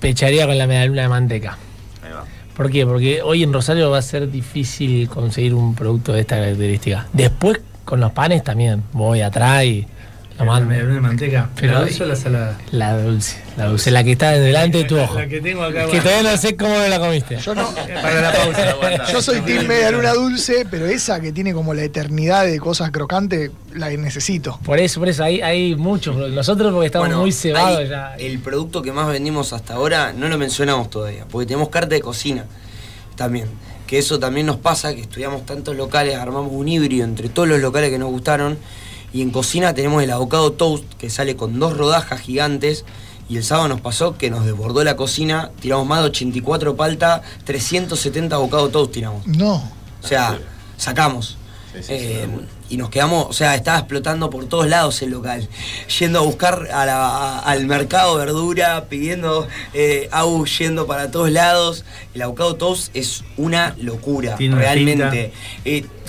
pecharía 0.00 0.46
con 0.46 0.58
la 0.58 0.66
medaluna 0.66 1.02
de 1.02 1.08
manteca. 1.08 1.58
Ahí 2.02 2.12
va. 2.12 2.24
¿Por 2.56 2.70
qué? 2.70 2.86
Porque 2.86 3.22
hoy 3.22 3.42
en 3.42 3.52
Rosario 3.52 3.90
va 3.90 3.98
a 3.98 4.02
ser 4.02 4.30
difícil 4.30 5.08
conseguir 5.08 5.54
un 5.54 5.74
producto 5.74 6.12
de 6.12 6.20
esta 6.20 6.36
característica. 6.36 7.06
Después 7.12 7.60
con 7.88 8.00
los 8.00 8.12
panes 8.12 8.44
también. 8.44 8.82
Voy 8.92 9.22
atrás 9.22 9.64
y 9.64 9.86
lo 10.44 10.54
La 10.54 10.60
medialuna 10.60 10.94
de 10.94 11.00
manteca. 11.00 11.48
Pero- 11.56 11.72
¿La 11.74 11.80
dulce 11.80 12.02
o 12.02 12.06
la 12.06 12.16
salada? 12.16 12.58
La 12.70 12.96
dulce, 12.98 13.42
la 13.56 13.66
dulce, 13.66 13.90
la 13.90 14.04
que 14.04 14.12
está 14.12 14.30
delante 14.32 14.78
de 14.78 14.84
tu 14.84 14.98
ojo. 14.98 15.14
La 15.18 15.26
que 15.26 15.40
tengo 15.40 15.62
acá. 15.62 15.86
Que 15.86 16.00
todavía 16.00 16.30
no 16.30 16.36
sé 16.36 16.56
cómo 16.56 16.74
la 16.76 16.98
comiste. 16.98 17.38
Yo 17.38 17.54
no. 17.54 17.68
Para 17.74 18.20
la 18.20 18.32
pausa. 18.32 19.12
Yo 19.12 19.20
soy 19.22 19.40
team 19.40 19.66
media 19.66 19.90
luna 19.90 20.12
dulce, 20.14 20.66
pero 20.70 20.86
esa 20.86 21.20
que 21.20 21.32
tiene 21.32 21.52
como 21.52 21.74
la 21.74 21.82
eternidad 21.82 22.44
de 22.44 22.58
cosas 22.60 22.90
crocantes, 22.90 23.50
la 23.74 23.88
necesito. 23.90 24.58
Por 24.64 24.78
eso, 24.78 25.00
por 25.00 25.08
eso, 25.08 25.24
hay, 25.24 25.40
hay 25.40 25.74
muchos. 25.74 26.16
Nosotros 26.16 26.72
porque 26.72 26.86
estamos 26.86 27.08
Bueno, 27.08 27.22
muy 27.22 27.32
cebados 27.32 27.88
ya. 27.88 28.14
El 28.16 28.38
producto 28.38 28.82
que 28.82 28.92
más 28.92 29.08
vendimos 29.08 29.52
hasta 29.52 29.74
ahora 29.74 30.12
no 30.12 30.28
lo 30.28 30.38
mencionamos 30.38 30.90
todavía, 30.90 31.24
porque 31.30 31.46
tenemos 31.46 31.68
carta 31.68 31.94
de 31.94 32.00
cocina 32.00 32.44
también. 33.16 33.46
Que 33.86 33.98
eso 33.98 34.18
también 34.18 34.44
nos 34.46 34.58
pasa, 34.58 34.94
que 34.94 35.00
estudiamos 35.00 35.46
tantos 35.46 35.74
locales, 35.74 36.16
armamos 36.16 36.52
un 36.52 36.68
híbrido 36.68 37.04
entre 37.04 37.30
todos 37.30 37.48
los 37.48 37.58
locales 37.60 37.90
que 37.90 37.98
nos 37.98 38.10
gustaron. 38.10 38.58
Y 39.12 39.22
en 39.22 39.30
cocina 39.30 39.74
tenemos 39.74 40.02
el 40.02 40.10
avocado 40.10 40.52
toast, 40.52 40.84
que 40.98 41.08
sale 41.10 41.36
con 41.36 41.58
dos 41.58 41.76
rodajas 41.76 42.20
gigantes. 42.20 42.84
Y 43.30 43.36
el 43.36 43.44
sábado 43.44 43.68
nos 43.68 43.80
pasó 43.82 44.16
que 44.16 44.30
nos 44.30 44.44
desbordó 44.46 44.82
la 44.84 44.96
cocina, 44.96 45.50
tiramos 45.60 45.86
más 45.86 46.00
de 46.00 46.06
84 46.06 46.76
palta, 46.76 47.22
370 47.44 48.36
avocado 48.36 48.68
toast 48.70 48.92
tiramos. 48.92 49.26
No. 49.26 49.56
O 50.02 50.06
sea, 50.06 50.38
sacamos. 50.78 51.36
Sí, 51.74 51.82
sí, 51.82 51.92
Eh, 51.92 52.26
y 52.70 52.76
nos 52.78 52.88
quedamos, 52.88 53.26
o 53.28 53.32
sea, 53.34 53.54
estaba 53.54 53.78
explotando 53.78 54.30
por 54.30 54.46
todos 54.46 54.66
lados 54.66 55.00
el 55.02 55.10
local. 55.10 55.46
Yendo 55.98 56.18
a 56.20 56.22
buscar 56.22 56.68
a 56.72 56.86
la- 56.86 57.06
a- 57.08 57.38
al 57.40 57.66
mercado 57.66 58.16
verdura, 58.16 58.86
pidiendo 58.88 59.46
eh, 59.74 60.08
au 60.10 60.44
yendo 60.46 60.86
para 60.86 61.10
todos 61.10 61.30
lados. 61.30 61.84
El 62.14 62.22
avocado 62.22 62.56
toast 62.56 62.90
es 62.96 63.22
una 63.36 63.74
locura, 63.78 64.36
Tiene 64.36 64.56
realmente. 64.56 65.32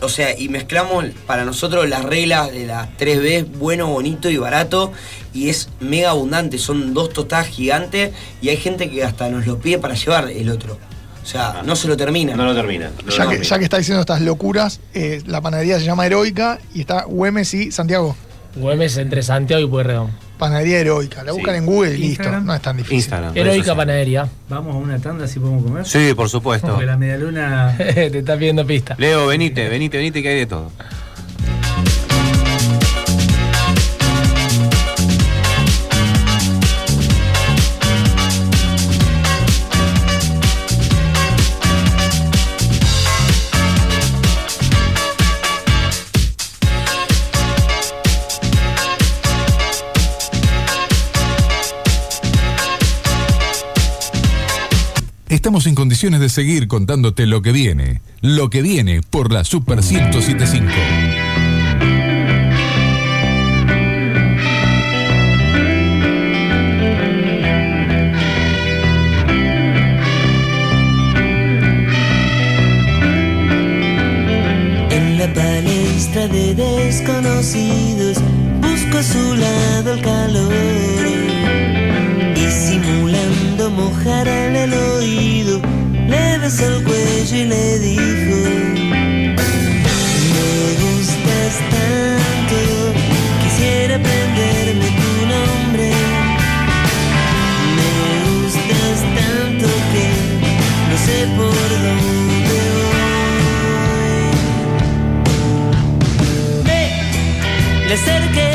O 0.02 0.10
sea, 0.10 0.38
y 0.38 0.50
mezclamos 0.50 1.06
para 1.28 1.46
nosotros 1.46 1.88
las 1.90 2.04
reglas 2.04 2.52
de 2.52 2.66
las 2.68 2.90
3B, 2.98 3.46
bueno, 3.58 3.88
bonito 3.88 4.30
y 4.30 4.38
barato. 4.38 4.92
Y 5.34 5.50
es 5.50 5.70
mega 5.80 6.10
abundante, 6.12 6.58
son 6.58 6.94
dos 6.94 7.12
tostadas 7.14 7.48
gigantes 7.48 8.12
y 8.42 8.50
hay 8.50 8.58
gente 8.58 8.90
que 8.90 9.04
hasta 9.04 9.30
nos 9.30 9.46
lo 9.46 9.60
pide 9.60 9.78
para 9.78 9.94
llevar 9.96 10.30
el 10.30 10.50
otro. 10.50 10.78
O 11.22 11.26
sea, 11.26 11.62
no 11.64 11.76
se 11.76 11.88
lo 11.88 11.96
termina. 11.96 12.36
No 12.36 12.46
lo 12.46 12.56
termina. 12.56 12.90
no 12.90 13.06
lo 13.06 13.12
Ya 13.12 13.24
que, 13.24 13.30
termina. 13.30 13.44
ya 13.44 13.58
que 13.60 13.64
está 13.66 13.78
diciendo 13.78 14.02
estas 14.02 14.22
locuras, 14.22 14.80
eh, 14.94 15.22
la 15.28 15.42
panadería 15.42 15.78
se 15.80 15.86
llama 15.86 16.06
Heroica 16.06 16.60
y 16.74 16.82
está 16.82 17.04
Güemes 17.04 17.54
y 17.54 17.72
Santiago. 17.72 18.16
Güemes 18.56 18.98
entre 18.98 19.22
Santiago 19.22 19.62
y 19.64 19.68
Pueyrredón. 19.68 20.29
Panadería 20.40 20.80
Heroica. 20.80 21.22
La 21.24 21.34
buscan 21.34 21.54
Sí. 21.54 21.58
en 21.60 21.66
Google 21.68 21.94
y 21.94 21.98
listo. 21.98 22.42
No 22.42 22.56
es 22.56 22.62
tan 22.62 22.78
difícil. 22.78 22.96
Instagram. 22.98 23.38
Heroica. 23.38 23.76
Panadería. 23.76 24.28
Vamos 24.48 24.74
a 24.74 24.78
una 24.80 24.98
tanda 24.98 25.28
si 25.28 25.40
podemos 25.40 25.64
comer. 25.64 25.86
Sí, 25.86 26.14
por 26.16 26.30
supuesto. 26.30 26.70
Porque 26.70 26.86
la 26.86 26.98
medialuna. 26.98 27.76
Te 27.78 28.18
está 28.20 28.38
pidiendo 28.38 28.66
pista. 28.66 28.96
Leo, 28.98 29.28
venite, 29.28 29.68
venite, 29.70 29.98
venite, 29.98 30.24
que 30.24 30.30
hay 30.30 30.40
de 30.40 30.46
todo. 30.48 30.72
Estamos 55.40 55.68
en 55.68 55.74
condiciones 55.74 56.20
de 56.20 56.28
seguir 56.28 56.68
contándote 56.68 57.26
lo 57.26 57.42
que 57.42 57.54
viene. 57.54 58.02
Lo 58.20 58.50
que 58.50 58.62
viene 58.62 59.02
por 59.10 59.32
la 59.32 59.46
Super 59.46 59.78
1075. 59.78 60.68
En 74.92 75.18
la 75.18 75.34
palestra 75.34 76.28
de 76.28 76.54
desconocidos 76.54 78.18
busco 78.60 78.98
a 78.98 79.04
su 79.04 79.36
lado 79.36 79.94
el 79.94 80.02
calor 80.02 80.69
besó 86.50 86.66
el 86.66 86.84
cuello 86.84 87.36
y 87.36 87.46
le 87.46 87.80
dijo 87.80 88.38
Me 90.34 90.74
gustas 90.82 91.54
tanto, 91.74 92.58
quisiera 93.44 93.94
aprenderme 93.98 94.88
tu 95.00 95.12
nombre 95.34 95.88
Me 97.78 97.92
gustas 98.26 98.98
tanto 99.20 99.68
que 99.92 100.08
no 100.90 100.96
sé 101.06 101.18
por 101.38 101.68
dónde 101.86 102.58
voy 102.76 103.04
Me 106.66 106.82
le 107.88 107.94
acerqué 107.94 108.52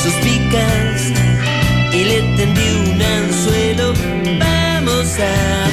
suspicaz 0.00 1.00
y 1.92 2.00
le 2.04 2.18
tendí 2.36 2.68
un 2.92 3.02
anzuelo. 3.02 3.86
Vamos 4.38 5.08
a 5.18 5.67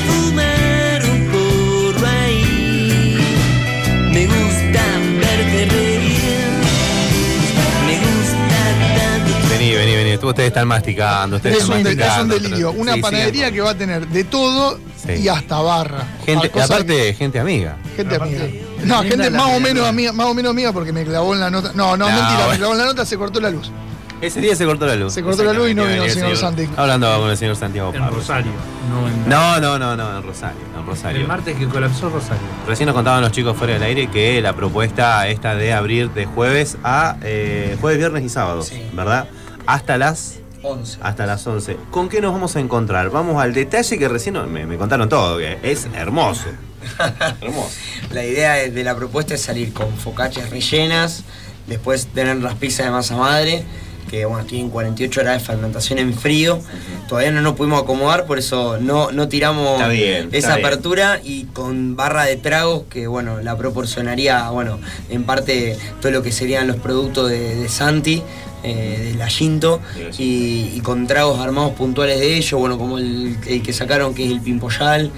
Ustedes 10.29 10.47
están 10.47 10.67
masticando. 10.67 11.35
Ustedes 11.37 11.57
Es 11.57 11.61
están 11.63 11.81
un, 11.81 11.87
es 11.87 12.41
delirio. 12.41 12.71
pero- 12.71 12.81
Una 12.81 12.93
sí, 12.93 13.01
panadería 13.01 13.51
que 13.51 13.61
va 13.61 13.71
a 13.71 13.75
tener 13.77 14.07
de 14.07 14.23
todo 14.23 14.79
Sí. 15.05 15.13
y 15.23 15.27
hasta 15.27 15.59
barra. 15.59 16.03
Gente, 16.25 16.51
aparte, 16.59 17.13
gente 17.13 17.39
amiga. 17.39 17.77
gente 17.95 18.15
aparte, 18.15 18.35
amiga. 18.41 18.65
No, 18.85 19.01
gente 19.03 19.29
más 19.29 19.55
o 19.55 19.59
menos 19.59 19.87
amiga, 19.87 20.11
más 20.11 20.27
o 20.27 20.33
menos 20.33 20.49
amiga 20.51 20.71
porque 20.73 20.91
me 20.91 21.03
clavó 21.03 21.33
en 21.33 21.39
la 21.39 21.49
nota. 21.49 21.71
No, 21.75 21.95
no, 21.97 22.05
No, 22.09 22.15
mentira, 22.15 22.35
bueno. 22.35 22.49
me 22.51 22.57
clavó 22.57 22.73
en 22.73 22.79
la 22.79 22.85
nota, 22.85 23.05
se 23.05 23.17
cortó 23.17 23.39
la 23.39 23.49
luz. 23.49 23.71
Ese 24.21 24.39
día 24.39 24.55
se 24.55 24.65
cortó 24.65 24.85
la 24.87 24.95
luz. 24.95 25.13
Se 25.13 25.21
cortó 25.21 25.43
la 25.43 25.51
luz 25.53 25.69
y 25.69 25.75
no 25.75 25.83
vino 25.83 26.03
el 26.03 26.09
señor 26.09 26.29
venía 26.29 26.39
Santi. 26.41 26.67
Hablando 26.77 27.19
con 27.19 27.29
el 27.29 27.37
señor 27.37 27.55
Santiago 27.57 27.93
En. 27.93 28.07
Rosario. 28.09 28.51
No 28.89 29.07
en. 29.07 29.29
No, 29.29 29.59
no, 29.59 29.77
no, 29.77 29.95
no, 29.97 30.17
en 30.17 30.23
Rosario. 30.23 30.57
En 30.79 30.85
Rosario. 30.85 31.21
El 31.21 31.27
martes 31.27 31.55
que 31.57 31.67
colapsó 31.67 32.09
Rosario. 32.09 32.41
Recién 32.65 32.87
nos 32.87 32.95
contaban 32.95 33.21
los 33.21 33.31
chicos 33.33 33.57
fuera 33.57 33.73
del 33.73 33.83
aire 33.83 34.07
que 34.07 34.41
la 34.41 34.53
propuesta 34.53 35.27
esta 35.27 35.53
de 35.55 35.73
abrir 35.73 36.09
de 36.11 36.25
jueves 36.25 36.77
a 36.83 37.17
eh, 37.23 37.77
jueves, 37.81 37.99
viernes 37.99 38.23
y 38.23 38.29
sábado, 38.29 38.61
Sí. 38.63 38.81
¿verdad? 38.93 39.27
Hasta 39.65 39.97
las 39.97 40.39
11. 40.63 40.99
hasta 41.01 41.25
las 41.25 41.45
11. 41.45 41.77
¿Con 41.91 42.09
qué 42.09 42.21
nos 42.21 42.33
vamos 42.33 42.55
a 42.55 42.59
encontrar? 42.59 43.09
Vamos 43.09 43.41
al 43.41 43.53
detalle 43.53 43.97
que 43.97 44.07
recién 44.07 44.51
me, 44.51 44.65
me 44.65 44.77
contaron 44.77 45.09
todo, 45.09 45.37
que 45.37 45.57
es 45.63 45.87
hermoso. 45.93 46.45
hermoso. 47.41 47.69
La 48.11 48.23
idea 48.23 48.53
de 48.53 48.71
de 48.71 48.83
la 48.83 48.95
propuesta 48.95 49.33
es 49.35 49.41
salir 49.41 49.73
con 49.73 49.95
focaccias 49.97 50.49
rellenas, 50.49 51.23
después 51.67 52.07
tener 52.07 52.37
las 52.37 52.55
pizzas 52.55 52.85
de 52.87 52.91
masa 52.91 53.15
madre, 53.15 53.63
que 54.09 54.25
bueno, 54.25 54.45
tienen 54.45 54.69
48 54.69 55.21
horas 55.21 55.41
de 55.41 55.45
fermentación 55.45 55.99
en 55.99 56.13
frío. 56.13 56.59
Todavía 57.07 57.31
no 57.31 57.41
nos 57.41 57.53
pudimos 57.53 57.81
acomodar, 57.81 58.25
por 58.25 58.37
eso 58.37 58.77
no, 58.79 59.11
no 59.11 59.27
tiramos 59.27 59.87
bien, 59.89 60.29
esa 60.31 60.55
bien. 60.55 60.65
apertura 60.65 61.19
y 61.23 61.45
con 61.45 61.95
barra 61.95 62.25
de 62.25 62.37
tragos 62.37 62.83
que 62.89 63.07
bueno, 63.07 63.41
la 63.41 63.57
proporcionaría, 63.57 64.49
bueno, 64.49 64.79
en 65.09 65.23
parte 65.23 65.77
todo 66.01 66.11
lo 66.11 66.21
que 66.21 66.31
serían 66.31 66.67
los 66.67 66.77
productos 66.77 67.29
de, 67.29 67.55
de 67.55 67.69
Santi. 67.69 68.23
Eh, 68.65 69.11
de 69.11 69.17
la 69.17 69.27
Shinto 69.29 69.79
y, 70.17 70.71
y 70.75 70.79
con 70.81 71.07
tragos 71.07 71.39
armados 71.39 71.73
puntuales 71.73 72.19
de 72.19 72.35
ellos, 72.35 72.59
bueno, 72.59 72.77
como 72.77 72.97
el, 72.97 73.37
el 73.47 73.61
que 73.61 73.71
sacaron 73.73 74.13
que 74.13 74.25
es 74.25 74.31
el 74.31 74.41
Pimpoyal, 74.41 75.11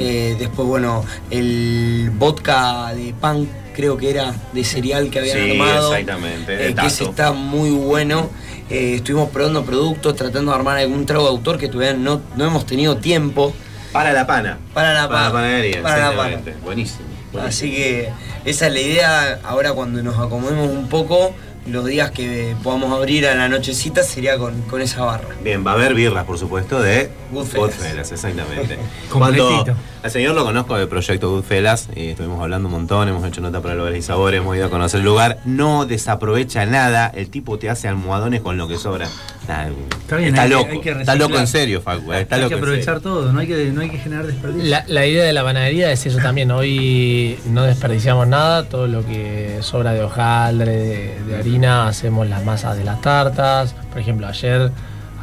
eh, 0.00 0.36
después, 0.38 0.66
bueno, 0.66 1.04
el 1.30 2.10
vodka 2.16 2.92
de 2.94 3.12
pan, 3.20 3.48
creo 3.74 3.96
que 3.96 4.10
era 4.10 4.34
de 4.52 4.64
cereal 4.64 5.10
que 5.10 5.18
habían 5.18 5.36
Sí, 5.44 5.50
armado. 5.52 5.92
exactamente, 5.94 6.68
eh, 6.70 6.74
que 6.74 6.86
ese 6.86 7.04
está 7.04 7.32
muy 7.32 7.70
bueno. 7.70 8.30
Eh, 8.70 8.94
estuvimos 8.96 9.28
probando 9.28 9.62
productos, 9.64 10.16
tratando 10.16 10.50
de 10.52 10.56
armar 10.56 10.78
algún 10.78 11.04
trago 11.04 11.24
de 11.24 11.30
autor 11.30 11.58
que 11.58 11.68
todavía 11.68 11.92
no, 11.94 12.22
no 12.36 12.46
hemos 12.46 12.64
tenido 12.64 12.96
tiempo. 12.96 13.52
Para 13.92 14.12
la 14.12 14.26
pana. 14.26 14.58
Para 14.72 14.94
la 14.94 15.08
Para 15.08 15.24
la 15.26 15.28
pana. 15.28 15.32
panadería, 15.32 15.82
Para 15.82 15.98
la 15.98 16.08
exactamente. 16.12 16.54
Buenísimo. 16.64 17.00
buenísimo. 17.32 17.42
Así 17.46 17.70
que 17.72 18.08
esa 18.46 18.66
es 18.68 18.72
la 18.72 18.80
idea. 18.80 19.40
Ahora 19.44 19.72
cuando 19.72 20.02
nos 20.02 20.18
acomodemos 20.18 20.70
un 20.70 20.88
poco, 20.88 21.34
los 21.66 21.84
días 21.86 22.10
que 22.10 22.54
podamos 22.62 22.92
abrir 22.92 23.26
a 23.26 23.34
la 23.34 23.48
nochecita 23.48 24.02
sería 24.02 24.36
con, 24.38 24.60
con 24.62 24.80
esa 24.82 25.02
barra. 25.04 25.28
Bien, 25.42 25.66
va 25.66 25.72
a 25.72 25.74
haber 25.74 25.94
birras, 25.94 26.24
por 26.24 26.38
supuesto, 26.38 26.80
de 26.80 27.10
Goodfellas. 27.32 27.60
Goodfellas, 27.76 28.12
exactamente. 28.12 28.78
Cuando 29.12 29.64
al 30.02 30.10
señor 30.10 30.34
lo 30.34 30.44
conozco 30.44 30.76
del 30.76 30.88
proyecto 30.88 31.30
Goodfellas, 31.30 31.88
y 31.96 32.08
estuvimos 32.08 32.42
hablando 32.42 32.68
un 32.68 32.72
montón, 32.74 33.08
hemos 33.08 33.24
hecho 33.26 33.40
nota 33.40 33.60
para 33.62 33.74
lugares 33.74 33.98
y 33.98 34.02
sabores, 34.02 34.40
hemos 34.40 34.54
ido 34.56 34.66
a 34.66 34.70
conocer 34.70 35.00
el 35.00 35.06
lugar, 35.06 35.38
no 35.46 35.86
desaprovecha 35.86 36.66
nada, 36.66 37.10
el 37.14 37.30
tipo 37.30 37.58
te 37.58 37.70
hace 37.70 37.88
almohadones 37.88 38.40
con 38.42 38.56
lo 38.58 38.68
que 38.68 38.76
sobra. 38.76 39.08
Nah, 39.48 39.68
Está 40.00 40.16
bien, 40.16 40.28
está 40.30 40.42
hay 40.42 40.48
que- 40.48 40.54
loco, 40.54 40.68
hay 40.70 40.80
que 40.80 40.90
está 40.90 41.14
loco 41.14 41.38
en 41.38 41.46
serio, 41.46 41.80
Facu, 41.82 42.12
eh, 42.12 42.22
está 42.22 42.36
hay 42.36 42.42
loco 42.42 42.48
que 42.50 42.54
aprovechar 42.60 43.00
todo, 43.00 43.32
no 43.32 43.40
hay 43.40 43.46
que, 43.46 43.70
no 43.72 43.80
hay 43.82 43.90
que 43.90 43.98
generar 43.98 44.26
desperdicio. 44.26 44.68
La, 44.70 44.84
la 44.86 45.06
idea 45.06 45.24
de 45.24 45.32
la 45.32 45.42
panadería 45.44 45.90
es 45.92 46.04
eso 46.06 46.18
también. 46.18 46.50
Hoy 46.50 47.38
no 47.46 47.62
desperdiciamos 47.64 48.26
nada. 48.26 48.64
Todo 48.68 48.86
lo 48.86 49.04
que 49.04 49.58
sobra 49.60 49.92
de 49.92 50.02
hojaldre, 50.02 50.72
de, 50.72 51.20
de 51.26 51.36
harina, 51.36 51.53
hacemos 51.62 52.28
las 52.28 52.44
masas 52.44 52.76
de 52.76 52.84
las 52.84 53.00
tartas. 53.00 53.74
Por 53.90 54.00
ejemplo, 54.00 54.26
ayer 54.26 54.70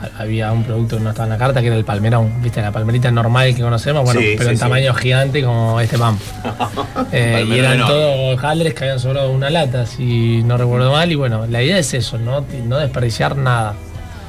ha- 0.02 0.22
había 0.22 0.52
un 0.52 0.64
producto 0.64 0.98
que 0.98 1.04
no 1.04 1.10
estaba 1.10 1.26
en 1.26 1.32
la 1.32 1.38
carta 1.38 1.62
que 1.62 1.68
era 1.68 1.76
el 1.76 1.84
palmerón. 1.86 2.42
¿Viste? 2.42 2.62
La 2.62 2.72
palmerita 2.72 3.12
normal 3.12 3.54
que 3.56 3.62
conocemos, 3.62 4.04
bueno, 4.04 4.20
Sí, 4.22 4.28
pero 4.38 4.46
sí, 4.46 4.50
en 4.52 4.58
sí. 4.58 4.62
tamaño 4.62 4.94
gigante 4.94 5.44
como 5.44 5.80
este 5.80 5.98
pan. 5.98 6.18
Eh, 7.14 7.46
y 7.48 7.60
eran 7.60 7.74
enorme. 7.74 7.94
todos 7.94 8.38
hojaldres 8.38 8.74
que 8.74 8.84
habían 8.86 9.00
sobrado 9.00 9.32
una 9.32 9.50
lata, 9.50 9.86
si 9.86 10.42
no 10.44 10.58
recuerdo 10.58 10.92
mal. 10.92 11.12
Y 11.12 11.16
bueno, 11.16 11.46
la 11.48 11.62
idea 11.62 11.78
es 11.78 11.94
eso, 11.94 12.18
no, 12.18 12.46
no 12.66 12.78
desperdiciar 12.78 13.36
nada. 13.36 13.74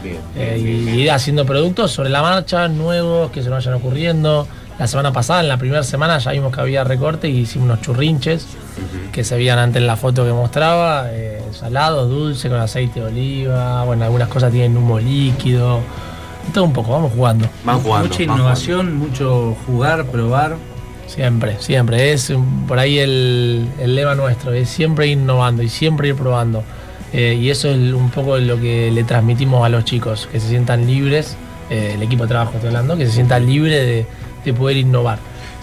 Bien, 0.03 0.16
Eh, 0.36 0.61
bien, 0.62 0.84
bien, 0.84 0.98
y 0.98 1.03
ir 1.03 1.11
haciendo 1.12 1.46
productos 1.46 1.92
sobre 1.92 2.11
la 2.11 2.22
marcha, 2.22 2.66
nuevos, 2.68 3.30
que 3.30 3.42
se 3.42 3.48
nos 3.50 3.64
vayan 3.64 3.74
ocurriendo. 3.74 4.48
La 4.78 4.88
semana 4.88 5.12
pasada, 5.12 5.40
en 5.42 5.48
la 5.48 5.59
primera 5.59 5.84
semana, 5.84 6.18
ya 6.18 6.32
vimos 6.32 6.53
que 6.53 6.61
había 6.61 6.82
recorte 6.82 7.28
y 7.28 7.38
hicimos 7.40 7.66
unos 7.66 7.80
churrinches 7.82 8.46
que 9.12 9.24
se 9.24 9.36
veían 9.36 9.58
antes 9.58 9.80
en 9.80 9.86
la 9.86 9.96
foto 9.96 10.24
que 10.24 10.32
mostraba, 10.32 11.06
eh, 11.10 11.42
salados, 11.52 12.08
dulce, 12.08 12.48
con 12.48 12.58
aceite 12.58 13.00
de 13.00 13.06
oliva, 13.06 13.84
bueno, 13.84 14.04
algunas 14.04 14.28
cosas 14.28 14.50
tienen 14.50 14.76
humo 14.76 14.98
líquido, 14.98 15.80
todo 16.52 16.64
un 16.64 16.72
poco, 16.72 16.92
vamos 16.92 17.12
jugando. 17.12 17.48
Van 17.64 17.80
jugando. 17.80 18.08
Mucha 18.08 18.24
van 18.24 18.36
innovación, 18.38 18.96
mucho 18.96 19.56
jugar, 19.66 20.06
probar. 20.06 20.56
Siempre, 21.06 21.56
siempre. 21.60 22.12
Es 22.12 22.32
por 22.66 22.78
ahí 22.78 22.98
el, 22.98 23.68
el 23.78 23.94
lema 23.94 24.14
nuestro, 24.14 24.52
es 24.52 24.68
siempre 24.68 25.06
ir 25.08 25.18
innovando 25.18 25.62
y 25.62 25.68
siempre 25.68 26.08
ir 26.08 26.16
probando. 26.16 26.64
Eh, 27.12 27.38
y 27.40 27.50
eso 27.50 27.68
es 27.68 27.92
un 27.92 28.10
poco 28.10 28.38
lo 28.38 28.58
que 28.58 28.90
le 28.90 29.04
transmitimos 29.04 29.64
a 29.64 29.68
los 29.68 29.84
chicos, 29.84 30.28
que 30.32 30.40
se 30.40 30.48
sientan 30.48 30.86
libres, 30.86 31.36
eh, 31.68 31.92
el 31.94 32.02
equipo 32.02 32.22
de 32.22 32.30
trabajo 32.30 32.52
estoy 32.54 32.68
hablando, 32.68 32.96
que 32.96 33.04
se 33.06 33.12
sientan 33.12 33.44
libres 33.46 33.84
de, 33.84 34.06
de 34.44 34.54
poder 34.54 34.78
innovar. 34.78 35.18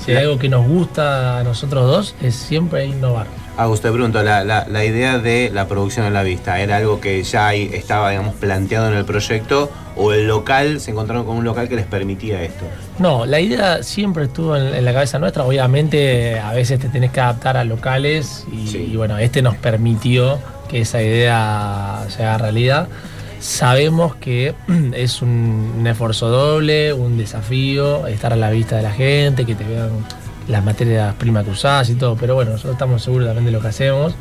Si 0.06 0.12
hay 0.12 0.18
algo 0.24 0.40
que 0.40 0.50
nos 0.50 0.66
gusta 0.68 1.40
a 1.40 1.44
nosotros 1.44 1.86
dos, 1.88 2.16
es 2.22 2.36
siempre 2.36 2.86
innovar. 2.86 3.28
Agus, 3.58 3.82
te 3.82 3.92
pregunto, 3.92 4.24
la, 4.24 4.44
la- 4.46 4.66
la 4.70 4.86
idea 4.86 5.18
de 5.20 5.52
la 5.54 5.68
producción 5.68 6.06
a 6.06 6.10
la 6.10 6.24
vista, 6.24 6.60
¿era 6.62 6.78
algo 6.78 7.02
que 7.02 7.22
ya 7.24 7.54
estaba, 7.54 8.10
digamos, 8.12 8.36
planteado 8.36 8.88
en 8.88 8.94
el 8.94 9.04
proyecto 9.04 9.70
o 9.98 10.14
el 10.14 10.28
local, 10.28 10.80
se 10.80 10.92
encontraron 10.92 11.26
con 11.26 11.36
un 11.36 11.44
local 11.44 11.68
que 11.68 11.76
les 11.76 11.86
permitía 11.86 12.42
esto? 12.42 12.64
No, 13.00 13.26
la 13.26 13.42
idea 13.42 13.84
siempre 13.84 14.24
estuvo 14.26 14.56
en, 14.56 14.74
en 14.74 14.86
la 14.86 14.94
cabeza 14.94 15.20
nuestra. 15.20 15.44
Obviamente, 15.44 16.40
a 16.40 16.54
veces 16.54 16.80
te 16.80 16.88
tenés 16.88 17.12
que 17.12 17.20
adaptar 17.20 17.58
a 17.58 17.66
locales 17.66 18.46
y, 18.52 18.68
Sí. 18.68 18.90
y 18.94 18.96
bueno, 18.96 19.18
este 19.18 19.42
nos 19.42 19.56
permitió 19.58 20.40
que 20.70 20.82
esa 20.82 21.02
idea 21.02 22.06
se 22.08 22.24
haga 22.24 22.38
realidad. 22.38 22.88
Sabemos 23.40 24.16
que 24.16 24.54
es 24.94 25.22
un, 25.22 25.86
esfuerzo 25.88 26.30
doble, 26.30 26.94
un 26.94 27.18
desafío, 27.18 28.08
estar 28.08 28.34
a 28.34 28.36
la 28.36 28.50
vista 28.50 28.78
de 28.78 28.84
la 28.84 28.92
gente, 28.92 29.46
que 29.46 29.56
te 29.56 29.64
vean 29.64 29.92
las 30.48 30.64
materias 30.64 31.14
primas 31.16 31.46
que 31.46 31.92
y 31.92 31.96
todo, 31.96 32.16
pero 32.16 32.36
bueno, 32.36 32.52
nosotros 32.52 32.74
estamos 32.74 33.04
seguros 33.04 33.28
también 33.28 33.46
de 33.46 33.52
lo 33.52 33.62
que 33.62 33.68
hacemos, 33.68 34.16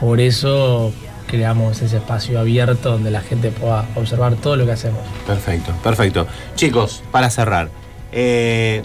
por 0.00 0.20
eso 0.20 0.92
creamos 1.26 1.82
ese 1.82 1.98
espacio 1.98 2.40
abierto 2.40 2.92
donde 2.92 3.10
la 3.10 3.20
gente 3.20 3.50
pueda 3.50 3.86
observar 3.94 4.36
todo 4.36 4.56
lo 4.56 4.64
que 4.64 4.72
hacemos. 4.72 5.00
Perfecto, 5.26 5.72
perfecto. 5.82 6.26
Chicos, 6.54 7.02
para 7.10 7.28
cerrar, 7.30 7.68
eh, 8.12 8.82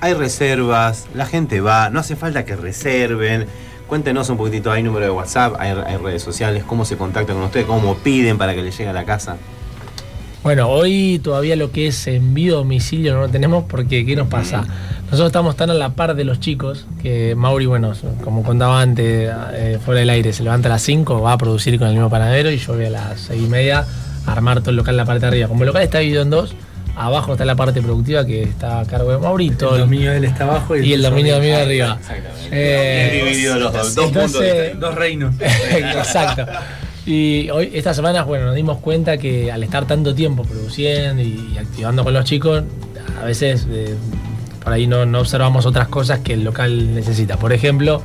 hay 0.00 0.14
reservas, 0.14 1.06
la 1.14 1.26
gente 1.26 1.60
va, 1.60 1.88
no 1.90 2.00
hace 2.00 2.16
falta 2.16 2.44
que 2.44 2.56
reserven. 2.56 3.46
Cuéntenos 3.86 4.28
un 4.30 4.36
poquitito, 4.36 4.72
hay 4.72 4.82
número 4.82 5.04
de 5.04 5.10
WhatsApp, 5.12 5.54
hay, 5.60 5.72
redes 5.96 6.22
sociales, 6.22 6.64
cómo 6.66 6.84
se 6.84 6.96
contactan 6.96 7.36
con 7.36 7.44
ustedes, 7.44 7.66
cómo 7.66 7.96
piden 7.98 8.36
para 8.36 8.54
que 8.54 8.62
les 8.62 8.76
llegue 8.76 8.90
a 8.90 8.92
la 8.92 9.04
casa. 9.04 9.36
Bueno, 10.42 10.68
hoy 10.68 11.20
todavía 11.22 11.56
lo 11.56 11.70
que 11.70 11.88
es 11.88 12.06
envío 12.06 12.54
a 12.54 12.58
domicilio 12.58 13.14
no 13.14 13.20
lo 13.20 13.28
tenemos 13.28 13.64
porque 13.68 14.04
¿qué 14.04 14.16
nos 14.16 14.28
pasa? 14.28 14.64
Nosotros 15.04 15.28
estamos 15.28 15.56
tan 15.56 15.70
a 15.70 15.74
la 15.74 15.90
par 15.90 16.16
de 16.16 16.24
los 16.24 16.40
chicos 16.40 16.86
que 17.00 17.34
Mauri, 17.36 17.66
bueno, 17.66 17.92
como 18.22 18.42
contaba 18.42 18.80
antes, 18.80 19.30
eh, 19.52 19.78
fuera 19.84 20.00
del 20.00 20.10
aire, 20.10 20.32
se 20.32 20.42
levanta 20.42 20.68
a 20.68 20.72
las 20.72 20.82
5, 20.82 21.20
va 21.20 21.32
a 21.32 21.38
producir 21.38 21.78
con 21.78 21.88
el 21.88 21.94
mismo 21.94 22.10
panadero 22.10 22.50
y 22.50 22.58
yo 22.58 22.74
voy 22.74 22.86
a 22.86 22.90
las 22.90 23.20
6 23.20 23.42
y 23.42 23.48
media 23.48 23.86
a 24.26 24.32
armar 24.32 24.60
todo 24.60 24.70
el 24.70 24.76
local 24.76 24.94
en 24.94 24.98
la 24.98 25.04
parte 25.04 25.20
de 25.20 25.26
arriba. 25.28 25.48
Como 25.48 25.62
el 25.62 25.68
local 25.68 25.82
está 25.82 25.98
dividido 25.98 26.22
en 26.22 26.30
dos, 26.30 26.54
abajo 26.96 27.32
está 27.32 27.44
la 27.44 27.54
parte 27.54 27.82
productiva 27.82 28.24
que 28.24 28.42
está 28.42 28.80
a 28.80 28.84
cargo 28.86 29.12
de 29.12 29.18
Mauri 29.18 29.46
y 29.46 29.50
todo 29.50 29.74
El 29.74 29.80
dominio 29.82 30.10
de 30.12 30.16
él 30.16 30.24
está 30.24 30.44
abajo 30.44 30.76
y 30.76 30.92
el 30.92 31.02
dominio 31.02 31.38
mío 31.40 31.56
arriba. 31.58 31.98
Eh, 32.50 33.10
Es 33.12 33.24
dividido 33.24 33.56
los 33.58 33.72
dos, 33.72 33.94
dos 33.94 34.06
entonces- 34.08 34.70
puntos. 34.70 34.80
Dos 34.80 34.94
reinos. 34.94 35.34
Exacto. 35.40 36.46
Y 37.04 37.48
hoy, 37.50 37.70
estas 37.74 37.94
semanas, 37.96 38.26
bueno, 38.26 38.46
nos 38.46 38.54
dimos 38.56 38.78
cuenta 38.78 39.16
que 39.18 39.52
al 39.52 39.62
estar 39.62 39.86
tanto 39.86 40.14
tiempo 40.14 40.42
produciendo 40.42 41.22
y 41.22 41.56
activando 41.58 42.02
con 42.02 42.12
los 42.12 42.24
chicos, 42.24 42.64
a 43.20 43.24
veces 43.24 43.66
eh, 43.70 43.94
por 44.64 44.72
ahí 44.72 44.86
no, 44.88 45.06
no 45.06 45.20
observamos 45.20 45.66
otras 45.66 45.86
cosas 45.88 46.20
que 46.20 46.32
el 46.32 46.42
local 46.42 46.94
necesita. 46.94 47.36
Por 47.36 47.52
ejemplo, 47.52 48.02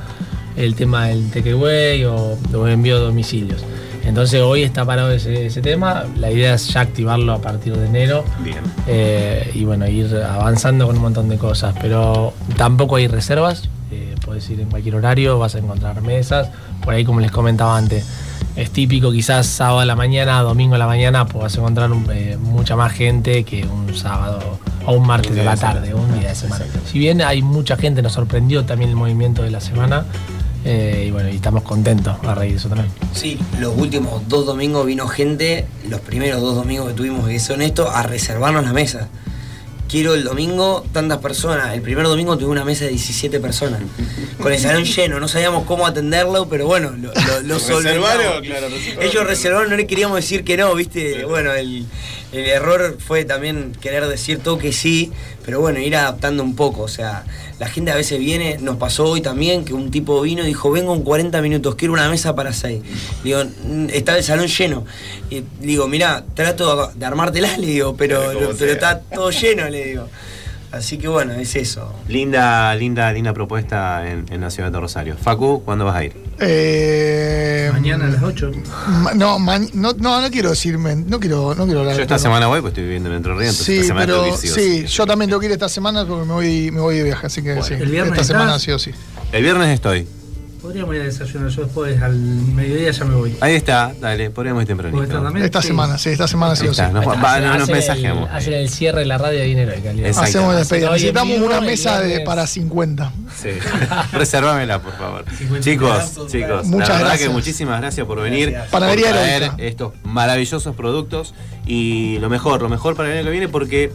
el 0.56 0.74
tema 0.76 1.06
del 1.08 1.30
takeaway 1.30 2.04
o, 2.04 2.38
o 2.54 2.68
envío 2.68 2.98
de 2.98 3.04
domicilios. 3.06 3.64
Entonces 4.04 4.40
hoy 4.42 4.62
está 4.62 4.84
parado 4.84 5.10
ese, 5.10 5.46
ese 5.46 5.60
tema. 5.62 6.04
La 6.18 6.30
idea 6.30 6.54
es 6.54 6.68
ya 6.68 6.80
activarlo 6.80 7.32
a 7.32 7.40
partir 7.40 7.76
de 7.76 7.86
enero. 7.86 8.24
Bien. 8.42 8.58
Eh, 8.86 9.50
y 9.54 9.64
bueno, 9.64 9.86
ir 9.86 10.14
avanzando 10.16 10.86
con 10.86 10.96
un 10.96 11.02
montón 11.02 11.28
de 11.28 11.38
cosas. 11.38 11.74
Pero 11.80 12.32
tampoco 12.56 12.96
hay 12.96 13.06
reservas. 13.08 13.68
eh, 13.90 14.14
puedes 14.24 14.48
ir 14.50 14.60
en 14.60 14.68
cualquier 14.70 14.94
horario, 14.96 15.38
vas 15.38 15.54
a 15.54 15.58
encontrar 15.58 16.00
mesas. 16.02 16.48
Por 16.84 16.94
ahí, 16.94 17.04
como 17.04 17.20
les 17.20 17.30
comentaba 17.30 17.76
antes, 17.76 18.04
es 18.56 18.70
típico 18.70 19.12
quizás 19.12 19.46
sábado 19.46 19.80
a 19.80 19.84
la 19.84 19.96
mañana, 19.96 20.40
domingo 20.42 20.74
a 20.74 20.78
la 20.78 20.86
mañana, 20.86 21.26
pues 21.26 21.42
vas 21.44 21.56
a 21.56 21.60
encontrar 21.60 21.90
un- 21.92 22.06
eh, 22.12 22.36
mucha 22.40 22.74
más 22.76 22.92
gente 22.92 23.44
que 23.44 23.64
un 23.66 23.94
sábado 23.94 24.58
o 24.86 24.92
un 24.94 25.06
martes 25.06 25.34
de 25.34 25.44
la 25.44 25.56
tarde, 25.56 25.94
un 25.94 26.18
día 26.18 26.30
de 26.30 26.34
semana. 26.34 26.64
Si 26.90 26.98
bien 26.98 27.22
hay 27.22 27.40
mucha 27.42 27.76
gente, 27.76 28.02
nos 28.02 28.12
sorprendió 28.14 28.64
también 28.64 28.90
el 28.90 28.96
movimiento 28.96 29.42
de 29.42 29.50
la 29.50 29.60
semana. 29.60 30.04
Eh, 30.64 31.06
y 31.08 31.10
bueno, 31.10 31.28
y 31.28 31.36
estamos 31.36 31.62
contentos 31.62 32.16
a 32.22 32.34
raíz 32.34 32.52
de 32.52 32.58
eso 32.58 32.68
también. 32.68 32.90
Sí, 33.12 33.38
los 33.58 33.76
últimos 33.76 34.28
dos 34.28 34.46
domingos 34.46 34.86
vino 34.86 35.08
gente, 35.08 35.66
los 35.88 36.00
primeros 36.00 36.40
dos 36.40 36.54
domingos 36.54 36.88
que 36.88 36.94
tuvimos, 36.94 37.28
que 37.28 37.40
son 37.40 37.62
estos, 37.62 37.88
a 37.92 38.02
reservarnos 38.02 38.64
la 38.64 38.72
mesa. 38.72 39.08
Quiero 39.88 40.14
el 40.14 40.24
domingo 40.24 40.86
tantas 40.92 41.18
personas. 41.18 41.74
El 41.74 41.82
primer 41.82 42.06
domingo 42.06 42.38
tuve 42.38 42.50
una 42.50 42.64
mesa 42.64 42.84
de 42.84 42.90
17 42.90 43.40
personas. 43.40 43.82
Con 44.40 44.52
el 44.52 44.58
salón 44.58 44.84
lleno, 44.96 45.20
no 45.20 45.28
sabíamos 45.28 45.66
cómo 45.66 45.86
atenderlo, 45.86 46.48
pero 46.48 46.66
bueno, 46.66 46.92
lo, 46.92 47.12
lo, 47.12 47.40
lo 47.42 47.58
solventamos. 47.58 48.40
Claro, 48.42 48.68
Ellos 49.00 49.26
reservaron, 49.26 49.68
no 49.68 49.76
le 49.76 49.86
queríamos 49.86 50.16
decir 50.16 50.44
que 50.44 50.56
no, 50.56 50.74
viste. 50.74 51.24
Bueno, 51.26 51.52
el, 51.52 51.84
el 52.32 52.46
error 52.46 52.96
fue 52.98 53.24
también 53.24 53.72
querer 53.80 54.06
decir 54.06 54.38
todo 54.38 54.58
que 54.58 54.72
sí, 54.72 55.12
pero 55.44 55.60
bueno, 55.60 55.78
ir 55.80 55.94
adaptando 55.96 56.42
un 56.42 56.56
poco. 56.56 56.82
O 56.82 56.88
sea, 56.88 57.24
la 57.58 57.68
gente 57.68 57.90
a 57.90 57.94
veces 57.94 58.18
viene, 58.18 58.58
nos 58.60 58.76
pasó 58.76 59.04
hoy 59.06 59.20
también 59.20 59.64
que 59.64 59.74
un 59.74 59.90
tipo 59.90 60.20
vino 60.22 60.42
y 60.42 60.46
dijo, 60.46 60.70
vengo 60.70 60.94
en 60.94 61.02
40 61.02 61.40
minutos, 61.42 61.74
quiero 61.74 61.92
una 61.94 62.08
mesa 62.08 62.34
para 62.34 62.52
seis. 62.52 62.82
Digo, 63.22 63.42
"Mm, 63.66 63.88
está 63.92 64.16
el 64.16 64.24
salón 64.24 64.46
lleno. 64.48 64.84
Y 65.30 65.42
digo, 65.60 65.86
mira, 65.88 66.24
trato 66.34 66.90
de 66.94 67.04
armártela, 67.06 67.56
le 67.58 67.66
digo, 67.66 67.94
pero, 67.96 68.20
pero 68.58 68.72
está 68.72 69.00
todo 69.00 69.30
lleno, 69.30 69.68
le 69.68 69.84
digo. 69.84 70.08
Así 70.72 70.96
que 70.96 71.06
bueno, 71.06 71.34
es 71.34 71.54
eso. 71.54 71.94
Linda, 72.08 72.74
linda, 72.74 73.12
linda 73.12 73.34
propuesta 73.34 74.08
en, 74.10 74.24
en 74.30 74.40
la 74.40 74.50
ciudad 74.50 74.72
de 74.72 74.80
Rosario. 74.80 75.16
Facu, 75.20 75.62
¿cuándo 75.64 75.84
vas 75.84 75.96
a 75.96 76.04
ir? 76.04 76.14
Eh, 76.40 77.68
Mañana 77.72 78.06
a 78.06 78.08
las 78.08 78.22
8. 78.22 78.50
ma- 79.02 79.12
no, 79.14 79.38
ma- 79.38 79.58
no, 79.58 79.92
no, 79.92 80.20
no 80.22 80.30
quiero 80.30 80.50
decirme, 80.50 80.96
no 80.96 81.20
quiero, 81.20 81.54
no 81.54 81.64
quiero 81.66 81.80
hablar. 81.80 81.96
Yo 81.96 82.02
esta 82.02 82.18
semana 82.18 82.46
voy, 82.46 82.60
pues 82.62 82.70
estoy 82.72 82.84
viviendo 82.84 83.10
en 83.10 83.16
Entre 83.16 83.32
Ríos, 83.34 83.50
entonces 83.60 83.66
Sí, 83.66 83.74
esta 83.74 83.86
semana 83.88 84.06
tengo 84.06 84.22
pero 84.22 84.40
que 84.40 84.46
ir 84.46 84.86
sí 84.86 84.96
yo 84.96 85.06
también 85.06 85.28
tengo 85.30 85.40
que 85.40 85.46
ir 85.46 85.52
esta 85.52 85.68
semana 85.68 86.06
porque 86.06 86.24
me 86.26 86.32
voy, 86.32 86.70
me 86.70 86.80
voy 86.80 86.96
de 86.96 87.04
viaje, 87.04 87.26
así 87.26 87.42
que 87.42 87.62
sí. 87.62 87.74
¿el 87.74 87.90
viernes 87.90 88.12
esta 88.20 88.24
semana 88.32 88.58
sí 88.58 88.70
o 88.70 88.78
sí. 88.78 88.92
El 89.30 89.42
viernes 89.42 89.68
estoy. 89.68 90.06
Podríamos 90.62 90.94
ir 90.94 91.00
a 91.00 91.04
desayunar. 91.04 91.48
Yo 91.50 91.64
después 91.64 92.00
al 92.00 92.14
mediodía 92.14 92.92
ya 92.92 93.04
me 93.04 93.16
voy. 93.16 93.36
Ahí 93.40 93.54
está, 93.56 93.92
dale, 94.00 94.30
podríamos 94.30 94.62
ir 94.62 94.68
¿Puedo 94.68 94.78
tempranito. 94.82 95.02
estar 95.02 95.22
también? 95.24 95.44
Esta 95.44 95.60
Sí. 95.60 95.66
semana, 95.68 95.98
sí, 95.98 96.10
esta 96.10 96.28
semana 96.28 96.54
sí 96.54 96.62
o 96.68 96.72
sí. 96.72 96.80
está, 96.80 96.88
nos, 96.92 97.04
va- 97.04 97.14
Hacen- 97.14 97.58
nos 97.58 97.68
hacen 97.68 98.52
el- 98.54 98.60
el 98.60 98.68
cierre 98.70 99.00
de 99.00 99.06
la 99.06 99.18
radio 99.18 99.40
de 99.40 99.44
dinero. 99.46 99.72
de 99.72 99.80
calidad. 99.80 100.06
Exacto. 100.06 100.28
Hacemos 100.30 100.56
despedida. 100.56 100.90
Necesitamos 100.92 101.38
una 101.38 101.58
el 101.58 101.64
mesa 101.66 102.00
de, 102.00 102.20
para 102.20 102.46
50. 102.46 103.12
Sí. 103.42 103.48
Reservámela, 104.12 104.80
por 104.80 104.92
favor. 104.96 105.24
50 105.36 105.64
Chicos, 105.64 106.30
chicos, 106.30 106.66
Muchas 106.66 106.88
la 106.88 106.94
verdad 106.94 107.08
gracias. 107.08 107.28
que 107.28 107.34
muchísimas 107.34 107.80
gracias 107.80 108.06
por 108.06 108.20
venir, 108.20 108.50
Gracias. 108.50 108.70
Panadería 108.70 109.06
por 109.08 109.14
traer 109.18 109.42
Heroica. 109.42 109.62
estos 109.64 109.92
maravillosos 110.04 110.76
productos 110.76 111.34
y 111.66 112.18
lo 112.20 112.30
mejor, 112.30 112.62
lo 112.62 112.68
mejor 112.68 112.94
para 112.94 113.08
el 113.10 113.16
año 113.18 113.24
que 113.24 113.30
viene 113.30 113.48
porque 113.48 113.90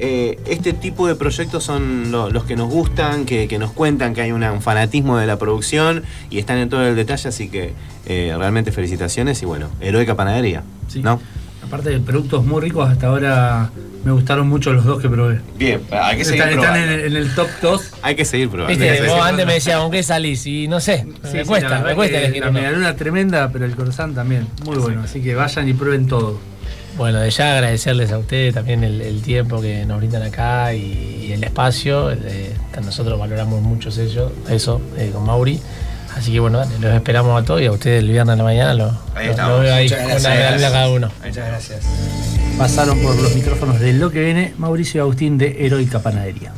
eh, 0.00 0.38
este 0.46 0.72
tipo 0.72 1.06
de 1.06 1.14
proyectos 1.14 1.62
son 1.64 2.10
lo- 2.10 2.30
los 2.30 2.44
que 2.44 2.56
nos 2.56 2.68
gustan, 2.70 3.24
que, 3.26 3.46
que 3.48 3.58
nos 3.58 3.70
cuentan 3.72 4.14
que 4.14 4.22
hay 4.22 4.32
una- 4.32 4.52
un 4.52 4.62
fanatismo 4.62 5.18
de 5.18 5.26
la 5.26 5.38
producción 5.38 6.02
y 6.30 6.38
están 6.38 6.58
en 6.58 6.68
todo 6.68 6.86
el 6.86 6.96
detalle, 6.96 7.28
así 7.28 7.48
que 7.48 7.72
eh, 8.06 8.34
realmente 8.36 8.72
felicitaciones 8.72 9.40
y 9.42 9.46
bueno, 9.46 9.68
heroica 9.80 10.14
panadería. 10.16 10.62
Sí. 10.88 11.00
¿No? 11.02 11.20
Aparte 11.64 11.90
de 11.90 12.00
productos 12.00 12.44
muy 12.44 12.60
ricos, 12.62 12.88
hasta 12.90 13.06
ahora 13.08 13.70
me 14.02 14.10
gustaron 14.12 14.48
mucho 14.48 14.72
los 14.72 14.84
dos 14.84 15.00
que 15.00 15.08
probé. 15.08 15.40
Bien, 15.58 15.80
hay 15.92 16.16
que 16.16 16.24
seguir 16.24 16.40
Están, 16.42 16.58
están 16.58 16.72
probando. 16.74 16.92
en, 16.94 17.00
el- 17.00 17.06
en 17.06 17.16
el 17.22 17.34
top 17.34 17.48
2. 17.62 17.90
Hay 18.02 18.14
que 18.16 18.24
seguir 18.24 18.48
probando. 18.48 18.70
Viste, 18.76 18.90
vos 19.02 19.08
seguir 19.10 19.22
antes 19.22 19.46
me 19.46 19.52
decías, 19.54 19.78
¿con 19.78 19.90
qué 19.92 20.02
salís? 20.02 20.46
Y 20.46 20.66
no 20.66 20.80
sé, 20.80 21.04
me 21.04 21.30
Sí, 21.30 21.38
sí, 21.42 21.44
cuesta, 21.46 21.80
me 21.80 21.94
cuesta 21.94 22.18
elegir 22.18 22.42
La 22.44 22.50
medialuna 22.50 22.96
tremenda, 22.96 23.50
pero 23.52 23.66
el 23.66 23.76
croissant 23.76 24.14
también. 24.14 24.48
Muy 24.64 24.78
bueno. 24.78 25.02
Así 25.04 25.20
que 25.22 25.34
vayan 25.34 25.68
y 25.68 25.74
prueben 25.74 26.06
todo. 26.08 26.38
Bueno, 27.00 27.18
de 27.20 27.30
ya 27.30 27.54
agradecerles 27.54 28.12
a 28.12 28.18
ustedes 28.18 28.52
también 28.52 28.84
el, 28.84 29.00
el 29.00 29.22
tiempo 29.22 29.58
que 29.62 29.86
nos 29.86 29.96
brindan 29.96 30.22
acá 30.22 30.74
y, 30.74 31.28
y 31.28 31.32
el 31.32 31.42
espacio. 31.42 32.10
eh, 32.12 32.54
nosotros 32.84 33.18
valoramos 33.18 33.62
mucho 33.62 33.88
eso, 33.88 34.30
eso 34.50 34.82
eh, 34.98 35.10
con 35.10 35.24
Mauri. 35.24 35.58
Así 36.14 36.30
que 36.30 36.40
bueno, 36.40 36.58
dale, 36.58 36.78
los 36.78 36.92
esperamos 36.94 37.40
a 37.40 37.44
todos 37.46 37.62
y 37.62 37.66
a 37.66 37.72
ustedes 37.72 38.00
el 38.02 38.10
viernes 38.10 38.34
de 38.34 38.36
la 38.36 38.44
mañana 38.44 38.74
lo, 38.74 38.92
Ahí 39.14 39.24
lo- 39.26 39.30
estamos. 39.30 39.52
lo 39.56 39.60
veo 39.62 39.74
ahí 39.74 39.84
Muchas 39.84 39.98
con 40.00 40.08
gracias, 40.10 40.38
gracias. 40.38 40.72
cada 40.72 40.90
uno. 40.90 41.10
Muchas 41.24 41.48
gracias. 41.48 41.80
Pasaron 42.58 42.98
por 43.00 43.16
los 43.16 43.34
micrófonos 43.34 43.80
de 43.80 43.92
lo 43.94 44.10
que 44.10 44.20
viene 44.22 44.52
Mauricio 44.58 44.98
y 44.98 45.00
Agustín 45.00 45.38
de 45.38 45.64
Heroica 45.64 46.00
Panadería. 46.00 46.52